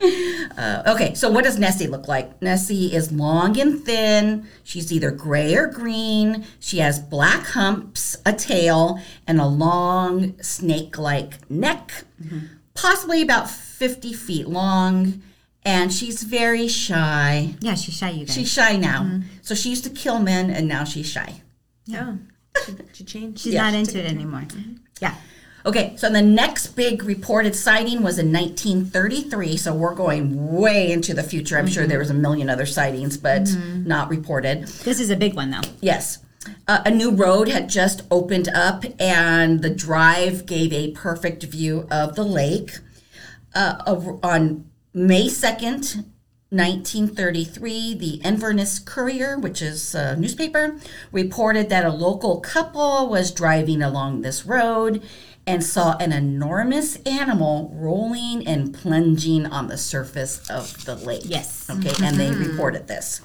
Uh, 0.00 0.82
okay, 0.86 1.14
so 1.14 1.30
what 1.30 1.44
does 1.44 1.58
Nessie 1.58 1.86
look 1.86 2.08
like? 2.08 2.40
Nessie 2.42 2.94
is 2.94 3.12
long 3.12 3.58
and 3.60 3.84
thin. 3.84 4.46
She's 4.64 4.92
either 4.92 5.10
gray 5.10 5.54
or 5.54 5.66
green. 5.66 6.44
She 6.58 6.78
has 6.78 6.98
black 6.98 7.46
humps, 7.46 8.16
a 8.26 8.32
tail, 8.32 9.00
and 9.26 9.40
a 9.40 9.46
long 9.46 10.40
snake-like 10.42 11.48
neck, 11.50 12.04
possibly 12.74 13.22
about 13.22 13.48
50 13.50 14.12
feet 14.12 14.48
long. 14.48 15.22
And 15.64 15.92
she's 15.92 16.22
very 16.22 16.66
shy. 16.66 17.54
Yeah, 17.60 17.74
she's 17.74 17.96
shy, 17.96 18.10
you 18.10 18.26
guys. 18.26 18.34
She's 18.34 18.50
shy 18.50 18.76
now. 18.76 19.20
So 19.42 19.54
she 19.54 19.70
used 19.70 19.84
to 19.84 19.90
kill 19.90 20.18
men, 20.18 20.50
and 20.50 20.66
now 20.66 20.84
she's 20.84 21.08
shy. 21.08 21.42
Yeah. 21.84 22.16
She, 22.64 22.72
she 22.92 23.04
changed. 23.04 23.40
she's 23.40 23.54
yeah. 23.54 23.62
not 23.62 23.74
into 23.74 23.98
it 23.98 24.06
anymore. 24.06 24.44
Yeah. 25.00 25.14
Okay, 25.68 25.92
so 25.96 26.08
the 26.08 26.22
next 26.22 26.68
big 26.68 27.04
reported 27.04 27.54
sighting 27.54 28.02
was 28.02 28.18
in 28.18 28.32
1933. 28.32 29.58
So 29.58 29.74
we're 29.74 29.94
going 29.94 30.50
way 30.50 30.90
into 30.90 31.12
the 31.12 31.22
future. 31.22 31.58
I'm 31.58 31.66
sure 31.66 31.86
there 31.86 31.98
was 31.98 32.08
a 32.08 32.14
million 32.14 32.48
other 32.48 32.64
sightings, 32.64 33.18
but 33.18 33.54
not 33.84 34.08
reported. 34.08 34.66
This 34.66 34.98
is 34.98 35.10
a 35.10 35.16
big 35.16 35.34
one, 35.34 35.50
though. 35.50 35.60
Yes. 35.82 36.20
Uh, 36.66 36.80
a 36.86 36.90
new 36.90 37.10
road 37.10 37.48
had 37.48 37.68
just 37.68 38.00
opened 38.10 38.48
up, 38.48 38.82
and 38.98 39.60
the 39.60 39.68
drive 39.68 40.46
gave 40.46 40.72
a 40.72 40.92
perfect 40.92 41.42
view 41.42 41.86
of 41.90 42.16
the 42.16 42.24
lake. 42.24 42.78
Uh, 43.54 44.16
on 44.22 44.70
May 44.94 45.26
2nd, 45.26 45.96
1933, 46.50 47.92
the 47.92 48.14
Inverness 48.24 48.78
Courier, 48.78 49.38
which 49.38 49.60
is 49.60 49.94
a 49.94 50.16
newspaper, 50.16 50.78
reported 51.12 51.68
that 51.68 51.84
a 51.84 51.90
local 51.90 52.40
couple 52.40 53.06
was 53.06 53.30
driving 53.30 53.82
along 53.82 54.22
this 54.22 54.46
road 54.46 55.02
and 55.48 55.64
saw 55.64 55.96
an 55.96 56.12
enormous 56.12 56.96
animal 57.06 57.72
rolling 57.74 58.46
and 58.46 58.74
plunging 58.74 59.46
on 59.46 59.68
the 59.68 59.78
surface 59.78 60.48
of 60.50 60.84
the 60.84 60.94
lake. 60.94 61.22
Yes. 61.24 61.68
Okay, 61.70 62.04
and 62.04 62.16
they 62.16 62.28
mm-hmm. 62.28 62.50
reported 62.50 62.86
this. 62.86 63.22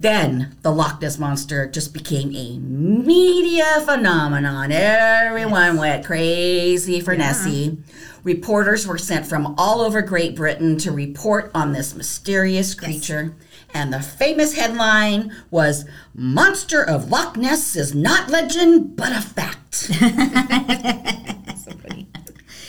Then 0.00 0.56
the 0.62 0.72
Loch 0.72 1.00
Ness 1.00 1.20
Monster 1.20 1.68
just 1.68 1.94
became 1.94 2.34
a 2.34 2.58
media 2.58 3.80
phenomenon. 3.84 4.72
Everyone 4.72 5.76
went 5.76 6.04
crazy 6.04 7.00
for 7.00 7.14
Nessie. 7.14 7.78
Reporters 8.24 8.84
were 8.84 8.98
sent 8.98 9.24
from 9.24 9.54
all 9.56 9.80
over 9.80 10.02
Great 10.02 10.34
Britain 10.34 10.76
to 10.78 10.90
report 10.90 11.52
on 11.54 11.72
this 11.72 11.94
mysterious 11.94 12.74
creature. 12.74 13.36
And 13.74 13.92
the 13.92 14.00
famous 14.00 14.54
headline 14.54 15.34
was 15.50 15.86
Monster 16.14 16.82
of 16.84 17.10
Loch 17.10 17.36
Ness 17.36 17.74
is 17.74 17.94
not 17.94 18.28
legend, 18.30 18.96
but 18.96 19.12
a 19.12 19.20
fact. 19.22 19.90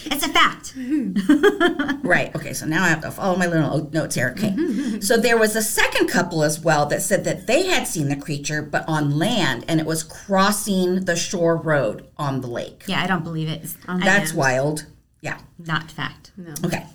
It's 0.05 0.25
a 0.25 0.29
fact. 0.29 0.73
Right. 2.03 2.35
Okay. 2.35 2.53
So 2.53 2.65
now 2.65 2.83
I 2.83 2.89
have 2.89 3.01
to 3.01 3.11
follow 3.11 3.37
my 3.37 3.47
little 3.47 3.89
notes 3.91 4.15
here. 4.15 4.35
Okay. 4.37 4.99
so 4.99 5.15
there 5.17 5.37
was 5.37 5.55
a 5.55 5.61
second 5.61 6.07
couple 6.07 6.43
as 6.43 6.59
well 6.59 6.85
that 6.87 7.01
said 7.01 7.23
that 7.23 7.47
they 7.47 7.67
had 7.67 7.87
seen 7.87 8.09
the 8.09 8.15
creature, 8.17 8.61
but 8.61 8.83
on 8.87 9.17
land, 9.17 9.63
and 9.69 9.79
it 9.79 9.85
was 9.85 10.03
crossing 10.03 11.05
the 11.05 11.15
shore 11.15 11.55
road 11.55 12.07
on 12.17 12.41
the 12.41 12.47
lake. 12.47 12.83
Yeah, 12.87 13.01
I 13.01 13.07
don't 13.07 13.23
believe 13.23 13.47
it. 13.47 13.65
That's 13.87 14.33
wild. 14.33 14.85
Yeah. 15.21 15.39
not 15.57 15.89
fact. 15.89 16.31
No. 16.35 16.53
Okay. 16.65 16.85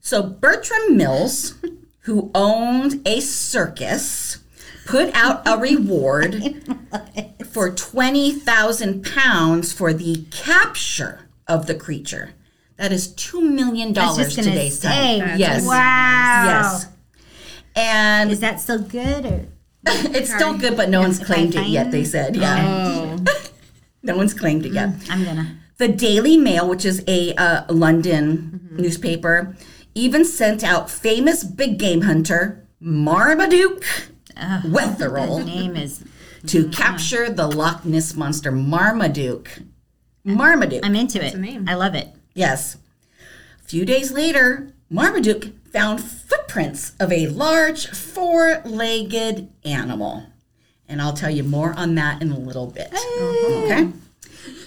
So 0.00 0.22
Bertram 0.22 0.96
Mills, 0.96 1.54
who 2.08 2.30
owned 2.34 3.06
a 3.06 3.20
circus, 3.20 4.38
put 4.86 5.14
out 5.14 5.46
a 5.46 5.58
reward 5.68 6.64
for 7.52 7.70
twenty 7.70 8.32
thousand 8.32 9.04
pounds 9.04 9.74
for 9.74 9.92
the 9.92 10.24
capture 10.30 11.28
of 11.46 11.66
the 11.66 11.74
creature. 11.74 12.30
That 12.76 12.92
is 12.92 13.08
two 13.12 13.42
million 13.42 13.88
I 13.88 13.90
was 13.90 14.16
dollars 14.16 14.34
just 14.34 14.36
gonna 14.38 14.50
today's 14.52 14.78
say. 14.78 15.20
time. 15.20 15.38
Yes. 15.38 15.66
Wow. 15.66 16.44
Yes. 16.46 16.86
And 17.76 18.30
Is 18.30 18.40
that 18.40 18.58
still 18.60 18.80
good 18.80 19.26
or? 19.26 19.46
it's 19.86 20.32
still 20.34 20.56
good, 20.56 20.76
but 20.78 20.88
no 20.88 21.00
one's 21.00 21.18
claimed 21.18 21.54
it 21.54 21.66
yet. 21.66 21.90
They 21.90 22.04
said, 22.04 22.34
yeah, 22.36 22.64
Oh. 22.66 23.24
no 24.02 24.16
one's 24.16 24.32
claimed 24.34 24.64
it 24.64 24.72
yet. 24.72 24.90
I'm 25.10 25.24
gonna. 25.24 25.56
The 25.76 25.88
Daily 25.88 26.36
Mail, 26.38 26.68
which 26.68 26.84
is 26.86 27.04
a 27.06 27.34
uh, 27.34 27.64
London 27.72 28.68
newspaper, 28.72 29.54
even 29.98 30.24
sent 30.24 30.62
out 30.62 30.88
famous 30.88 31.42
big 31.42 31.78
game 31.78 32.02
hunter 32.02 32.64
Marmaduke 32.80 33.84
Wetherell 34.36 35.44
Name 35.44 35.76
is. 35.76 36.04
to 36.46 36.64
mm-hmm. 36.64 36.70
capture 36.70 37.28
the 37.28 37.48
Loch 37.48 37.84
Ness 37.84 38.14
monster. 38.14 38.52
Marmaduke. 38.52 39.62
Marmaduke. 40.24 40.84
I'm 40.84 40.94
into 40.94 41.24
it. 41.24 41.34
a 41.34 41.38
name. 41.38 41.68
I 41.68 41.74
love 41.74 41.94
it. 41.94 42.08
Yes. 42.34 42.76
A 43.60 43.68
few 43.68 43.84
days 43.84 44.12
later, 44.12 44.72
Marmaduke 44.88 45.52
found 45.72 46.02
footprints 46.02 46.92
of 47.00 47.12
a 47.12 47.26
large 47.26 47.88
four 47.88 48.62
legged 48.64 49.48
animal. 49.64 50.26
And 50.88 51.02
I'll 51.02 51.12
tell 51.12 51.30
you 51.30 51.42
more 51.42 51.74
on 51.74 51.96
that 51.96 52.22
in 52.22 52.30
a 52.30 52.38
little 52.38 52.66
bit. 52.66 52.88
Okay? 52.94 53.90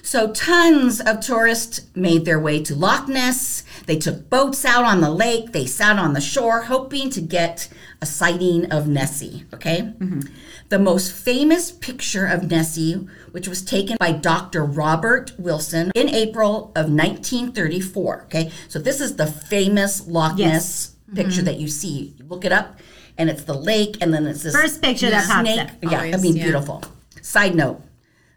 So, 0.03 0.31
tons 0.33 0.99
of 0.99 1.21
tourists 1.21 1.81
made 1.95 2.25
their 2.25 2.39
way 2.39 2.61
to 2.63 2.75
Loch 2.75 3.07
Ness. 3.07 3.63
They 3.85 3.97
took 3.97 4.29
boats 4.29 4.65
out 4.65 4.85
on 4.85 5.01
the 5.01 5.09
lake. 5.09 5.51
They 5.51 5.65
sat 5.65 5.97
on 5.97 6.13
the 6.13 6.21
shore 6.21 6.63
hoping 6.63 7.09
to 7.11 7.21
get 7.21 7.67
a 8.01 8.05
sighting 8.05 8.71
of 8.71 8.87
Nessie. 8.87 9.45
Okay? 9.53 9.81
Mm-hmm. 9.81 10.21
The 10.69 10.79
most 10.79 11.11
famous 11.13 11.71
picture 11.71 12.25
of 12.25 12.49
Nessie, 12.49 12.93
which 13.31 13.47
was 13.47 13.61
taken 13.61 13.97
by 13.99 14.11
Dr. 14.11 14.63
Robert 14.63 15.33
Wilson 15.37 15.91
in 15.95 16.09
April 16.09 16.71
of 16.75 16.91
1934. 16.91 18.23
Okay? 18.23 18.51
So, 18.67 18.79
this 18.79 19.01
is 19.01 19.15
the 19.15 19.27
famous 19.27 20.07
Loch 20.07 20.37
Yes. 20.37 20.51
Ness 20.51 20.87
mm-hmm. 20.87 21.15
picture 21.15 21.41
that 21.43 21.59
you 21.59 21.67
see. 21.67 22.13
You 22.17 22.25
look 22.25 22.45
it 22.45 22.51
up, 22.51 22.79
and 23.17 23.29
it's 23.29 23.43
the 23.43 23.53
lake, 23.53 23.97
and 24.01 24.13
then 24.13 24.25
it's 24.27 24.43
this 24.43 24.55
First 24.55 24.81
picture 24.81 25.09
that 25.09 25.27
pops 25.27 25.49
snake. 25.49 25.59
up. 25.59 25.71
Yeah, 25.81 25.99
I 25.99 26.17
mean, 26.17 26.35
yeah. 26.35 26.43
beautiful. 26.43 26.83
Side 27.21 27.55
note 27.55 27.81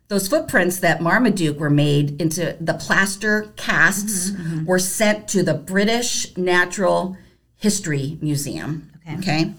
those 0.08 0.28
footprints 0.28 0.78
that 0.80 1.00
Marmaduke 1.00 1.58
were 1.58 1.70
made 1.70 2.20
into 2.20 2.56
the 2.60 2.74
plaster 2.74 3.52
casts 3.56 4.30
Mm-hmm, 4.30 4.64
were 4.66 4.78
sent 4.78 5.28
to 5.28 5.42
the 5.42 5.54
British 5.54 6.36
Natural 6.36 7.16
History 7.56 8.18
Museum. 8.20 8.90
Okay. 9.06 9.16
Okay. 9.18 9.52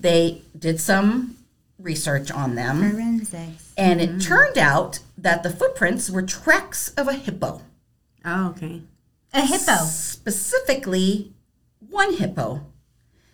They 0.00 0.42
did 0.58 0.80
some 0.80 1.36
research 1.78 2.30
on 2.30 2.54
them, 2.54 2.90
Forensics. 2.90 3.72
and 3.76 4.00
Mm-hmm. 4.00 4.16
it 4.18 4.22
turned 4.22 4.58
out 4.58 5.00
that 5.18 5.42
the 5.42 5.50
footprints 5.50 6.08
were 6.10 6.22
tracks 6.22 6.90
of 6.96 7.08
a 7.08 7.14
hippo, 7.14 7.62
Oh, 8.24 8.50
okay. 8.50 8.82
A 9.34 9.40
hippo. 9.42 9.76
specifically 9.84 11.32
one 11.90 12.14
hippo, 12.14 12.60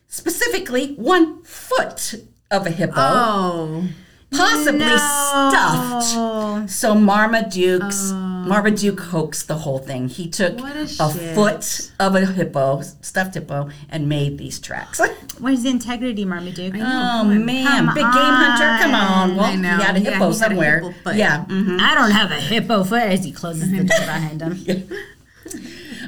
specifically 0.08 0.94
one 0.94 1.42
foot 1.42 2.14
of 2.50 2.66
a 2.66 2.70
hippo. 2.70 2.94
Oh. 2.96 3.88
Possibly 4.32 4.78
No. 4.80 4.96
stuffed. 4.96 6.70
So 6.70 6.94
Marmaduke's 6.94 8.12
Marmaduke 8.12 9.00
hoaxed 9.00 9.48
the 9.48 9.56
whole 9.58 9.78
thing. 9.78 10.08
He 10.08 10.28
took 10.28 10.60
a 10.60 10.82
a, 11.00 11.08
foot 11.34 11.90
of 11.98 12.14
a 12.14 12.24
hippo, 12.26 12.82
stuffed 13.02 13.34
hippo, 13.34 13.70
and 13.88 14.08
made 14.08 14.38
these 14.38 14.58
tracks. 14.60 15.00
Where's 15.40 15.62
the 15.64 15.70
integrity, 15.70 16.24
Marmaduke? 16.24 16.74
oh 16.76 17.24
man, 17.24 17.66
Come 17.66 17.94
big 17.94 18.04
game 18.04 18.12
hunter, 18.14 18.82
come 18.84 18.94
on! 18.94 19.36
Well, 19.36 19.44
I 19.46 19.56
know. 19.56 19.76
he 19.76 19.82
had 19.82 19.96
a 19.96 20.00
Yeah, 20.00 20.10
hippo 20.12 20.18
he 20.18 20.20
had 20.20 20.30
a 20.30 20.34
somewhere. 20.34 20.80
hippo 20.80 21.10
yeah. 21.10 21.44
mhm. 21.46 21.80
I 21.80 21.94
don't 21.94 22.10
have 22.12 22.30
a 22.30 22.40
hippo 22.40 22.84
foot 22.84 23.02
as 23.02 23.24
he 23.24 23.32
closes 23.32 23.70
the 23.70 23.78
door 23.78 23.98
behind 23.98 24.40
him. 24.40 24.88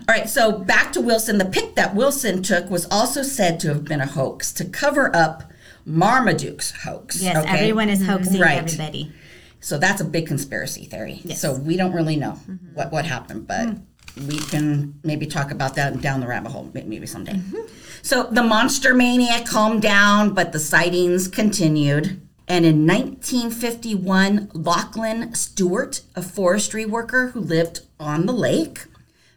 All 0.09 0.15
right, 0.15 0.29
so 0.29 0.53
back 0.53 0.93
to 0.93 1.01
Wilson. 1.01 1.39
The 1.39 1.45
pic 1.45 1.75
that 1.75 1.95
Wilson 1.95 2.43
took 2.43 2.71
was 2.71 2.87
also 2.87 3.23
said 3.23 3.61
to 3.61 3.69
have 3.69 3.85
been 3.85 4.01
a 4.01 4.07
hoax 4.07 4.53
to 4.53 4.65
cover 4.65 5.15
up 5.15 5.43
Marmaduke's 5.89 6.71
hoax. 6.71 7.23
Yes, 7.23 7.37
okay? 7.37 7.49
everyone 7.49 7.89
is 7.89 8.05
hoaxing 8.05 8.41
Right. 8.41 8.59
everybody. 8.59 9.13
So 9.61 9.79
that's 9.79 10.01
a 10.01 10.05
big 10.05 10.27
conspiracy 10.27 10.85
theory. 10.85 11.21
Yes. 11.25 11.41
So 11.41 11.55
we 11.55 11.77
don't 11.77 11.93
really 11.93 12.17
know 12.17 12.33
mm-hmm. 12.33 12.75
what, 12.75 12.93
what 12.93 13.05
happened, 13.05 13.49
but 13.49 13.69
hmm. 13.69 14.29
we 14.29 14.39
can 14.39 15.01
maybe 15.03 15.27
talk 15.27 15.51
about 15.51 15.75
that 15.75 16.01
down 16.01 16.21
the 16.21 16.27
rabbit 16.27 16.53
hole 16.53 16.71
maybe 16.73 17.07
someday. 17.07 17.33
Mm-hmm. 17.33 17.73
So 18.03 18.25
the 18.25 18.43
monster 18.43 18.95
mania 18.95 19.45
calmed 19.45 19.83
down, 19.83 20.35
but 20.35 20.53
the 20.53 20.61
sightings 20.61 21.27
continued. 21.27 22.21
And 22.47 22.65
in 22.65 22.87
1951, 22.87 24.51
Lachlan 24.55 25.35
Stewart, 25.35 26.03
a 26.15 26.23
forestry 26.23 26.87
worker 26.87 27.29
who 27.29 27.41
lived 27.41 27.81
on 28.01 28.27
the 28.27 28.33
lake, 28.33 28.87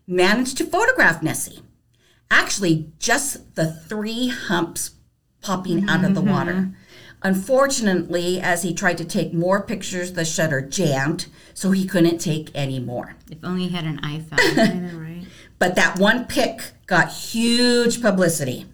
managed 0.08 0.58
to 0.58 0.66
photograph 0.66 1.22
Nessie. 1.22 1.60
Actually, 2.30 2.90
just 3.00 3.56
the 3.56 3.74
three 3.74 4.30
humps 4.30 4.92
popping 5.42 5.90
out 5.90 6.04
of 6.04 6.14
the 6.14 6.22
mm-hmm. 6.22 6.32
water. 6.32 6.72
Unfortunately, 7.24 8.42
as 8.42 8.64
he 8.64 8.74
tried 8.74 8.98
to 8.98 9.06
take 9.06 9.34
more 9.34 9.62
pictures, 9.62 10.14
the 10.14 10.26
shutter 10.26 10.62
jammed, 10.62 11.28
so 11.54 11.72
he 11.72 11.86
couldn't 11.86 12.18
take 12.18 12.50
any 12.56 12.80
more. 12.80 13.16
If 13.30 13.44
only 13.44 13.68
he 13.68 13.70
had 13.70 13.86
an 13.86 14.00
iPhone. 14.02 14.92
Right? 15.02 15.26
But 15.60 15.76
that 15.76 16.00
one 16.00 16.26
pic 16.26 16.72
got 16.88 17.12
huge 17.12 18.02
publicity. 18.02 18.66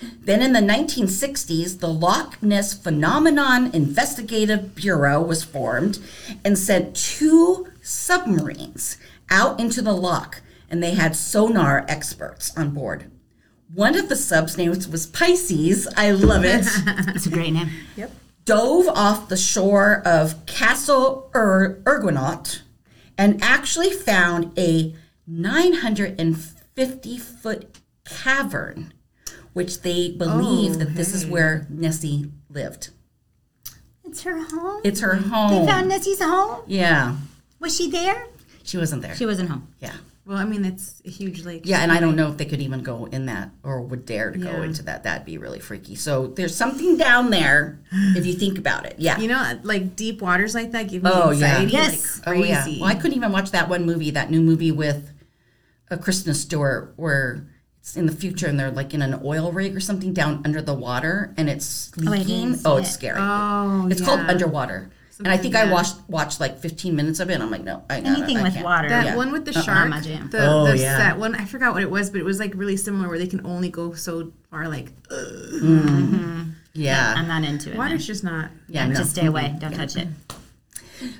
Then 0.00 0.42
in 0.42 0.52
the 0.52 0.60
1960s, 0.60 1.80
the 1.80 1.88
Loch 1.88 2.40
Ness 2.40 2.72
Phenomenon 2.72 3.72
Investigative 3.74 4.76
Bureau 4.76 5.20
was 5.20 5.42
formed 5.42 5.98
and 6.44 6.56
sent 6.56 6.94
two 6.94 7.66
submarines 7.82 8.98
out 9.30 9.58
into 9.58 9.82
the 9.82 9.92
loch, 9.92 10.40
and 10.70 10.80
they 10.82 10.92
had 10.92 11.16
sonar 11.16 11.84
experts 11.88 12.56
on 12.56 12.70
board. 12.70 13.10
One 13.78 13.94
of 13.96 14.08
the 14.08 14.16
subs 14.16 14.58
names 14.58 14.88
was 14.88 15.06
Pisces. 15.06 15.86
I 15.96 16.10
love 16.10 16.44
it. 16.44 16.66
It's 17.14 17.26
a 17.26 17.30
great 17.30 17.52
name. 17.52 17.70
Yep. 17.96 18.10
dove 18.44 18.88
off 18.88 19.28
the 19.28 19.36
shore 19.36 20.02
of 20.04 20.44
Castle 20.46 21.30
Ur- 21.32 21.80
Urguenot 21.84 22.62
and 23.16 23.40
actually 23.42 23.90
found 23.90 24.50
a 24.58 24.94
950 25.28 27.18
foot 27.18 27.78
cavern, 28.04 28.92
which 29.52 29.82
they 29.82 30.10
believe 30.10 30.72
Oh, 30.72 30.78
that 30.78 30.94
this 30.96 31.14
is 31.14 31.24
oh, 31.24 31.28
where 31.28 31.66
Nessie 31.70 32.32
lived. 32.50 32.90
It's 34.04 34.22
her 34.22 34.42
home. 34.42 34.80
It's 34.84 35.00
her 35.00 35.14
home. 35.14 35.50
they 35.50 35.70
found 35.70 35.88
Nessie's 35.88 36.20
home. 36.22 36.62
yeah, 36.66 37.14
Was 37.60 37.76
she 37.76 37.90
there? 37.90 38.26
she 38.64 38.76
wasn't 38.76 39.02
there. 39.02 39.14
She 39.14 39.24
wasn't 39.26 39.50
home. 39.50 39.68
yeah. 39.80 39.94
Well, 40.28 40.36
I 40.36 40.44
mean, 40.44 40.66
it's 40.66 41.00
a 41.06 41.10
huge 41.10 41.42
lake. 41.46 41.62
Yeah, 41.64 41.80
and 41.80 41.90
I 41.90 42.00
don't 42.00 42.14
know 42.14 42.28
if 42.28 42.36
they 42.36 42.44
could 42.44 42.60
even 42.60 42.82
go 42.82 43.06
in 43.06 43.24
that 43.26 43.50
or 43.62 43.80
would 43.80 44.04
dare 44.04 44.30
to 44.30 44.38
go 44.38 44.50
Yeah. 44.50 44.62
into 44.62 44.82
that. 44.82 45.04
That'd 45.04 45.24
be 45.24 45.38
really 45.38 45.58
freaky. 45.58 45.94
So 45.94 46.26
there's 46.26 46.54
something 46.54 46.98
down 46.98 47.30
there 47.30 47.80
if 48.14 48.26
you 48.26 48.34
think 48.34 48.58
about 48.58 48.84
it. 48.84 48.96
Yeah. 48.98 49.18
You 49.18 49.28
know, 49.28 49.58
like 49.62 49.96
deep 49.96 50.20
waters 50.20 50.54
like 50.54 50.72
that 50.72 50.88
give 50.88 51.02
me 51.02 51.10
Oh, 51.10 51.30
yeah. 51.30 51.46
anxiety. 51.60 51.72
Yes. 51.72 52.18
Like 52.26 52.28
Oh 52.28 52.42
yeah. 52.42 52.66
Well, 52.66 52.84
I 52.84 52.94
couldn't 52.94 53.16
even 53.16 53.32
watch 53.32 53.52
that 53.52 53.70
one 53.70 53.86
movie, 53.86 54.10
that 54.10 54.30
new 54.30 54.42
movie 54.42 54.70
with 54.70 55.12
a 55.90 55.96
Kristen 55.96 56.34
Stewart, 56.34 56.92
where 56.96 57.46
it's 57.80 57.96
in 57.96 58.04
the 58.04 58.12
future 58.12 58.48
and 58.48 58.60
they're 58.60 58.70
like 58.70 58.92
in 58.92 59.00
an 59.00 59.18
oil 59.24 59.50
rig 59.50 59.74
or 59.74 59.80
something 59.80 60.12
down 60.12 60.42
under 60.44 60.60
the 60.60 60.74
water 60.74 61.32
and 61.38 61.48
it's 61.48 61.90
oh, 62.06 62.12
I 62.12 62.18
didn't 62.18 62.28
leaking. 62.28 62.54
see 62.56 62.62
Oh, 62.66 62.76
it's 62.76 62.90
it. 62.90 62.92
scary. 62.92 63.18
Oh, 63.18 63.88
it's 63.90 64.02
called 64.02 64.20
yeah. 64.20 64.28
Underwater. 64.28 64.90
And 65.20 65.28
I 65.28 65.36
think 65.36 65.54
like 65.54 65.66
I 65.68 65.72
watched 65.72 65.96
watched 66.08 66.40
like 66.40 66.58
15 66.58 66.94
minutes 66.94 67.18
of 67.20 67.28
it. 67.30 67.34
And 67.34 67.42
I'm 67.42 67.50
like, 67.50 67.64
no, 67.64 67.82
I 67.90 68.00
gotta- 68.00 68.16
Anything 68.16 68.36
I 68.38 68.42
with 68.44 68.52
can't. 68.54 68.64
water. 68.64 68.88
That 68.88 69.04
Yeah. 69.06 69.16
one 69.16 69.32
with 69.32 69.44
the 69.44 69.54
Uh-uh. 69.56 69.62
shark. 69.62 69.88
My 69.88 70.00
jam. 70.00 70.30
The, 70.30 70.46
Oh, 70.48 70.66
the, 70.66 70.78
yeah. 70.78 70.96
That 70.98 71.18
one, 71.18 71.34
I 71.34 71.44
forgot 71.44 71.74
what 71.74 71.82
it 71.82 71.90
was, 71.90 72.10
but 72.10 72.20
it 72.20 72.24
was 72.24 72.38
like 72.38 72.52
really 72.54 72.76
similar 72.76 73.08
where 73.08 73.18
they 73.18 73.26
can 73.26 73.44
only 73.44 73.68
go 73.68 73.92
so 73.94 74.32
far. 74.50 74.68
Like, 74.68 74.92
Yeah. 76.74 77.14
I'm 77.16 77.26
not 77.28 77.44
into 77.44 77.72
it. 77.72 77.76
water's 77.76 78.00
man. 78.00 78.06
just 78.06 78.24
not. 78.24 78.50
yeah. 78.68 78.86
No. 78.86 78.94
Just 78.94 79.10
stay 79.10 79.26
away. 79.26 79.56
Don't 79.58 79.74
touch 79.74 79.96
it. 79.96 80.08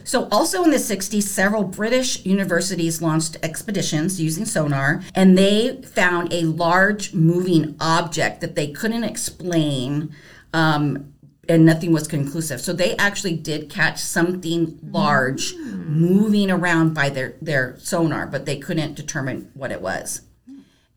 So, 0.03 0.27
also 0.33 0.65
in 0.65 0.71
the 0.73 0.77
60s, 0.79 1.23
several 1.23 1.63
British 1.63 2.25
universities 2.27 3.01
launched 3.01 3.37
expeditions 3.45 4.21
using 4.21 4.45
sonar, 4.45 5.03
and 5.15 5.39
they 5.39 5.81
found 5.83 6.33
a 6.33 6.43
large 6.43 7.15
moving 7.15 7.77
object 7.81 8.41
that 8.41 8.57
they 8.57 8.67
couldn't 8.69 9.05
explain, 9.05 10.11
um, 10.53 11.13
and 11.49 11.65
nothing 11.65 11.93
was 11.93 12.07
conclusive. 12.07 12.61
So, 12.61 12.73
they 12.73 12.97
actually 12.97 13.37
did 13.37 13.71
catch 13.71 13.99
something 13.99 14.79
large 14.83 15.55
hmm. 15.55 16.01
moving 16.01 16.51
around 16.51 16.95
by 16.95 17.09
their, 17.09 17.37
their 17.41 17.79
sonar, 17.79 18.27
but 18.27 18.47
they 18.47 18.59
couldn't 18.59 18.95
determine 18.95 19.51
what 19.55 19.73
it 19.73 19.81
was. 19.81 20.23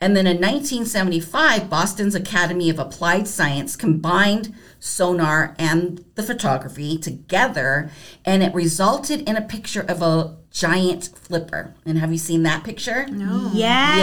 And 0.04 0.18
then 0.18 0.26
in 0.26 0.38
1975, 0.38 1.70
Boston's 1.70 2.16
Academy 2.16 2.72
of 2.72 2.80
Applied 2.80 3.28
Science 3.28 3.76
combined 3.76 4.52
sonar 4.80 5.56
and 5.60 6.04
the 6.16 6.24
photography 6.24 6.98
together, 6.98 7.92
and 8.26 8.42
it 8.42 8.52
resulted 8.56 9.22
in 9.30 9.38
a 9.38 9.42
picture 9.44 9.86
of 9.88 10.02
a 10.02 10.38
giant 10.50 11.12
flipper. 11.14 11.76
And 11.86 12.00
have 12.00 12.12
you 12.12 12.18
seen 12.18 12.42
that 12.44 12.64
picture? 12.64 13.06
No. 13.10 13.52
Yes. 13.54 13.98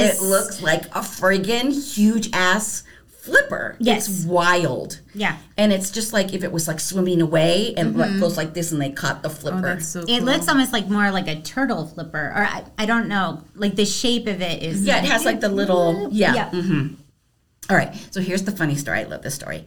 Yes, 0.00 0.20
it 0.20 0.24
looks 0.24 0.60
like 0.60 0.86
a 0.86 1.00
friggin' 1.00 1.94
huge 1.94 2.28
ass 2.32 2.82
flipper. 3.26 3.76
Yes. 3.78 4.08
It's 4.08 4.24
wild. 4.24 5.00
Yeah. 5.14 5.36
And 5.58 5.72
it's 5.72 5.90
just 5.90 6.12
like 6.12 6.32
if 6.32 6.42
it 6.44 6.52
was 6.52 6.66
like 6.68 6.80
swimming 6.80 7.20
away 7.20 7.74
and 7.76 7.96
like 7.96 8.18
goes 8.20 8.36
like 8.36 8.54
this 8.54 8.72
and 8.72 8.80
they 8.80 8.90
caught 8.90 9.22
the 9.22 9.30
flipper. 9.30 9.58
Oh, 9.58 9.62
that's 9.62 9.88
so 9.88 10.04
cool. 10.04 10.14
It 10.14 10.22
looks 10.22 10.48
almost 10.48 10.72
like 10.72 10.88
more 10.88 11.10
like 11.10 11.28
a 11.28 11.40
turtle 11.42 11.86
flipper, 11.86 12.32
or 12.34 12.44
I, 12.44 12.64
I 12.78 12.86
don't 12.86 13.08
know. 13.08 13.42
Like 13.54 13.76
the 13.76 13.84
shape 13.84 14.26
of 14.26 14.40
it 14.40 14.62
is. 14.62 14.84
Yeah, 14.84 14.98
it 14.98 15.04
has 15.10 15.24
like 15.24 15.40
the 15.40 15.48
little 15.48 16.08
yeah. 16.10 16.34
Yeah. 16.34 16.50
hmm 16.50 16.86
All 17.68 17.76
right, 17.76 17.94
so 18.10 18.20
here's 18.20 18.44
the 18.44 18.52
funny 18.52 18.76
story. 18.76 19.00
I 19.00 19.04
love 19.04 19.22
this 19.22 19.34
story. 19.34 19.64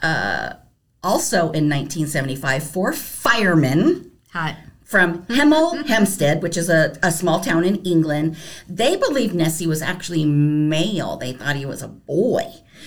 Uh, 0.00 0.54
also 1.02 1.50
in 1.52 1.68
1975, 1.68 2.62
four 2.62 2.92
firemen 2.92 4.10
Hot. 4.32 4.56
from 4.84 5.24
Hemel 5.26 5.84
Hempstead, 5.86 6.42
which 6.42 6.56
is 6.56 6.68
a, 6.68 6.96
a 7.02 7.10
small 7.10 7.40
town 7.40 7.64
in 7.64 7.76
England, 7.84 8.36
they 8.68 8.96
believed 8.96 9.34
Nessie 9.34 9.66
was 9.66 9.82
actually 9.82 10.24
male. 10.24 11.16
They 11.16 11.32
thought 11.32 11.56
he 11.56 11.66
was 11.66 11.82
a 11.82 11.88
boy. 11.88 12.44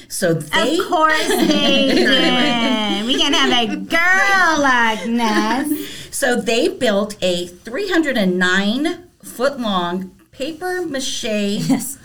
So 0.07 0.33
they 0.33 0.79
Of 0.79 0.87
course 0.87 1.27
they 1.27 1.91
did. 1.95 3.05
We 3.05 3.17
can 3.17 3.33
have 3.33 3.69
a 3.69 3.75
girl 3.75 4.61
like 4.61 5.07
Ness. 5.07 5.69
so 6.11 6.35
they 6.39 6.67
built 6.67 7.15
a 7.21 7.47
309 7.47 9.03
foot 9.23 9.59
long 9.59 10.11
paper 10.31 10.81
mache 10.85 11.23
Yes. 11.23 11.97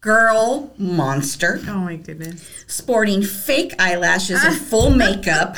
girl 0.00 0.72
monster. 0.78 1.60
Oh 1.68 1.78
my 1.78 1.96
goodness. 1.96 2.44
sporting 2.66 3.22
fake 3.22 3.74
eyelashes 3.78 4.42
and 4.44 4.54
full 4.56 4.90
makeup, 4.90 5.56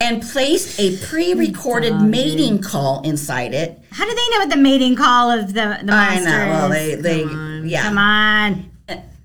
and 0.00 0.22
placed 0.22 0.78
a 0.80 0.96
pre 1.06 1.34
recorded 1.34 2.00
mating 2.00 2.62
call 2.62 3.02
inside 3.02 3.52
it. 3.54 3.78
How 3.90 4.04
do 4.04 4.10
they 4.14 4.28
know 4.30 4.38
what 4.38 4.50
the 4.50 4.56
mating 4.56 4.96
call 4.96 5.30
of 5.30 5.48
the 5.48 5.78
the 5.82 5.92
I 5.92 6.14
monster 6.14 6.30
know. 6.30 6.48
Well, 6.50 6.72
is? 6.72 7.02
they, 7.02 7.02
they, 7.02 7.24
on. 7.24 7.68
yeah. 7.68 7.82
Come 7.82 7.98
on. 7.98 8.69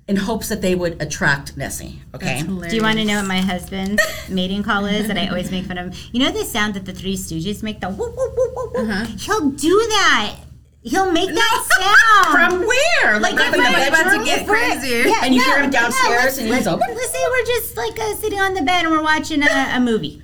In 0.07 0.17
hopes 0.17 0.49
that 0.49 0.61
they 0.61 0.75
would 0.75 1.01
attract 1.01 1.57
Nessie. 1.57 1.99
Okay. 2.13 2.43
That's. 2.43 2.69
Do 2.69 2.75
you 2.75 2.83
want 2.83 2.99
to 2.99 3.05
know 3.05 3.17
what 3.17 3.25
my 3.27 3.41
husband's 3.41 3.99
mating 4.29 4.61
call 4.61 4.85
is 4.85 5.07
that 5.07 5.17
I 5.17 5.27
always 5.29 5.49
make 5.49 5.65
fun 5.65 5.79
of? 5.79 5.87
Him? 5.91 6.09
You 6.11 6.19
know 6.21 6.29
the 6.31 6.43
sound 6.45 6.75
that 6.75 6.85
the 6.85 6.93
Three 6.93 7.15
Stooges 7.17 7.63
make? 7.63 7.79
The 7.81 7.89
whoop, 7.89 8.15
whoop, 8.15 8.33
whoop, 8.37 8.51
whoop, 8.55 8.73
whoop? 8.75 8.87
Uh-huh. 8.87 9.05
He'll 9.17 9.49
do 9.49 9.69
that. 9.89 10.35
He'll 10.83 11.11
make 11.11 11.33
that 11.33 11.65
sound. 11.81 12.51
From 12.51 12.67
where? 12.67 13.19
Like, 13.19 13.33
Like 13.33 13.51
the 13.51 13.57
if 13.57 13.65
we're 13.65 13.87
about 13.87 14.19
to 14.19 14.23
get 14.23 14.47
If 14.47 15.07
yeah, 15.07 15.21
And 15.23 15.33
you 15.33 15.41
no, 15.41 15.45
hear 15.47 15.57
him 15.63 15.71
no, 15.71 15.79
downstairs 15.79 16.23
let's- 16.23 16.37
and 16.37 16.53
he's 16.53 16.67
all, 16.67 16.77
let's, 16.77 16.93
let's 16.93 17.11
say 17.11 17.23
we're 17.27 17.45
just 17.45 17.75
like 17.75 17.97
uh, 17.99 18.13
sitting 18.17 18.39
on 18.39 18.53
the 18.53 18.61
bed 18.61 18.83
and 18.85 18.91
we're 18.91 19.01
watching 19.01 19.41
a, 19.41 19.47
a 19.73 19.79
movie. 19.79 20.21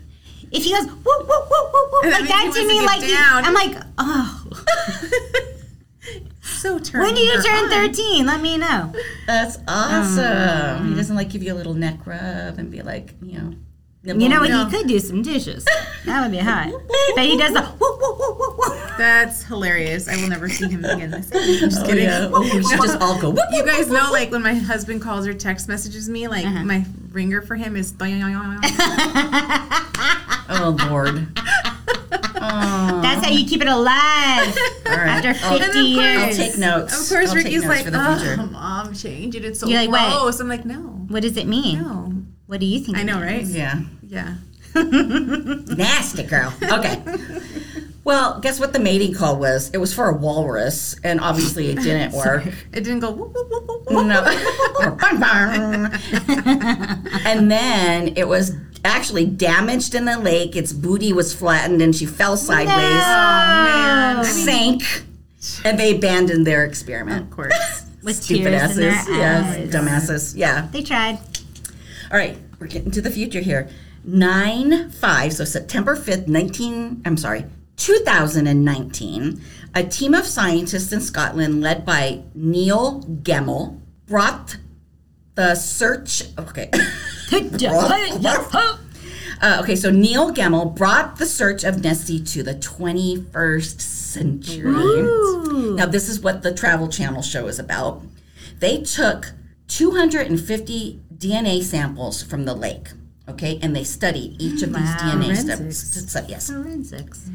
If 0.51 0.63
he 0.63 0.73
goes 0.73 0.85
whoop 0.85 1.03
whoop 1.03 1.27
whoop 1.27 1.73
whoop 1.73 1.91
whoop 1.91 2.03
like 2.03 2.21
means 2.25 2.29
that 2.29 2.51
to 2.53 2.67
me, 2.67 2.85
like 2.85 3.01
he- 3.01 3.15
I'm 3.17 3.53
like, 3.55 3.75
oh, 3.97 4.45
So 6.57 6.77
turn. 6.79 7.01
when 7.01 7.15
do 7.15 7.21
you 7.21 7.41
turn 7.43 7.69
13? 7.69 8.25
Let 8.25 8.41
me 8.41 8.57
know. 8.57 8.93
That's 9.27 9.57
awesome. 9.67 10.23
Mm. 10.23 10.89
He 10.89 10.95
doesn't 10.95 11.15
like 11.15 11.29
give 11.29 11.41
you 11.43 11.53
a 11.53 11.55
little 11.55 11.73
neck 11.73 12.05
rub 12.05 12.57
and 12.59 12.69
be 12.71 12.81
like, 12.81 13.13
you 13.21 13.37
know. 13.39 13.53
You 14.03 14.29
know 14.29 14.39
what? 14.39 14.49
No. 14.49 14.65
He 14.65 14.71
could 14.77 14.87
do 14.87 14.97
some 14.97 15.21
dishes. 15.21 15.63
That 16.05 16.21
would 16.23 16.31
be 16.31 16.39
hot. 16.39 16.71
But 17.15 17.25
he 17.25 17.37
does 17.37 17.53
the 17.53 17.61
whoop 17.61 17.99
whoop 18.01 18.17
whoop 18.19 18.39
whoop 18.39 18.57
whoop. 18.57 18.77
That's 18.97 19.43
hilarious. 19.43 20.07
I 20.07 20.15
will 20.15 20.29
never 20.29 20.49
see 20.49 20.67
him 20.69 20.83
again. 20.85 21.11
This. 21.11 21.29
I'm 21.35 21.69
just 21.69 21.81
Oh, 21.83 21.85
kidding. 21.85 22.05
yeah. 22.05 22.29
Oh, 22.33 22.41
we 22.41 22.49
should 22.63 22.81
just 22.81 22.99
all 23.01 23.19
go. 23.21 23.29
Whoop, 23.29 23.39
You 23.51 23.57
whoop, 23.63 23.65
guys 23.67 23.89
whoop, 23.89 24.01
know, 24.01 24.11
like 24.11 24.31
when 24.31 24.41
my 24.41 24.53
husband 24.55 25.01
calls 25.03 25.27
or 25.27 25.33
text 25.35 25.67
messages 25.67 26.09
me, 26.09 26.27
like 26.27 26.45
Uh-huh. 26.45 26.63
my 26.63 26.83
ringer 27.11 27.41
for 27.43 27.55
him 27.55 27.75
is. 27.75 27.93
Oh 30.53 30.75
Lord. 30.89 31.27
That's 32.41 33.25
how 33.25 33.31
you 33.31 33.45
keep 33.45 33.61
it 33.61 33.67
alive 33.67 34.57
All 34.87 34.91
right. 34.97 35.23
after 35.25 35.33
50 35.33 35.45
And 35.55 35.61
course- 35.73 35.75
years. 35.75 36.21
I'll 36.39 36.45
take 36.49 36.57
notes. 36.57 36.93
Of 37.03 37.09
course, 37.15 37.29
I'll 37.29 37.35
Ricky's 37.35 37.65
like, 37.65 37.85
for 37.85 37.91
the 37.91 37.99
future. 38.17 38.37
"Oh, 38.39 38.45
mom, 38.47 38.93
change 38.93 39.35
it. 39.35 39.45
It's 39.45 39.59
so 39.59 39.67
You're 39.67 39.81
like, 39.81 39.91
wait. 39.91 40.11
gross." 40.11 40.39
I'm 40.39 40.47
like, 40.47 40.65
no, 40.65 40.77
What 41.07 41.21
does 41.23 41.37
it 41.37 41.47
mean? 41.47 41.79
no. 41.81 42.13
What 42.47 42.59
do 42.59 42.65
you 42.65 42.79
think? 42.79 42.97
I 42.97 43.03
know, 43.03 43.19
means? 43.19 43.25
right? 43.31 43.45
Yeah. 43.45 43.79
Yeah. 44.05 44.33
Nasty 44.75 46.23
girl. 46.23 46.53
Okay. 46.61 47.01
Well, 48.03 48.39
guess 48.39 48.59
what 48.59 48.73
the 48.73 48.79
mating 48.79 49.13
call 49.13 49.37
was? 49.39 49.69
It 49.69 49.77
was 49.77 49.93
for 49.93 50.09
a 50.09 50.13
walrus, 50.13 50.95
and 51.03 51.19
obviously 51.21 51.67
it 51.69 51.75
didn't 51.83 52.13
work. 52.13 52.45
It 52.73 52.81
didn't 52.83 52.99
go. 52.99 53.11
Whoop, 53.11 53.33
whoop, 53.33 53.49
whoop, 53.51 53.67
whoop, 53.67 53.89
whoop. 53.91 54.05
No. 54.07 54.23
Bang, 54.99 55.19
bang. 55.19 55.91
and 57.25 57.51
then 57.51 58.13
it 58.17 58.27
was 58.27 58.53
actually 58.83 59.25
damaged 59.25 59.95
in 59.95 60.05
the 60.05 60.17
lake. 60.17 60.55
Its 60.55 60.73
booty 60.73 61.13
was 61.13 61.33
flattened, 61.33 61.81
and 61.81 61.95
she 61.95 62.05
fell 62.05 62.37
sideways, 62.37 62.67
No. 62.67 62.79
Oh, 62.79 64.15
man, 64.15 64.23
sank, 64.25 65.03
and 65.63 65.79
they 65.79 65.95
abandoned 65.95 66.45
their 66.47 66.65
experiment. 66.65 67.23
Of 67.23 67.31
course. 67.31 67.85
With 68.03 68.15
Stupid 68.15 68.49
tears 68.49 68.71
in 68.71 68.77
their 68.77 68.91
asses. 68.91 69.09
Yes, 69.15 69.75
dumbasses. 69.75 70.33
Yeah. 70.35 70.67
They 70.71 70.81
tried. 70.81 71.19
All 72.11 72.17
right, 72.17 72.35
we're 72.59 72.65
getting 72.67 72.89
to 72.91 73.01
the 73.01 73.11
future 73.11 73.41
here. 73.41 73.69
9 74.03 74.89
5, 74.89 75.33
so 75.33 75.45
September 75.45 75.95
5th, 75.95 76.27
19, 76.27 77.03
I'm 77.05 77.15
sorry, 77.17 77.45
2019, 77.77 79.41
a 79.75 79.83
team 79.83 80.13
of 80.13 80.25
scientists 80.25 80.91
in 80.91 81.01
Scotland 81.01 81.61
led 81.61 81.85
by 81.85 82.23
Neil 82.33 83.01
Gemmell 83.21 83.79
brought 84.07 84.57
the 85.35 85.55
search, 85.55 86.23
okay, 86.37 86.69
Uh, 89.41 89.59
okay, 89.63 89.75
so 89.75 89.89
Neil 89.89 90.31
Gemmell 90.31 90.75
brought 90.75 91.17
the 91.17 91.25
search 91.25 91.63
of 91.63 91.83
Nessie 91.83 92.21
to 92.21 92.43
the 92.43 92.53
21st 92.53 93.81
century. 93.81 94.69
Ooh. 94.69 95.73
Now, 95.75 95.87
this 95.87 96.07
is 96.09 96.19
what 96.19 96.43
the 96.43 96.53
Travel 96.53 96.87
Channel 96.87 97.23
show 97.23 97.47
is 97.47 97.57
about. 97.57 98.03
They 98.59 98.81
took 98.83 99.31
250 99.67 100.99
DNA 101.17 101.63
samples 101.63 102.21
from 102.21 102.45
the 102.45 102.53
lake, 102.53 102.89
okay, 103.27 103.57
and 103.63 103.75
they 103.75 103.83
studied 103.83 104.39
each 104.39 104.61
of 104.61 104.73
these 104.73 104.89
DNA 104.89 105.35
steps. 105.35 106.29
Yes. 106.29 106.51
Forensics. 106.51 107.29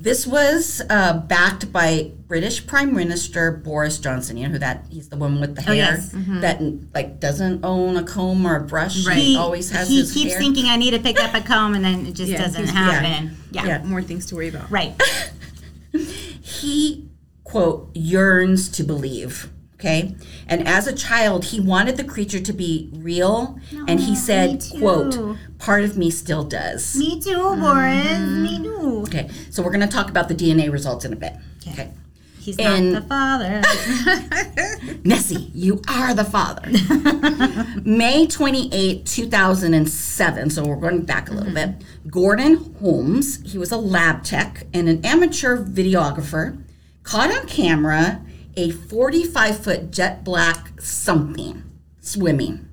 This 0.00 0.28
was 0.28 0.80
uh, 0.88 1.18
backed 1.26 1.72
by 1.72 2.12
British 2.28 2.64
Prime 2.68 2.94
Minister 2.94 3.50
Boris 3.50 3.98
Johnson. 3.98 4.36
You 4.36 4.46
know 4.46 4.52
who 4.52 4.58
that? 4.60 4.84
He's 4.88 5.08
the 5.08 5.16
one 5.16 5.40
with 5.40 5.56
the 5.56 5.62
hair 5.62 5.72
Oh, 5.72 5.76
yes. 5.76 6.10
that 6.40 6.60
like 6.94 7.18
doesn't 7.18 7.64
own 7.64 7.96
a 7.96 8.04
comb 8.04 8.46
or 8.46 8.54
a 8.56 8.60
brush. 8.60 9.04
Right. 9.04 9.16
He 9.18 9.36
always 9.36 9.70
has 9.72 9.88
he 9.88 9.98
his 9.98 10.12
keeps 10.14 10.32
hair. 10.34 10.40
thinking 10.40 10.66
I 10.66 10.76
need 10.76 10.92
to 10.92 11.00
pick 11.00 11.20
up 11.20 11.34
a 11.34 11.40
comb 11.46 11.74
and 11.74 11.84
then 11.84 12.06
it 12.06 12.12
just 12.12 12.30
Yeah, 12.30 12.38
doesn't 12.38 12.62
he's- 12.62 12.74
yeah. 12.74 12.90
happen. 12.92 13.36
Yeah. 13.50 13.66
Yeah. 13.66 13.82
More 13.84 14.00
things 14.02 14.26
to 14.26 14.36
worry 14.36 14.48
about. 14.50 14.70
Right. 14.70 14.94
he 16.42 17.08
quote 17.44 17.90
yearns 17.96 18.68
to 18.68 18.84
believe 18.84 19.50
okay 19.78 20.14
and 20.48 20.66
as 20.66 20.86
a 20.86 20.92
child 20.94 21.44
he 21.46 21.60
wanted 21.60 21.96
the 21.96 22.04
creature 22.04 22.40
to 22.40 22.52
be 22.52 22.90
real 22.94 23.58
and 23.86 24.00
he 24.00 24.14
said 24.16 24.62
quote 24.78 25.36
part 25.58 25.84
of 25.84 25.96
me 25.96 26.10
still 26.10 26.42
does 26.44 26.96
Me 26.96 27.20
too, 27.20 27.36
Boris. 27.36 28.06
Mm-hmm. 28.06 28.42
Me 28.42 28.58
too. 28.62 29.02
okay 29.06 29.30
so 29.50 29.62
we're 29.62 29.70
going 29.70 29.80
to 29.88 29.94
talk 29.94 30.10
about 30.10 30.28
the 30.28 30.34
dna 30.34 30.70
results 30.72 31.04
in 31.04 31.12
a 31.12 31.16
bit 31.16 31.34
okay 31.68 31.90
He's 32.40 32.56
And- 32.58 32.92
not 32.94 33.02
the 33.02 33.08
father. 33.08 34.98
Nessie, 35.04 35.50
you 35.54 35.82
are 35.86 36.14
the 36.14 36.24
father. 36.24 36.62
May 37.84 38.26
28, 38.26 39.04
2007, 39.04 40.48
so 40.50 40.64
we're 40.66 40.76
going 40.76 41.02
back 41.02 41.28
a 41.28 41.34
little 41.34 41.52
bit. 41.52 41.70
Gordon 42.06 42.74
Holmes, 42.80 43.42
he 43.50 43.58
was 43.58 43.70
a 43.70 43.76
lab 43.76 44.24
tech 44.24 44.64
and 44.72 44.88
an 44.88 45.04
amateur 45.04 45.62
videographer, 45.62 46.62
caught 47.02 47.30
on 47.30 47.46
camera 47.48 48.22
a 48.58 48.70
45 48.70 49.58
foot 49.62 49.90
jet 49.92 50.24
black 50.24 50.80
something 50.80 51.62
swimming. 52.00 52.68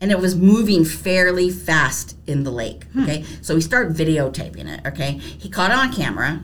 And 0.00 0.10
it 0.10 0.18
was 0.18 0.34
moving 0.34 0.84
fairly 0.84 1.50
fast 1.50 2.16
in 2.26 2.42
the 2.42 2.50
lake. 2.50 2.84
Hmm. 2.92 3.04
Okay. 3.04 3.24
So 3.42 3.54
we 3.54 3.60
started 3.60 3.94
videotaping 3.94 4.66
it. 4.66 4.84
Okay. 4.86 5.12
He 5.12 5.48
caught 5.48 5.70
it 5.70 5.76
on 5.76 5.92
camera. 5.92 6.42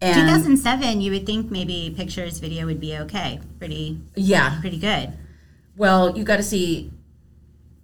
And 0.00 0.14
2007, 0.14 1.00
you 1.00 1.10
would 1.12 1.26
think 1.26 1.50
maybe 1.50 1.92
pictures, 1.96 2.38
video 2.38 2.66
would 2.66 2.80
be 2.80 2.96
okay. 2.98 3.40
Pretty, 3.58 4.00
yeah, 4.14 4.60
pretty 4.60 4.78
good. 4.78 5.14
Well, 5.76 6.16
you 6.16 6.24
got 6.24 6.36
to 6.36 6.42
see 6.42 6.92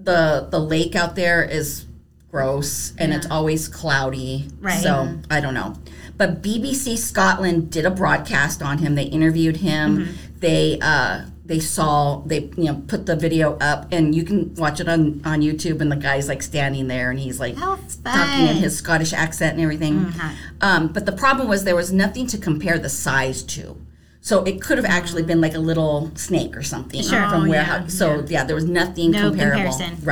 the 0.00 0.46
the 0.50 0.60
lake 0.60 0.94
out 0.94 1.16
there 1.16 1.42
is 1.42 1.86
gross 2.30 2.94
and 2.98 3.12
it's 3.12 3.26
always 3.30 3.66
cloudy. 3.68 4.48
Right. 4.60 4.80
So 4.80 5.18
I 5.30 5.40
don't 5.40 5.54
know. 5.54 5.74
But 6.18 6.42
BBC 6.42 6.98
Scotland 6.98 7.70
did 7.70 7.86
a 7.86 7.90
broadcast 7.90 8.60
on 8.62 8.78
him. 8.78 8.94
They 8.96 9.04
interviewed 9.04 9.58
him. 9.58 9.98
Mm-hmm. 9.98 10.12
They 10.40 10.78
uh, 10.82 11.22
they 11.46 11.60
saw 11.60 12.20
they 12.26 12.50
you 12.56 12.64
know 12.64 12.82
put 12.88 13.06
the 13.06 13.16
video 13.16 13.56
up 13.58 13.86
and 13.92 14.14
you 14.14 14.24
can 14.24 14.54
watch 14.56 14.80
it 14.80 14.88
on 14.88 15.22
on 15.24 15.40
YouTube. 15.40 15.80
And 15.80 15.90
the 15.90 15.96
guy's 15.96 16.28
like 16.28 16.42
standing 16.42 16.88
there 16.88 17.10
and 17.10 17.18
he's 17.18 17.38
like 17.40 17.56
talking 17.56 18.46
in 18.48 18.56
his 18.56 18.76
Scottish 18.76 19.12
accent 19.12 19.54
and 19.54 19.62
everything. 19.62 20.06
Mm-hmm. 20.06 20.28
Um, 20.60 20.88
but 20.88 21.06
the 21.06 21.12
problem 21.12 21.48
was 21.48 21.64
there 21.64 21.76
was 21.76 21.92
nothing 21.92 22.26
to 22.28 22.38
compare 22.38 22.78
the 22.78 22.88
size 22.90 23.42
to. 23.44 23.76
So 24.20 24.42
it 24.42 24.60
could 24.60 24.76
have 24.76 24.84
actually 24.84 25.22
been 25.22 25.40
like 25.40 25.54
a 25.54 25.58
little 25.60 26.10
snake 26.16 26.56
or 26.56 26.62
something 26.62 27.02
Sure. 27.02 27.28
from 27.30 27.44
Oh, 27.44 27.48
where. 27.48 27.62
yeah, 27.62 27.86
So 27.86 28.24
yeah. 28.28 28.42
there 28.44 28.56
was 28.56 28.64
nothing 28.66 29.12
No 29.12 29.30
comparable. 29.30 29.72
comparison. 29.72 29.96
Mm-hmm. 29.96 30.04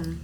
Right. 0.00 0.16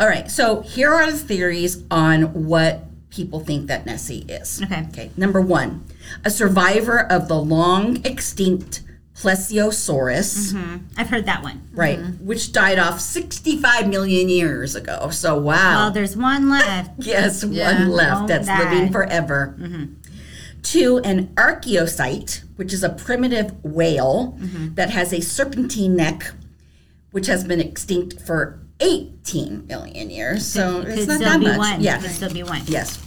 All 0.00 0.06
right. 0.06 0.30
So 0.30 0.60
here 0.62 0.92
are 0.92 1.10
the 1.10 1.16
theories 1.16 1.82
on 1.90 2.46
what 2.46 2.84
people 3.18 3.40
think 3.40 3.66
that 3.66 3.84
Nessie 3.84 4.24
is. 4.28 4.62
Okay. 4.62 4.86
Okay. 4.90 5.10
Number 5.16 5.40
one, 5.40 5.84
a 6.24 6.30
survivor 6.30 7.00
of 7.00 7.26
the 7.26 7.34
long 7.34 8.04
extinct 8.06 8.82
Plesiosaurus, 9.16 10.52
mm-hmm. 10.52 10.76
I've 10.96 11.08
heard 11.08 11.26
that 11.26 11.42
one. 11.42 11.68
right, 11.72 11.98
mm-hmm. 11.98 12.24
which 12.24 12.52
died 12.52 12.78
off 12.78 13.00
65 13.00 13.88
million 13.88 14.28
years 14.28 14.76
ago. 14.76 15.10
So 15.10 15.36
wow. 15.36 15.86
Well, 15.86 15.90
there's 15.90 16.16
one 16.16 16.48
left. 16.48 16.90
Yes, 17.04 17.42
Yeah. 17.42 17.80
one 17.80 17.90
left 17.90 18.22
Oh, 18.22 18.26
that's 18.28 18.46
that. 18.46 18.70
living 18.72 18.92
forever. 18.92 19.56
Mm-hmm. 19.58 19.84
Two, 20.62 20.98
an 20.98 21.28
archaeocete, 21.34 22.44
which 22.54 22.72
is 22.72 22.84
a 22.84 22.90
primitive 22.90 23.52
whale 23.64 24.36
that 24.74 24.90
has 24.90 25.12
a 25.12 25.20
serpentine 25.20 25.96
neck, 25.96 26.32
which 27.10 27.26
has 27.26 27.42
been 27.42 27.60
extinct 27.60 28.20
for 28.20 28.60
18 28.80 29.66
million 29.66 30.10
years. 30.10 30.46
So 30.46 30.82
Could 30.82 30.90
it's 30.98 31.06
not 31.08 31.16
still 31.16 31.28
that 31.30 31.40
be 31.40 31.46
much. 31.46 31.58
one. 31.58 31.80
Yes. 31.80 32.02
Could 32.02 32.10
still 32.12 32.32
be 32.32 32.42
one. 32.44 32.62
Yes. 32.66 32.98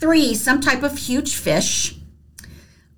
Three, 0.00 0.34
some 0.34 0.60
type 0.60 0.82
of 0.82 0.96
huge 0.98 1.34
fish. 1.34 1.94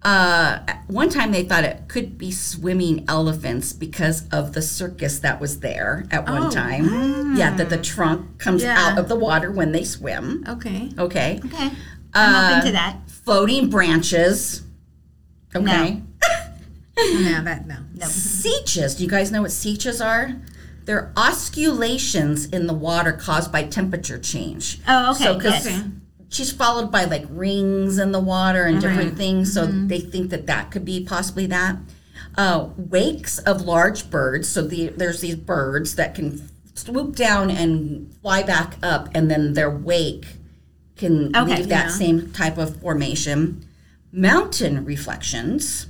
Uh, 0.02 0.60
one 0.86 1.10
time 1.10 1.30
they 1.30 1.42
thought 1.42 1.62
it 1.64 1.82
could 1.88 2.16
be 2.16 2.30
swimming 2.32 3.04
elephants 3.06 3.72
because 3.74 4.26
of 4.28 4.54
the 4.54 4.62
circus 4.62 5.18
that 5.18 5.38
was 5.40 5.60
there 5.60 6.06
at 6.10 6.26
one 6.26 6.44
Oh. 6.44 6.50
time. 6.50 7.36
Yeah, 7.36 7.54
that 7.56 7.68
the 7.68 7.76
trunk 7.76 8.38
comes 8.38 8.62
Yeah. 8.62 8.78
out 8.78 8.98
of 8.98 9.08
the 9.08 9.16
water 9.16 9.50
when 9.50 9.72
they 9.72 9.84
swim. 9.84 10.42
Okay. 10.48 10.90
Okay. 10.98 11.40
Okay. 11.44 11.70
I'm 12.14 12.34
Uh, 12.34 12.50
open 12.56 12.66
to 12.66 12.72
that. 12.72 12.96
Floating 13.24 13.68
branches. 13.68 14.62
Okay. 15.54 16.02
No, 16.96 17.42
that 17.44 17.66
no. 17.66 17.76
No. 17.94 18.06
Seiches. 18.06 18.96
Do 18.96 19.04
you 19.04 19.10
guys 19.10 19.30
know 19.30 19.42
what 19.42 19.50
seiches 19.50 20.04
are? 20.04 20.32
They're 20.86 21.12
osculations 21.16 22.46
in 22.46 22.66
the 22.66 22.72
water 22.74 23.12
caused 23.12 23.52
by 23.52 23.64
temperature 23.64 24.18
change. 24.18 24.80
Oh, 24.88 25.12
okay. 25.12 25.24
So, 25.24 25.40
yes. 25.42 25.82
She's 26.30 26.50
followed 26.52 26.90
by 26.90 27.04
like 27.04 27.26
rings 27.28 27.98
in 27.98 28.12
the 28.12 28.20
water 28.20 28.64
and 28.64 28.80
different 28.80 29.16
things. 29.18 29.52
So 29.52 29.66
they 29.66 30.00
think 30.00 30.30
that 30.30 30.46
that 30.46 30.70
could 30.70 30.84
be 30.84 31.04
possibly 31.04 31.46
that. 31.46 31.76
Uh, 32.36 32.70
wakes 32.76 33.38
of 33.40 33.62
large 33.62 34.08
birds. 34.08 34.48
So 34.48 34.62
the, 34.62 34.88
there's 34.88 35.20
these 35.20 35.34
birds 35.36 35.96
that 35.96 36.14
can 36.14 36.48
swoop 36.74 37.16
down 37.16 37.50
and 37.50 38.14
fly 38.22 38.42
back 38.42 38.76
up, 38.82 39.08
and 39.14 39.30
then 39.30 39.52
their 39.54 39.70
wake 39.70 40.24
can 40.96 41.34
Okay, 41.36 41.56
leave 41.56 41.68
that 41.68 41.86
yeah. 41.86 41.90
same 41.90 42.30
type 42.32 42.56
of 42.56 42.80
formation. 42.80 43.66
Mountain 44.12 44.84
reflections. 44.84 45.86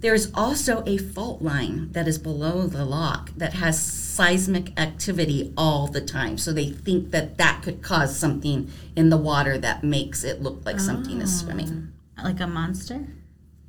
There's 0.00 0.32
also 0.32 0.84
a 0.86 0.96
fault 0.96 1.42
line 1.42 1.90
that 1.92 2.06
is 2.06 2.18
below 2.18 2.66
the 2.66 2.84
loch 2.84 3.30
that 3.36 3.54
has 3.54 3.80
seismic 3.84 4.78
activity 4.78 5.52
all 5.56 5.88
the 5.88 6.00
time. 6.00 6.38
So 6.38 6.52
they 6.52 6.70
think 6.70 7.10
that 7.10 7.36
that 7.38 7.62
could 7.62 7.82
cause 7.82 8.16
something 8.16 8.70
in 8.94 9.10
the 9.10 9.16
water 9.16 9.58
that 9.58 9.82
makes 9.82 10.22
it 10.22 10.40
look 10.40 10.64
like 10.64 10.78
something 10.78 11.20
is 11.20 11.40
swimming. 11.40 11.92
Ah, 12.16 12.22
like 12.24 12.40
a 12.40 12.46
monster? 12.46 13.06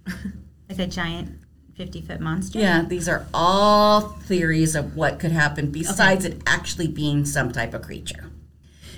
like 0.69 0.79
a 0.79 0.87
giant 0.87 1.39
50 1.75 2.01
foot 2.01 2.19
monster? 2.19 2.59
Yeah, 2.59 2.83
these 2.83 3.09
are 3.09 3.25
all 3.33 4.01
theories 4.01 4.75
of 4.75 4.95
what 4.95 5.19
could 5.19 5.31
happen 5.31 5.71
besides 5.71 6.25
it 6.25 6.41
actually 6.45 6.87
being 6.87 7.25
some 7.25 7.51
type 7.51 7.73
of 7.73 7.81
creature. 7.81 8.31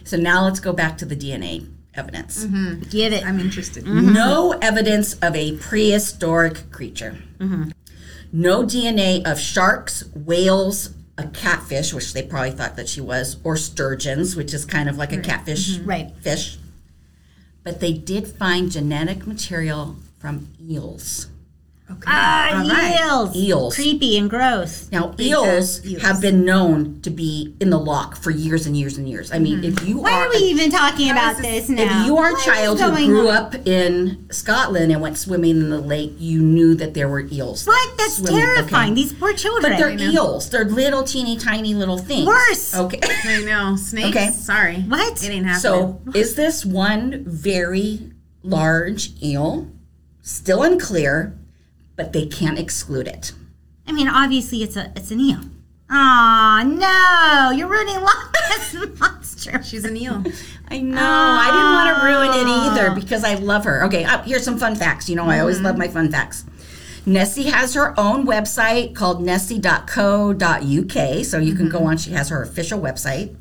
So 0.04 0.18
now 0.18 0.44
let's 0.44 0.60
go 0.60 0.74
back 0.74 0.98
to 0.98 1.06
the 1.06 1.16
DNA 1.16 1.70
evidence. 1.94 2.46
Mm-hmm. 2.46 2.90
Give 2.90 3.14
it. 3.14 3.26
I'm 3.26 3.40
interested. 3.40 3.84
Mm-hmm. 3.86 4.14
No 4.14 4.52
evidence 4.62 5.14
of 5.16 5.36
a 5.36 5.58
prehistoric 5.58 6.72
creature. 6.72 7.18
Mm-hmm. 7.40 7.72
No 8.32 8.64
DNA 8.64 9.26
of 9.30 9.40
sharks, 9.40 10.06
whales, 10.16 10.92
a 11.18 11.28
catfish, 11.28 11.94
which 11.94 12.14
they 12.14 12.24
probably 12.24 12.52
thought 12.52 12.76
that 12.78 12.88
she 12.88 13.02
was, 13.02 13.38
or 13.44 13.58
sturgeons, 13.58 14.36
which 14.36 14.54
is 14.54 14.64
kind 14.66 14.88
of 14.90 14.98
like 14.98 15.12
a 15.12 15.18
catfish 15.20 15.78
Right. 15.80 16.12
fish. 16.22 16.58
But 17.64 17.80
they 17.80 17.94
did 17.94 18.28
find 18.28 18.72
genetic 18.72 19.28
material 19.28 19.98
from 20.18 20.48
eels. 20.60 21.28
Okay. 21.92 22.04
Ah, 22.08 22.62
All 22.62 22.70
right. 22.70 23.00
eels. 23.02 23.36
Eels. 23.36 23.76
Creepy 23.76 24.18
and 24.18 24.30
gross. 24.30 24.90
Now, 24.92 25.14
eels, 25.20 25.86
eels. 25.86 26.02
have 26.02 26.22
been 26.22 26.46
known 26.46 27.02
to 27.02 27.10
be 27.10 27.56
in 27.60 27.70
the 27.70 27.78
loch 27.80 28.16
for 28.16 28.32
years 28.32 28.66
and 28.66 28.78
years 28.78 28.98
and 28.98 29.08
years. 29.10 29.32
I 29.32 29.40
mean, 29.40 29.64
if 29.64 29.86
you 29.88 30.00
are 30.00 30.04
Why 30.04 30.12
are 30.14 30.26
are 30.28 30.30
we 30.30 30.38
a 30.38 30.40
even 30.52 30.72
talking 30.72 31.10
about 31.12 31.38
this 31.38 31.68
this- 31.68 31.70
now? 31.70 32.02
If 32.02 32.06
you 32.08 32.18
are 32.18 32.36
a 32.36 32.40
child 32.42 32.80
who 32.80 33.06
grew 33.06 33.30
on? 33.30 33.36
up 33.36 33.56
in 33.68 34.26
Scotland 34.32 34.92
and 34.92 35.02
went 35.02 35.18
swimming 35.18 35.58
in 35.60 35.70
the 35.70 35.80
lake, 35.82 36.14
you 36.18 36.42
knew 36.42 36.76
that 36.76 36.94
there 36.94 37.08
were 37.10 37.22
eels. 37.32 37.66
What? 37.68 37.98
That's 37.98 38.18
swimming, 38.18 38.36
okay? 38.44 38.46
terrifying. 38.56 38.94
These 38.96 39.14
poor 39.14 39.34
children. 39.34 39.72
But 39.74 39.78
they're 39.78 39.98
eels. 39.98 40.50
They're 40.50 40.66
little, 40.66 41.04
teeny, 41.04 41.38
tiny 41.38 41.74
little 41.74 41.98
things. 41.98 42.26
Worse. 42.28 42.76
Okay. 42.76 43.00
I 43.26 43.44
know. 43.44 43.76
Snakes. 43.76 44.10
Okay. 44.10 44.30
Sorry. 44.32 44.78
What? 44.82 45.24
It 45.24 45.30
ain't 45.30 45.46
happening. 45.46 45.60
so, 45.62 46.02
is 46.16 46.36
this 46.36 46.66
one 46.66 47.24
very 47.26 48.12
large 48.44 49.12
eel? 49.22 49.68
Still 50.24 50.62
unclear, 50.62 51.36
but 51.96 52.12
they 52.14 52.26
can't 52.26 52.58
exclude 52.60 53.08
it. 53.08 53.32
I 53.88 53.92
mean, 53.92 54.08
obviously 54.08 54.64
it's 54.64 54.76
a 54.76 54.92
it's 54.96 55.12
an 55.12 55.20
eel. 55.20 55.40
Aw, 55.90 56.64
no! 56.64 57.52
You're 57.58 57.68
ruining 57.68 58.00
Loch 58.02 58.34
Ness 58.50 58.76
monster. 59.00 59.62
she's 59.62 59.84
an 59.84 59.98
eel. 59.98 60.24
I 60.70 60.80
know. 60.80 61.02
I 61.02 61.48
didn't 61.52 61.74
want 61.74 61.98
to 61.98 62.04
ruin 62.06 62.30
it 62.40 62.48
either 62.50 62.92
because 62.96 63.26
I 63.26 63.34
love 63.36 63.66
her. 63.66 63.84
Okay, 63.86 64.06
uh, 64.06 64.22
here's 64.24 64.44
some 64.46 64.58
fun 64.58 64.76
facts. 64.76 65.10
You 65.10 65.18
know, 65.18 65.26
I 65.26 65.40
always 65.40 65.60
love 65.60 65.78
my 65.78 65.90
fun 65.90 66.10
facts. 66.10 66.46
Nessie 67.06 67.50
has 67.50 67.74
her 67.74 67.94
own 68.00 68.26
website 68.26 68.96
called 68.96 69.22
nessie.co.uk, 69.22 71.26
so 71.26 71.38
you 71.40 71.56
can 71.56 71.68
go 71.68 71.84
on. 71.86 71.98
She 71.98 72.12
has 72.12 72.30
her 72.30 72.42
official 72.42 72.80
website. 72.80 73.36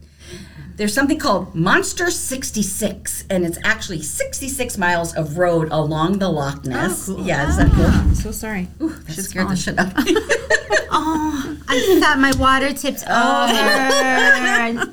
There's 0.81 0.95
something 0.95 1.19
called 1.19 1.55
Monster 1.55 2.11
66, 2.11 3.27
and 3.29 3.45
it's 3.45 3.59
actually 3.65 4.01
66 4.01 4.79
miles 4.79 5.15
of 5.15 5.37
road 5.37 5.69
along 5.71 6.21
the 6.21 6.31
Loch 6.31 6.63
oh, 6.65 6.71
Ness. 6.71 7.07
Oh, 7.07 7.17
cool. 7.17 7.27
Yeah, 7.27 7.51
is 7.51 7.59
that 7.59 7.69
ah, 7.71 7.75
cool? 7.75 7.85
I'm 7.85 8.15
so 8.15 8.33
sorry. 8.33 8.67
Ooh, 8.81 8.89
That 8.89 9.13
scared 9.13 9.51
the 9.51 9.57
shit 9.57 9.79
out 9.79 9.99
of 9.99 10.07
me. 10.07 10.17
Oh, 10.93 11.57
I 11.69 11.99
thought 12.01 12.19
my 12.19 12.33
water 12.37 12.73
tipped 12.73 13.05
oh. 13.07 14.73
over. 14.73 14.93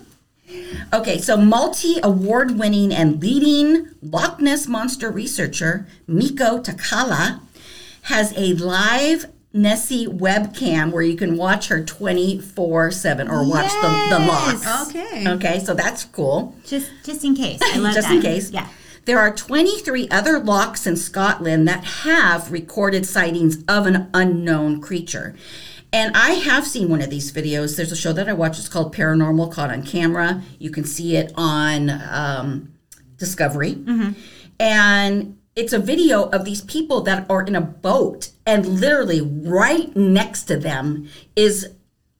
Okay, 0.93 1.19
so 1.19 1.37
multi 1.37 1.95
award 2.03 2.59
winning 2.59 2.93
and 2.93 3.21
leading 3.21 3.87
Loch 4.01 4.41
Ness 4.41 4.67
monster 4.67 5.09
researcher 5.09 5.87
Miko 6.05 6.61
Takala 6.61 7.39
has 8.03 8.33
a 8.37 8.53
live 8.55 9.25
Nessie 9.53 10.05
webcam 10.07 10.91
where 10.91 11.01
you 11.01 11.15
can 11.15 11.37
watch 11.37 11.67
her 11.69 11.83
24 11.83 12.91
7 12.91 13.27
or 13.27 13.47
watch 13.47 13.71
the, 13.71 13.87
the 13.87 14.25
Yes. 14.25 14.65
lochs. 14.65 14.89
Okay. 14.89 15.27
Okay, 15.29 15.59
so 15.63 15.73
that's 15.73 16.03
cool. 16.05 16.55
just, 16.65 16.89
just 17.03 17.23
in 17.23 17.35
case. 17.35 17.59
I 17.63 17.77
love 17.77 17.93
Just 17.95 18.07
that. 18.09 18.15
in 18.15 18.21
case. 18.21 18.51
Yeah. 18.51 18.67
There 19.05 19.19
are 19.19 19.33
23 19.33 20.09
other 20.09 20.37
lochs 20.39 20.85
in 20.85 20.97
Scotland 20.97 21.67
that 21.67 21.83
have 22.03 22.51
recorded 22.51 23.05
sightings 23.05 23.63
of 23.67 23.87
an 23.87 24.09
unknown 24.13 24.81
creature. 24.81 25.33
And 25.93 26.15
I 26.17 26.31
have 26.31 26.67
seen 26.67 26.89
one 26.89 27.01
of 27.01 27.09
these 27.09 27.31
videos. 27.31 27.77
There's 27.77 27.93
a 27.93 27.95
show 27.95 28.11
that 28.11 28.27
I 28.27 28.33
watch. 28.33 28.59
It's 28.59 28.67
called 28.67 28.93
Paranormal 28.93 29.53
Caught 29.53 29.71
on 29.71 29.83
Camera. 29.83 30.41
You 30.59 30.69
can 30.71 30.83
see 30.83 31.15
it 31.15 31.31
on 31.37 31.89
um, 31.89 32.73
Discovery. 33.17 33.81
And 34.59 35.37
it's 35.57 35.73
a 35.73 35.79
video 35.79 36.17
of 36.29 36.45
these 36.45 36.61
people 36.61 37.01
that 37.01 37.25
are 37.29 37.41
in 37.43 37.55
a 37.55 37.61
boat, 37.87 38.29
and 38.45 38.65
literally 38.83 39.21
right 39.21 39.93
next 39.95 40.43
to 40.43 40.55
them 40.57 41.09
is 41.35 41.67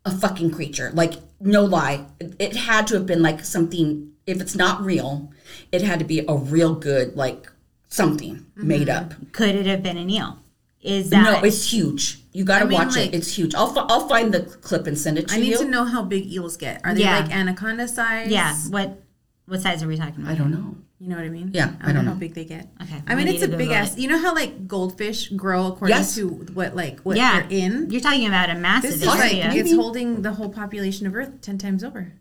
a 0.05 0.11
fucking 0.11 0.51
creature. 0.51 0.89
Like, 0.93 1.13
no 1.39 1.63
lie. 1.63 2.05
It- 2.19 2.35
It 2.39 2.55
had 2.55 2.87
to 2.87 2.95
have 2.95 3.05
been 3.05 3.21
like 3.21 3.39
something, 3.45 4.11
if 4.25 4.41
it's 4.41 4.55
not 4.55 4.75
real, 4.83 5.31
it 5.71 5.81
had 5.83 5.99
to 5.99 6.05
be 6.05 6.19
a 6.27 6.35
real 6.35 6.73
good, 6.75 7.15
like 7.15 7.41
something 7.89 8.45
made 8.55 8.89
up. 8.89 9.11
Mm-hmm. 9.13 9.23
Could 9.31 9.55
it 9.55 9.65
have 9.67 9.81
been 9.83 9.97
an 9.97 10.09
eel? 10.09 10.39
Is 10.81 11.09
that 11.11 11.23
No, 11.23 11.47
it's 11.47 11.71
huge. 11.73 12.19
You 12.33 12.43
got 12.43 12.59
to 12.59 12.65
I 12.65 12.67
mean, 12.67 12.77
watch 12.79 12.95
like- 12.95 13.07
it. 13.13 13.15
It's 13.15 13.31
huge. 13.35 13.53
I'll, 13.55 13.73
fi- 13.73 13.85
I'll 13.89 14.07
find 14.07 14.33
the 14.33 14.41
clip 14.41 14.87
and 14.87 14.97
send 14.97 15.17
it 15.17 15.27
to 15.27 15.33
you. 15.35 15.39
I 15.39 15.41
need 15.43 15.51
you. 15.51 15.57
to 15.59 15.65
know 15.65 15.85
how 15.85 16.03
big 16.03 16.31
eels 16.31 16.55
get. 16.57 16.81
Are 16.85 16.93
they 16.93 17.01
Yeah. 17.01 17.19
like 17.19 17.31
anaconda 17.35 17.87
size? 17.87 18.29
yeah? 18.29 18.55
What 18.69 19.01
what 19.47 19.61
size 19.61 19.81
are 19.83 19.87
we 19.87 19.97
talking 19.97 20.21
about? 20.21 20.31
I 20.31 20.35
don't 20.35 20.51
know. 20.51 20.75
You 20.99 21.09
know 21.09 21.15
what 21.15 21.25
I 21.25 21.29
mean? 21.29 21.51
Yeah, 21.53 21.73
I 21.81 21.83
I 21.83 21.85
don't 21.87 21.95
don't 21.97 22.05
know 22.05 22.11
how 22.13 22.17
big 22.17 22.33
they 22.33 22.43
get. 22.45 22.67
Okay, 22.81 23.01
I 23.07 23.15
mean, 23.15 23.25
need 23.25 23.35
it's 23.35 23.43
a 23.43 23.55
big 23.55 23.69
ass. 23.69 23.93
it. 23.95 23.99
You 23.99 24.07
know 24.09 24.17
how 24.19 24.33
like 24.33 24.67
goldfish 24.67 25.29
grow 25.29 25.67
according 25.67 25.95
Yes. 25.95 26.15
to 26.15 26.27
what 26.53 26.75
like 26.75 26.99
what 27.01 27.17
Yeah, 27.17 27.41
they're 27.47 27.59
in. 27.59 27.89
You're 27.91 28.01
talking 28.01 28.25
about 28.27 28.49
a 28.49 28.55
massive 28.55 28.91
This 28.91 29.01
is 29.01 29.07
like 29.07 29.33
it's 29.33 29.73
holding 29.73 30.21
the 30.23 30.33
whole 30.33 30.49
population 30.49 31.05
of 31.07 31.15
Earth 31.15 31.39
ten 31.41 31.57
times 31.57 31.83
over. 31.83 32.13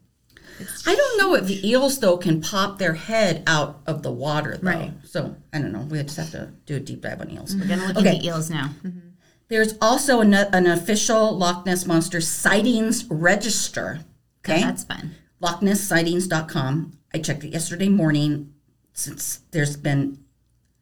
I 0.87 0.95
don't 0.95 1.19
know 1.19 1.35
if 1.35 1.47
the 1.47 1.69
eels 1.69 1.99
though 2.01 2.17
can 2.17 2.41
pop 2.41 2.79
their 2.79 2.95
head 2.95 3.43
out 3.47 3.81
of 3.87 4.03
the 4.03 4.11
water 4.13 4.57
though. 4.57 4.71
Right. 4.71 4.93
So 5.05 5.37
I 5.53 5.59
don't 5.61 5.73
know. 5.73 5.81
We 5.91 6.03
just 6.03 6.17
have 6.19 6.31
to 6.33 6.53
do 6.67 6.77
a 6.77 6.81
deep 6.81 7.01
dive 7.03 7.21
on 7.21 7.31
eels. 7.31 7.55
We're 7.57 7.67
gonna 7.69 7.87
look 7.89 7.97
Okay. 7.99 8.17
into 8.17 8.27
eels 8.27 8.49
now. 8.51 8.71
Mm-hmm. 8.85 9.01
There's 9.49 9.75
also 9.81 10.21
an, 10.21 10.35
an 10.35 10.67
official 10.67 11.37
Loch 11.37 11.65
Ness 11.67 11.87
Monster 11.87 12.21
sightings 12.21 13.05
register. 13.09 14.01
Okay. 14.45 14.61
That's 14.63 14.85
fun. 14.85 15.15
LochNessSightings.com. 15.43 16.99
I 17.17 17.19
checked 17.19 17.43
it 17.45 17.49
yesterday 17.49 17.89
morning 17.89 18.53
since 18.93 19.41
there's 19.51 19.75
been 19.75 20.19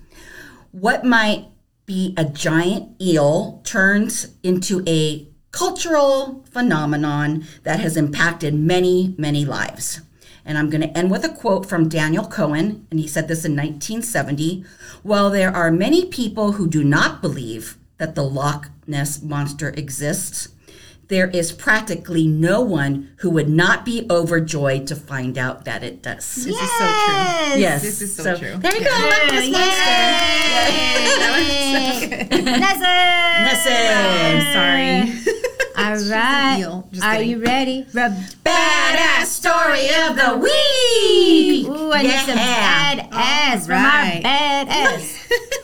What 0.71 1.05
might 1.05 1.47
be 1.87 2.15
a 2.17 2.25
giant 2.25 3.01
eel 3.01 3.61
turns 3.65 4.35
into 4.43 4.83
a 4.87 5.29
cultural 5.55 6.45
phenomenon 6.51 7.45
that 7.63 7.79
has 7.79 7.97
impacted 7.97 8.55
many, 8.55 9.15
many 9.17 9.45
lives. 9.45 10.01
And 10.45 10.59
I'm 10.59 10.69
going 10.69 10.81
to 10.81 10.99
end 10.99 11.11
with 11.11 11.25
a 11.25 11.29
quote 11.29 11.67
from 11.67 11.89
Daniel 11.89 12.27
Cohen, 12.27 12.87
and 12.91 12.99
he 12.99 13.07
said 13.07 13.29
this 13.29 13.45
in 13.45 13.53
1970. 13.53 14.65
While 15.03 15.31
there 15.31 15.55
are 15.55 15.71
many 15.71 16.07
people 16.07 16.53
who 16.53 16.69
do 16.69 16.83
not 16.83 17.23
believe 17.23 17.79
that 17.99 18.15
the 18.15 18.25
Loch 18.25 18.69
Ness 18.87 19.23
monster 19.23 19.71
exists, 19.71 20.49
there 21.09 21.29
is 21.31 21.53
practically 21.53 22.27
no 22.27 22.61
one 22.61 23.11
who 23.19 23.31
would 23.31 23.49
not 23.49 23.85
be 23.85 24.07
overjoyed 24.11 24.87
to 24.89 24.97
find 24.97 25.37
out 25.39 25.65
that 25.65 25.83
it 25.83 26.03
does. 26.03 26.35
This 26.35 26.47
is 26.47 26.57
so 26.59 26.85
true. 26.85 27.61
Yes. 27.61 27.83
This 27.83 28.03
is 28.03 28.17
so 28.17 28.37
true. 28.37 28.57
There 28.57 28.75
you 28.75 28.85
go. 28.85 28.91
Loch 28.91 29.33
Ness 29.33 29.49
Nessie! 33.45 33.71
Nessie. 34.35 35.31
All 35.77 35.97
right. 36.11 36.59
eel. 36.61 36.89
Just 36.93 37.05
Are 37.05 37.15
kidding. 37.15 37.31
you 37.31 37.39
ready? 37.43 37.85
Badass 37.93 39.27
story 39.27 39.89
of 40.07 40.17
the 40.17 40.37
week. 40.41 41.67
Ooh, 41.67 41.93
I 41.93 42.03
need 42.03 42.11
some 42.21 42.37
Yeah. 42.39 43.09
badass 43.11 43.67
from 43.67 43.75
right. 43.75 44.23
our 44.25 44.65
badass. 44.67 45.21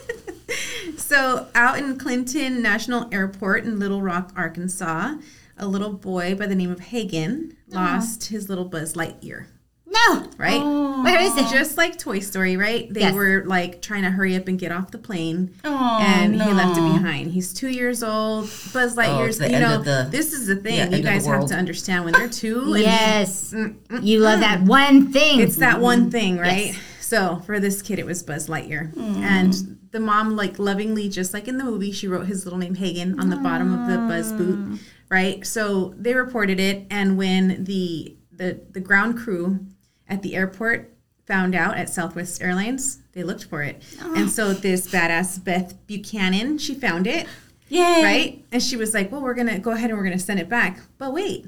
So, 1.11 1.47
out 1.55 1.77
in 1.77 1.97
Clinton 1.97 2.61
National 2.61 3.13
Airport 3.13 3.65
in 3.65 3.79
Little 3.79 4.01
Rock, 4.01 4.31
Arkansas, 4.33 5.15
a 5.57 5.67
little 5.67 5.91
boy 5.91 6.35
by 6.35 6.45
the 6.45 6.55
name 6.55 6.71
of 6.71 6.79
Hagen 6.79 7.57
uh-huh. 7.69 7.95
lost 7.95 8.29
his 8.29 8.47
little 8.47 8.63
Buzz 8.63 8.93
Lightyear. 8.93 9.47
No. 9.85 10.29
Right? 10.37 10.61
Oh. 10.63 11.03
Where 11.03 11.19
is 11.19 11.35
it? 11.35 11.49
Just 11.49 11.75
like 11.75 11.99
Toy 11.99 12.19
Story, 12.19 12.55
right? 12.55 12.87
They 12.89 13.01
Yes. 13.01 13.13
were 13.13 13.43
like 13.45 13.81
trying 13.81 14.03
to 14.03 14.09
hurry 14.09 14.37
up 14.37 14.47
and 14.47 14.57
get 14.57 14.71
off 14.71 14.91
the 14.91 14.97
plane, 14.97 15.53
Oh, 15.65 15.99
and 16.01 16.41
he 16.41 16.53
left 16.53 16.77
it 16.77 16.93
behind. 16.93 17.33
He's 17.33 17.53
two 17.53 17.67
years 17.67 18.03
old. 18.03 18.45
Buzz 18.71 18.97
oh, 18.97 19.01
Lightyear's, 19.01 19.39
the 19.39 19.51
you 19.51 19.59
know, 19.59 19.83
the- 19.83 20.07
this 20.09 20.31
is 20.31 20.47
the 20.47 20.55
thing. 20.55 20.77
yeah, 20.77 20.95
you 20.95 21.03
guys 21.03 21.25
have 21.25 21.45
to 21.47 21.55
understand 21.55 22.05
when 22.05 22.13
they're 22.13 22.29
two. 22.45 22.73
and 22.73 22.83
Yes. 22.83 23.53
You 24.01 24.19
love 24.21 24.39
that 24.39 24.61
one 24.61 25.11
thing. 25.11 25.41
It's 25.41 25.57
that 25.57 25.81
one 25.81 26.09
thing, 26.09 26.35
mm-hmm. 26.35 26.41
right? 26.43 26.65
Yes. 26.67 26.79
So 27.01 27.43
for 27.45 27.59
this 27.59 27.81
kid, 27.81 27.99
it 27.99 28.05
was 28.05 28.23
Buzz 28.23 28.47
Lightyear, 28.47 28.93
mm. 28.93 29.17
and 29.17 29.80
the 29.91 29.99
mom, 29.99 30.35
like 30.35 30.57
lovingly, 30.57 31.09
just 31.09 31.33
like 31.33 31.47
in 31.47 31.57
the 31.57 31.63
movie, 31.63 31.91
she 31.91 32.07
wrote 32.07 32.27
his 32.27 32.45
little 32.45 32.59
name 32.59 32.75
Hagen 32.75 33.19
on 33.19 33.29
the 33.29 33.35
bottom 33.37 33.73
of 33.73 33.87
the 33.89 33.97
Buzz 33.97 34.31
mm. 34.31 34.37
boot, 34.37 34.79
right? 35.09 35.45
So 35.45 35.93
they 35.97 36.13
reported 36.13 36.59
it, 36.59 36.87
and 36.89 37.17
when 37.17 37.65
the 37.65 38.15
the 38.31 38.61
the 38.71 38.79
ground 38.79 39.17
crew 39.17 39.65
at 40.07 40.21
the 40.21 40.35
airport 40.35 40.93
found 41.25 41.53
out 41.55 41.77
at 41.77 41.89
Southwest 41.89 42.41
Airlines, 42.41 42.99
they 43.13 43.23
looked 43.23 43.45
for 43.45 43.61
it, 43.63 43.83
oh. 44.01 44.15
and 44.15 44.29
so 44.29 44.53
this 44.53 44.89
badass 44.89 45.43
Beth 45.43 45.75
Buchanan, 45.87 46.57
she 46.57 46.73
found 46.73 47.05
it, 47.05 47.27
Yay. 47.67 48.03
right? 48.03 48.45
And 48.51 48.63
she 48.63 48.77
was 48.77 48.93
like, 48.93 49.11
"Well, 49.11 49.21
we're 49.21 49.33
gonna 49.33 49.59
go 49.59 49.71
ahead 49.71 49.89
and 49.89 49.99
we're 49.99 50.05
gonna 50.05 50.19
send 50.19 50.39
it 50.39 50.47
back." 50.47 50.79
But 50.97 51.13
wait, 51.13 51.47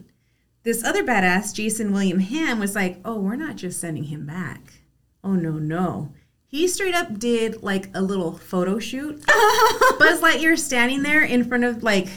this 0.64 0.84
other 0.84 1.04
badass, 1.04 1.54
Jason 1.54 1.94
William 1.94 2.20
Ham, 2.20 2.60
was 2.60 2.76
like, 2.76 3.00
"Oh, 3.06 3.20
we're 3.20 3.38
not 3.38 3.56
just 3.56 3.80
sending 3.80 4.06
him 4.06 4.26
back. 4.26 4.82
Oh 5.24 5.34
no, 5.34 5.52
no." 5.52 6.12
He 6.54 6.68
straight 6.68 6.94
up 6.94 7.18
did 7.18 7.64
like 7.64 7.90
a 7.96 8.02
little 8.04 8.38
photo 8.38 8.78
shoot. 8.78 9.26
Buzz 9.26 10.22
Lightyear 10.22 10.56
standing 10.56 11.02
there 11.02 11.24
in 11.24 11.46
front 11.46 11.64
of 11.64 11.82
like 11.82 12.10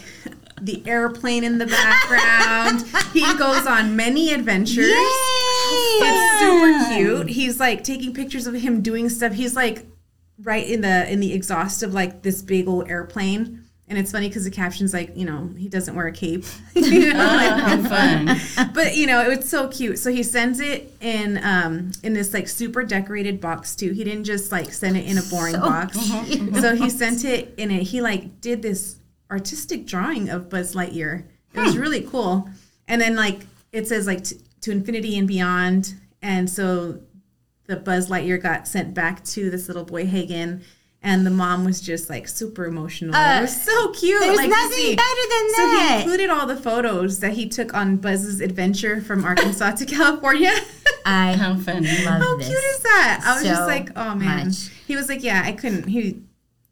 the 0.61 0.83
airplane 0.87 1.43
in 1.43 1.57
the 1.57 1.65
background. 1.65 2.85
he 3.15 3.23
goes 3.39 3.67
on 3.67 3.97
many 3.97 4.35
adventures. 4.35 4.91
It's 4.91 6.39
super 6.39 6.95
cute. 6.95 7.31
He's 7.31 7.59
like 7.59 7.83
taking 7.83 8.13
pictures 8.13 8.47
of 8.47 8.53
him 8.53 8.83
doing 8.83 9.09
stuff. 9.09 9.33
He's 9.33 9.57
like 9.57 9.87
right 10.43 10.69
in 10.69 10.83
the 10.83 11.11
in 11.11 11.21
the 11.21 11.33
exhaust 11.33 11.83
of 11.83 11.95
like 11.95 12.21
this 12.21 12.43
big 12.43 12.69
old 12.69 12.91
airplane. 12.91 13.65
And 13.89 13.97
it's 13.97 14.11
funny 14.11 14.27
because 14.29 14.43
the 14.45 14.51
caption's 14.51 14.93
like, 14.93 15.17
you 15.17 15.25
know, 15.25 15.49
he 15.57 15.69
doesn't 15.69 15.95
wear 15.95 16.09
a 16.09 16.13
cape. 16.13 16.45
You 16.75 17.13
know, 17.13 17.19
like- 17.25 17.89
fun. 17.89 18.73
but 18.75 18.97
you 18.97 19.07
know, 19.07 19.21
it 19.21 19.37
was 19.39 19.49
so 19.49 19.69
cute. 19.69 19.99
So 20.01 20.11
he 20.11 20.23
sends 20.25 20.59
it 20.61 20.93
in 21.01 21.39
um 21.45 21.93
in 22.03 22.13
this 22.13 22.35
like 22.35 22.49
super 22.49 22.83
decorated 22.83 23.41
box 23.41 23.77
too. 23.77 23.93
He 23.93 24.03
didn't 24.03 24.25
just 24.25 24.51
like 24.51 24.73
send 24.73 24.97
it 24.97 25.07
in 25.07 25.19
a 25.19 25.23
boring 25.23 25.55
box. 25.55 25.97
So 26.61 26.75
he 26.75 26.91
sent 26.91 27.25
it 27.25 27.55
in 27.57 27.71
it. 27.71 27.83
he 27.85 28.01
like 28.01 28.41
did 28.41 28.61
this 28.63 28.97
artistic 29.31 29.87
drawing 29.87 30.31
of 30.31 30.49
Buzz 30.51 30.75
Lightyear. 30.75 31.25
It 31.55 31.61
was 31.61 31.77
really 31.79 32.03
cool. 32.03 32.49
And 32.89 33.01
then 33.01 33.15
like 33.17 33.47
it 33.73 33.87
says 33.89 34.07
like 34.07 34.25
t- 34.25 34.41
to 34.63 34.73
infinity 34.73 35.17
and 35.17 35.29
beyond. 35.29 35.95
And 36.23 36.51
so 36.51 37.01
the 37.67 37.77
Buzz 37.77 38.09
Lightyear 38.11 38.43
got 38.43 38.67
sent 38.67 38.95
back 38.95 39.25
to 39.27 39.49
this 39.51 39.69
little 39.69 39.85
boy 39.85 40.07
Hagen. 40.07 40.63
And 41.07 41.25
the 41.25 41.31
mom 41.31 41.65
was 41.65 41.81
just 41.81 42.11
like 42.11 42.27
super 42.27 42.65
emotional. 42.65 43.15
it 43.15 43.19
uh, 43.19 43.41
was 43.43 43.63
so 43.63 43.93
cute. 43.93 44.21
There's 44.21 44.37
like, 44.37 44.51
nothing 44.51 44.97
better 44.97 45.27
than 45.31 45.47
that. 45.53 45.55
So 45.57 45.89
he 45.89 46.03
included 46.03 46.31
all 46.31 46.47
the 46.47 46.57
photos 46.57 47.21
that 47.21 47.33
he 47.35 47.49
took 47.49 47.75
on 47.75 47.99
Buzz's 47.99 48.41
adventure 48.41 49.01
from 49.01 49.25
Arkansas 49.25 49.71
to 49.77 49.87
California. 49.87 50.51
I 51.05 51.33
How 51.39 51.55
funny. 51.55 51.87
love 52.05 52.21
How 52.21 52.37
this. 52.37 52.49
cute 52.49 52.59
is 52.59 52.79
that? 52.81 53.23
I 53.25 53.35
was 53.35 53.43
so 53.43 53.49
just 53.49 53.67
like, 53.69 53.91
oh 53.95 54.17
man. 54.17 54.49
much. 54.49 54.69
He 54.89 54.97
was 54.97 55.09
like, 55.09 55.23
yeah, 55.23 55.43
I 55.45 55.53
couldn't. 55.53 55.87
He 55.87 56.21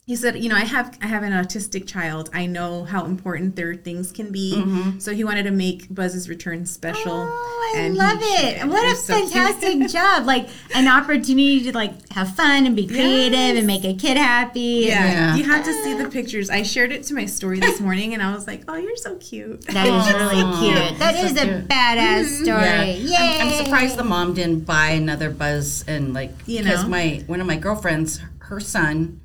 he 0.06 0.14
said, 0.16 0.38
you 0.42 0.50
know, 0.50 0.56
I 0.56 0.64
have 0.64 0.98
I 1.00 1.06
have 1.06 1.22
an 1.22 1.32
autistic 1.32 1.86
child. 1.86 2.28
I 2.34 2.44
know 2.44 2.84
how 2.84 3.06
important 3.06 3.56
their 3.56 3.74
things 3.74 4.12
can 4.12 4.30
be. 4.30 4.52
Mm-hmm. 4.54 4.98
So 4.98 5.14
he 5.14 5.24
wanted 5.24 5.44
to 5.44 5.50
make 5.50 5.92
Buzz's 5.94 6.28
return 6.28 6.66
special. 6.66 7.12
Oh, 7.26 7.72
I 7.74 7.78
and 7.80 7.96
love 7.96 8.18
it. 8.20 8.66
What 8.66 8.84
a 8.84 8.88
was 8.90 9.02
so 9.02 9.14
fantastic 9.26 9.88
job. 9.90 10.26
Like 10.26 10.48
an 10.74 10.88
opportunity 10.88 11.62
to 11.64 11.72
like 11.72 11.92
have 12.12 12.36
fun 12.36 12.66
and 12.66 12.76
be 12.76 12.86
creative 12.86 13.32
Yes. 13.32 13.56
and 13.58 13.66
make 13.66 13.84
a 13.84 13.94
kid 13.94 14.18
happy. 14.18 14.84
Yeah, 14.88 15.06
Yeah. 15.06 15.36
you 15.36 15.44
have 15.44 15.64
to 15.64 15.72
see 15.82 15.94
the 15.94 16.08
pictures. 16.10 16.50
I 16.50 16.64
shared 16.64 16.92
it 16.92 17.04
to 17.04 17.14
my 17.14 17.24
story 17.24 17.58
this 17.60 17.80
morning, 17.80 18.12
and 18.12 18.22
I 18.22 18.34
was 18.34 18.46
like, 18.46 18.64
"Oh, 18.68 18.76
you're 18.76 18.96
so 18.96 19.16
cute." 19.16 19.62
That 19.68 19.86
is 19.86 20.12
really 20.20 20.44
cute. 20.60 20.98
That 20.98 21.14
is 21.14 21.34
so 21.34 21.42
a 21.44 21.46
cute. 21.46 21.68
badass 21.68 22.42
story. 22.42 22.46
Yeah. 22.58 22.84
Yay. 22.84 23.40
I'm, 23.40 23.48
I'm 23.48 23.64
surprised 23.64 23.96
the 23.96 24.04
mom 24.04 24.34
didn't 24.34 24.66
buy 24.66 24.88
another 24.90 25.30
Buzz 25.30 25.82
and 25.88 26.12
like 26.12 26.32
You 26.46 26.62
because 26.62 26.82
know? 26.82 26.90
my 26.90 27.24
one 27.26 27.40
of 27.40 27.46
my 27.46 27.56
girlfriends, 27.56 28.20
her 28.40 28.60
son 28.60 29.22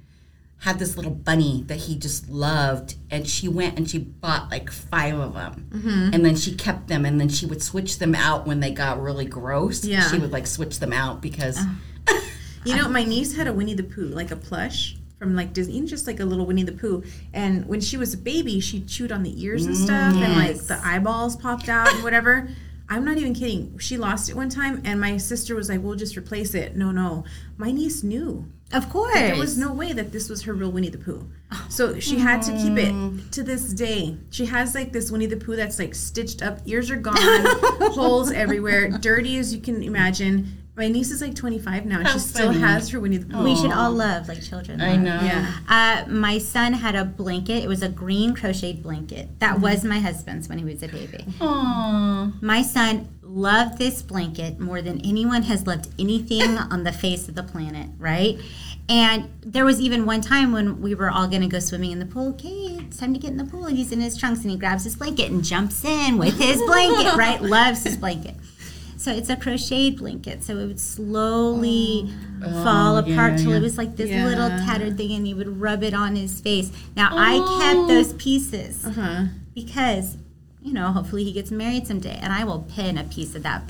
had 0.59 0.77
this 0.77 0.97
little 0.97 1.11
bunny 1.11 1.63
that 1.67 1.77
he 1.77 1.95
just 1.97 2.27
loved 2.29 2.95
and 3.09 3.27
she 3.27 3.47
went 3.47 3.77
and 3.77 3.89
she 3.89 3.97
bought 3.97 4.51
like 4.51 4.69
five 4.69 5.17
of 5.17 5.33
them 5.33 5.67
Mm-hmm. 5.71 6.13
and 6.13 6.25
then 6.25 6.35
she 6.35 6.53
kept 6.55 6.87
them 6.87 7.05
and 7.05 7.19
then 7.19 7.29
she 7.29 7.45
would 7.45 7.63
switch 7.63 7.97
them 7.99 8.13
out 8.13 8.45
when 8.45 8.59
they 8.59 8.71
got 8.71 9.01
really 9.01 9.25
gross 9.25 9.85
Yeah. 9.85 10.01
she 10.09 10.17
would 10.19 10.31
like 10.31 10.47
switch 10.47 10.79
them 10.79 10.91
out 10.93 11.21
because 11.21 11.57
You 12.65 12.75
know, 12.75 12.89
my 12.89 13.03
niece 13.05 13.35
had 13.37 13.47
a 13.47 13.53
Winnie 13.53 13.73
the 13.73 13.83
Pooh, 13.83 14.07
like 14.09 14.31
a 14.31 14.35
plush 14.35 14.97
from 15.17 15.33
like 15.33 15.53
Disney, 15.53 15.81
just 15.85 16.05
like 16.07 16.19
a 16.19 16.25
little 16.25 16.45
Winnie 16.45 16.63
the 16.63 16.73
Pooh. 16.73 17.03
And 17.33 17.65
when 17.65 17.79
she 17.79 17.95
was 17.95 18.13
a 18.13 18.17
baby, 18.17 18.59
she 18.59 18.81
chewed 18.81 19.13
on 19.13 19.23
the 19.23 19.41
ears 19.43 19.65
and 19.65 19.77
stuff, 19.77 20.13
and 20.15 20.35
like 20.35 20.57
the 20.67 20.79
eyeballs 20.83 21.37
popped 21.37 21.69
out 21.69 21.87
and 21.93 22.03
whatever. 22.03 22.49
I'm 22.89 23.05
not 23.05 23.17
even 23.17 23.33
kidding. 23.33 23.77
She 23.77 23.97
lost 23.97 24.29
it 24.29 24.35
one 24.35 24.49
time, 24.49 24.81
and 24.83 24.99
my 24.99 25.15
sister 25.17 25.55
was 25.55 25.69
like, 25.69 25.81
"We'll 25.81 25.95
just 25.95 26.17
replace 26.17 26.53
it." 26.53 26.75
No, 26.75 26.91
no. 26.91 27.23
My 27.57 27.71
niece 27.71 28.03
knew 28.03 28.51
of 28.71 28.89
course. 28.89 29.13
there 29.13 29.35
was 29.37 29.57
no 29.57 29.73
way 29.73 29.93
that 29.93 30.11
this 30.11 30.29
was 30.29 30.43
her 30.43 30.53
real 30.53 30.71
Winnie 30.71 30.89
the 30.89 30.97
Pooh. 30.97 31.27
So 31.69 31.99
she 31.99 32.19
had 32.19 32.41
to 32.43 32.51
keep 32.51 32.77
it 32.77 32.91
oh. 32.93 33.17
to 33.31 33.43
this 33.43 33.73
day. 33.73 34.17
She 34.29 34.45
has 34.45 34.75
like 34.75 34.91
this 34.91 35.09
Winnie 35.09 35.25
the 35.25 35.37
Pooh 35.37 35.55
that's 35.55 35.79
like 35.79 35.95
stitched 35.95 36.43
up, 36.43 36.59
ears 36.65 36.91
are 36.91 36.95
gone, 36.95 37.15
holes 37.93 38.31
everywhere, 38.31 38.89
dirty 38.89 39.37
as 39.37 39.53
you 39.53 39.61
can 39.61 39.81
imagine. 39.81 40.63
My 40.79 40.87
niece 40.87 41.11
is 41.11 41.19
like 41.21 41.35
25 41.35 41.85
now, 41.85 41.97
and 41.97 42.07
How 42.07 42.13
she 42.13 42.19
still 42.19 42.47
funny. 42.47 42.59
has 42.61 42.87
her 42.91 43.01
Winnie 43.01 43.17
the 43.17 43.25
Pooh. 43.25 43.43
we 43.43 43.53
should 43.53 43.73
all 43.73 43.91
love 43.91 44.29
like 44.29 44.41
children. 44.41 44.79
I 44.79 44.93
love. 44.93 45.01
know 45.01 45.19
Yeah. 45.21 45.53
Uh, 45.67 46.09
my 46.09 46.37
son 46.37 46.71
had 46.71 46.95
a 46.95 47.03
blanket. 47.03 47.65
It 47.65 47.67
was 47.67 47.83
a 47.83 47.89
green 47.89 48.33
crocheted 48.33 48.81
blanket. 48.81 49.27
That 49.39 49.55
Mm-hmm. 49.55 49.61
was 49.63 49.83
my 49.83 49.99
husband's 49.99 50.47
when 50.47 50.57
he 50.57 50.63
was 50.63 50.81
a 50.81 50.87
baby. 50.87 51.25
Aww. 51.41 52.41
My 52.41 52.61
son 52.61 53.09
loved 53.21 53.77
this 53.77 54.01
blanket 54.01 54.57
more 54.61 54.81
than 54.81 55.01
anyone 55.01 55.43
has 55.43 55.67
loved 55.67 55.89
anything 55.99 56.57
on 56.73 56.85
the 56.85 56.93
face 56.93 57.27
of 57.27 57.35
the 57.35 57.43
planet, 57.43 57.89
right? 57.97 58.39
And 58.87 59.29
there 59.41 59.65
was 59.65 59.81
even 59.81 60.05
one 60.05 60.21
time 60.21 60.53
when 60.53 60.81
we 60.81 60.95
were 60.95 61.11
all 61.11 61.27
going 61.27 61.41
to 61.41 61.47
go 61.47 61.59
swimming 61.59 61.91
in 61.91 61.99
the 61.99 62.05
pool. 62.05 62.29
Okay, 62.29 62.77
it's 62.87 62.95
time 62.97 63.13
to 63.13 63.19
get 63.19 63.31
in 63.31 63.37
the 63.37 63.43
pool. 63.43 63.65
He's 63.65 63.91
in 63.91 63.99
his 63.99 64.15
trunks 64.17 64.41
and 64.43 64.49
he 64.49 64.55
grabs 64.57 64.85
his 64.85 64.95
blanket 64.95 65.29
and 65.29 65.43
jumps 65.43 65.83
in 65.83 66.17
with 66.17 66.37
his 66.39 66.57
blanket, 66.61 67.15
right? 67.17 67.41
Loves 67.59 67.83
his 67.83 67.97
blanket. 67.97 68.35
So 68.99 69.11
it's 69.13 69.29
a 69.29 69.35
crocheted 69.37 69.97
blanket. 69.97 70.43
So 70.43 70.57
it 70.57 70.67
would 70.67 70.79
slowly 70.79 72.11
fall 72.41 72.95
Oh, 72.97 72.99
apart 72.99 73.31
yeah, 73.33 73.37
till 73.37 73.51
yeah. 73.51 73.57
it 73.57 73.61
was 73.61 73.77
like 73.77 73.95
this 73.95 74.09
little 74.09 74.49
tattered 74.49 74.97
thing 74.97 75.13
and 75.13 75.25
he 75.25 75.33
would 75.33 75.59
rub 75.61 75.83
it 75.83 75.93
on 75.93 76.15
his 76.15 76.39
face. 76.41 76.71
Now 76.97 77.09
I 77.13 77.33
kept 77.61 77.87
those 77.87 78.11
pieces 78.13 78.85
Uh-huh. 78.85 79.25
because 79.55 80.17
you 80.61 80.73
know 80.73 80.87
hopefully 80.91 81.23
he 81.23 81.31
gets 81.31 81.51
married 81.51 81.87
someday 81.87 82.19
and 82.21 82.33
i 82.33 82.43
will 82.43 82.63
pin 82.75 82.97
a 82.97 83.03
piece 83.05 83.33
of 83.33 83.43
that 83.43 83.61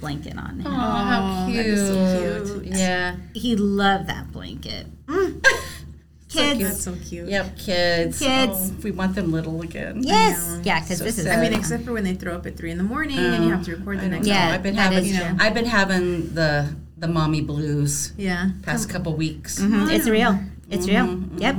blanket 0.00 0.38
on 0.38 0.60
him 0.60 0.66
Oh, 0.68 0.70
how 0.70 1.46
cute. 1.50 1.66
is 1.66 1.88
so 1.88 2.60
cute. 2.60 2.66
Yeah. 2.76 3.16
he 3.34 3.56
loved 3.56 4.06
that 4.08 4.30
blanket 4.30 4.86
Mm. 5.08 5.44
kids 6.28 6.60
That's 6.60 6.82
so 6.84 6.94
cute. 7.04 7.28
Yep, 7.28 7.56
kids. 7.58 8.18
Kids. 8.18 8.72
Oh, 8.72 8.74
we 8.82 8.90
want 8.90 9.14
them 9.14 9.30
little 9.32 9.62
again. 9.62 10.02
yes 10.02 10.60
yeah 10.64 10.80
because 10.80 10.98
So 10.98 11.04
this 11.04 11.18
is. 11.18 11.26
I 11.26 11.40
mean, 11.40 11.52
except 11.54 11.84
for 11.84 11.92
when 11.92 12.04
they 12.04 12.14
throw 12.14 12.34
up 12.34 12.46
at 12.46 12.56
three 12.56 12.70
in 12.70 12.78
the 12.78 12.84
morning 12.84 13.18
and 13.18 13.44
you 13.44 13.50
have 13.50 13.64
to 13.64 13.76
record 13.76 14.00
the 14.00 14.08
next 14.08 14.26
know. 14.26 14.32
Yeah, 14.34 14.50
I've 14.52 14.62
been 14.62 14.76
that 14.76 14.92
having 14.92 15.04
is 15.10 15.16
true. 15.16 15.36
I've 15.38 15.54
been 15.54 15.66
having 15.66 16.34
the 16.34 16.74
the 16.98 17.06
mommy 17.08 17.42
blues 17.42 18.12
Yeah. 18.16 18.50
past 18.62 18.88
couple 18.88 19.14
weeks. 19.14 19.58
Mhm, 19.60 19.90
it's 19.92 20.08
real 20.08 20.38
it's 20.68 20.88
real 20.88 21.06
Mm-hmm, 21.06 21.38
yep 21.38 21.56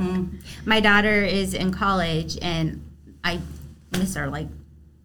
my 0.66 0.80
daughter 0.80 1.22
is 1.22 1.54
in 1.54 1.72
college 1.72 2.36
and 2.42 2.84
i 3.24 3.40
miss 3.92 4.14
her 4.16 4.28
like 4.28 4.48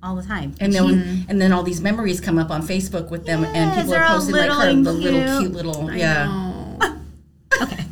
all 0.02 0.18
the 0.18 0.24
time 0.24 0.54
And 0.60 0.74
then 0.74 1.26
and 1.30 1.40
then 1.40 1.54
all 1.54 1.64
these 1.64 1.80
memories 1.80 2.20
come 2.20 2.38
up 2.38 2.52
on 2.52 2.64
Facebook 2.68 3.10
with 3.10 3.26
them 3.26 3.46
and 3.46 3.74
people 3.76 3.92
they're 3.92 4.06
posting 4.06 4.36
like 4.36 4.52
her 4.52 4.68
and 4.70 4.86
the 4.86 4.92
little 4.92 5.22
cute. 5.24 5.40
cute 5.40 5.52
little 5.54 5.90
I 5.90 5.96
yeah. 5.96 6.26
know. 6.26 7.00
okay 7.62 7.86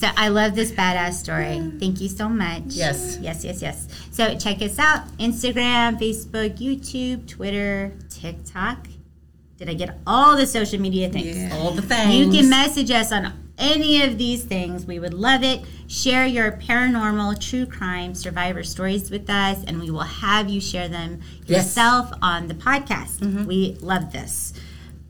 so 0.00 0.06
i 0.16 0.28
love 0.28 0.54
this 0.54 0.70
badass 0.72 1.14
story 1.24 1.56
thank 1.78 2.00
you 2.00 2.08
so 2.08 2.28
much 2.28 2.62
Yes. 2.84 3.18
yes 3.20 3.44
yes 3.44 3.58
yes 3.66 3.78
so 4.10 4.22
check 4.44 4.58
us 4.62 4.78
out 4.78 5.00
instagram 5.18 5.98
facebook 6.04 6.52
youtube 6.58 7.26
twitter 7.28 7.92
tiktok 8.08 8.86
did 9.58 9.68
i 9.68 9.74
get 9.74 9.90
all 10.06 10.36
the 10.36 10.46
social 10.46 10.80
media 10.80 11.08
things 11.10 11.36
Yeah. 11.36 11.56
All 11.58 11.72
the 11.72 11.82
things. 11.82 12.14
You 12.14 12.30
can 12.30 12.48
message 12.48 12.90
us 12.90 13.12
on 13.12 13.32
any 13.58 14.00
of 14.02 14.16
these 14.16 14.42
things. 14.42 14.86
We 14.86 14.98
would 14.98 15.12
love 15.12 15.42
it. 15.44 15.60
Share 15.86 16.24
your 16.24 16.52
paranormal, 16.52 17.38
true 17.46 17.66
crime 17.66 18.14
survivor 18.14 18.62
stories 18.62 19.10
with 19.10 19.28
us, 19.28 19.58
and 19.66 19.78
we 19.78 19.90
will 19.90 20.00
have 20.24 20.48
you 20.48 20.62
share 20.62 20.88
them 20.88 21.20
Yes. 21.44 21.66
yourself 21.66 22.10
on 22.22 22.46
the 22.48 22.54
podcast. 22.54 23.18
Mm-hmm. 23.18 23.44
We 23.44 23.76
love 23.82 24.12
this. 24.12 24.54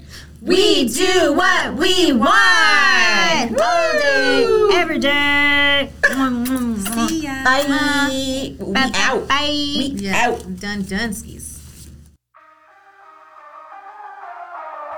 We 0.47 0.87
do 0.87 1.33
what 1.33 1.75
we 1.75 2.13
want. 2.13 3.59
all 3.61 3.91
day, 3.99 4.69
every 4.73 4.97
day. 4.99 5.89
See 6.01 7.21
ya. 7.23 7.43
Bye. 7.43 8.55
We 8.59 8.73
Bye. 8.73 8.91
out. 8.95 9.27
Bye. 9.27 9.47
We 9.49 9.91
Yeah. 9.95 10.27
out. 10.29 10.39
Done 10.59 10.83
Dunskies. 10.83 11.55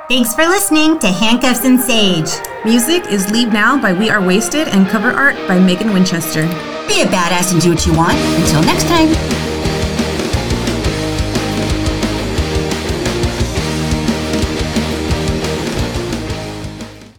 Thanks 0.08 0.34
for 0.34 0.46
listening 0.48 0.98
to 1.00 1.08
Handcuffs 1.08 1.66
and 1.66 1.80
Sage. 1.80 2.30
Music 2.66 3.06
is 3.12 3.30
Leave 3.32 3.52
Now 3.54 3.78
by 3.80 3.94
We 3.94 4.10
Are 4.10 4.22
Wasted 4.22 4.68
and 4.70 4.88
cover 4.88 5.12
art 5.12 5.36
by 5.48 5.60
Megan 5.60 5.94
Winchester. 5.94 6.44
Be 6.88 7.02
a 7.02 7.06
badass 7.06 7.52
and 7.54 7.62
do 7.62 7.70
what 7.72 7.86
you 7.86 7.94
want. 7.94 8.18
Until 8.42 8.62
next 8.64 8.88
time. 8.88 9.10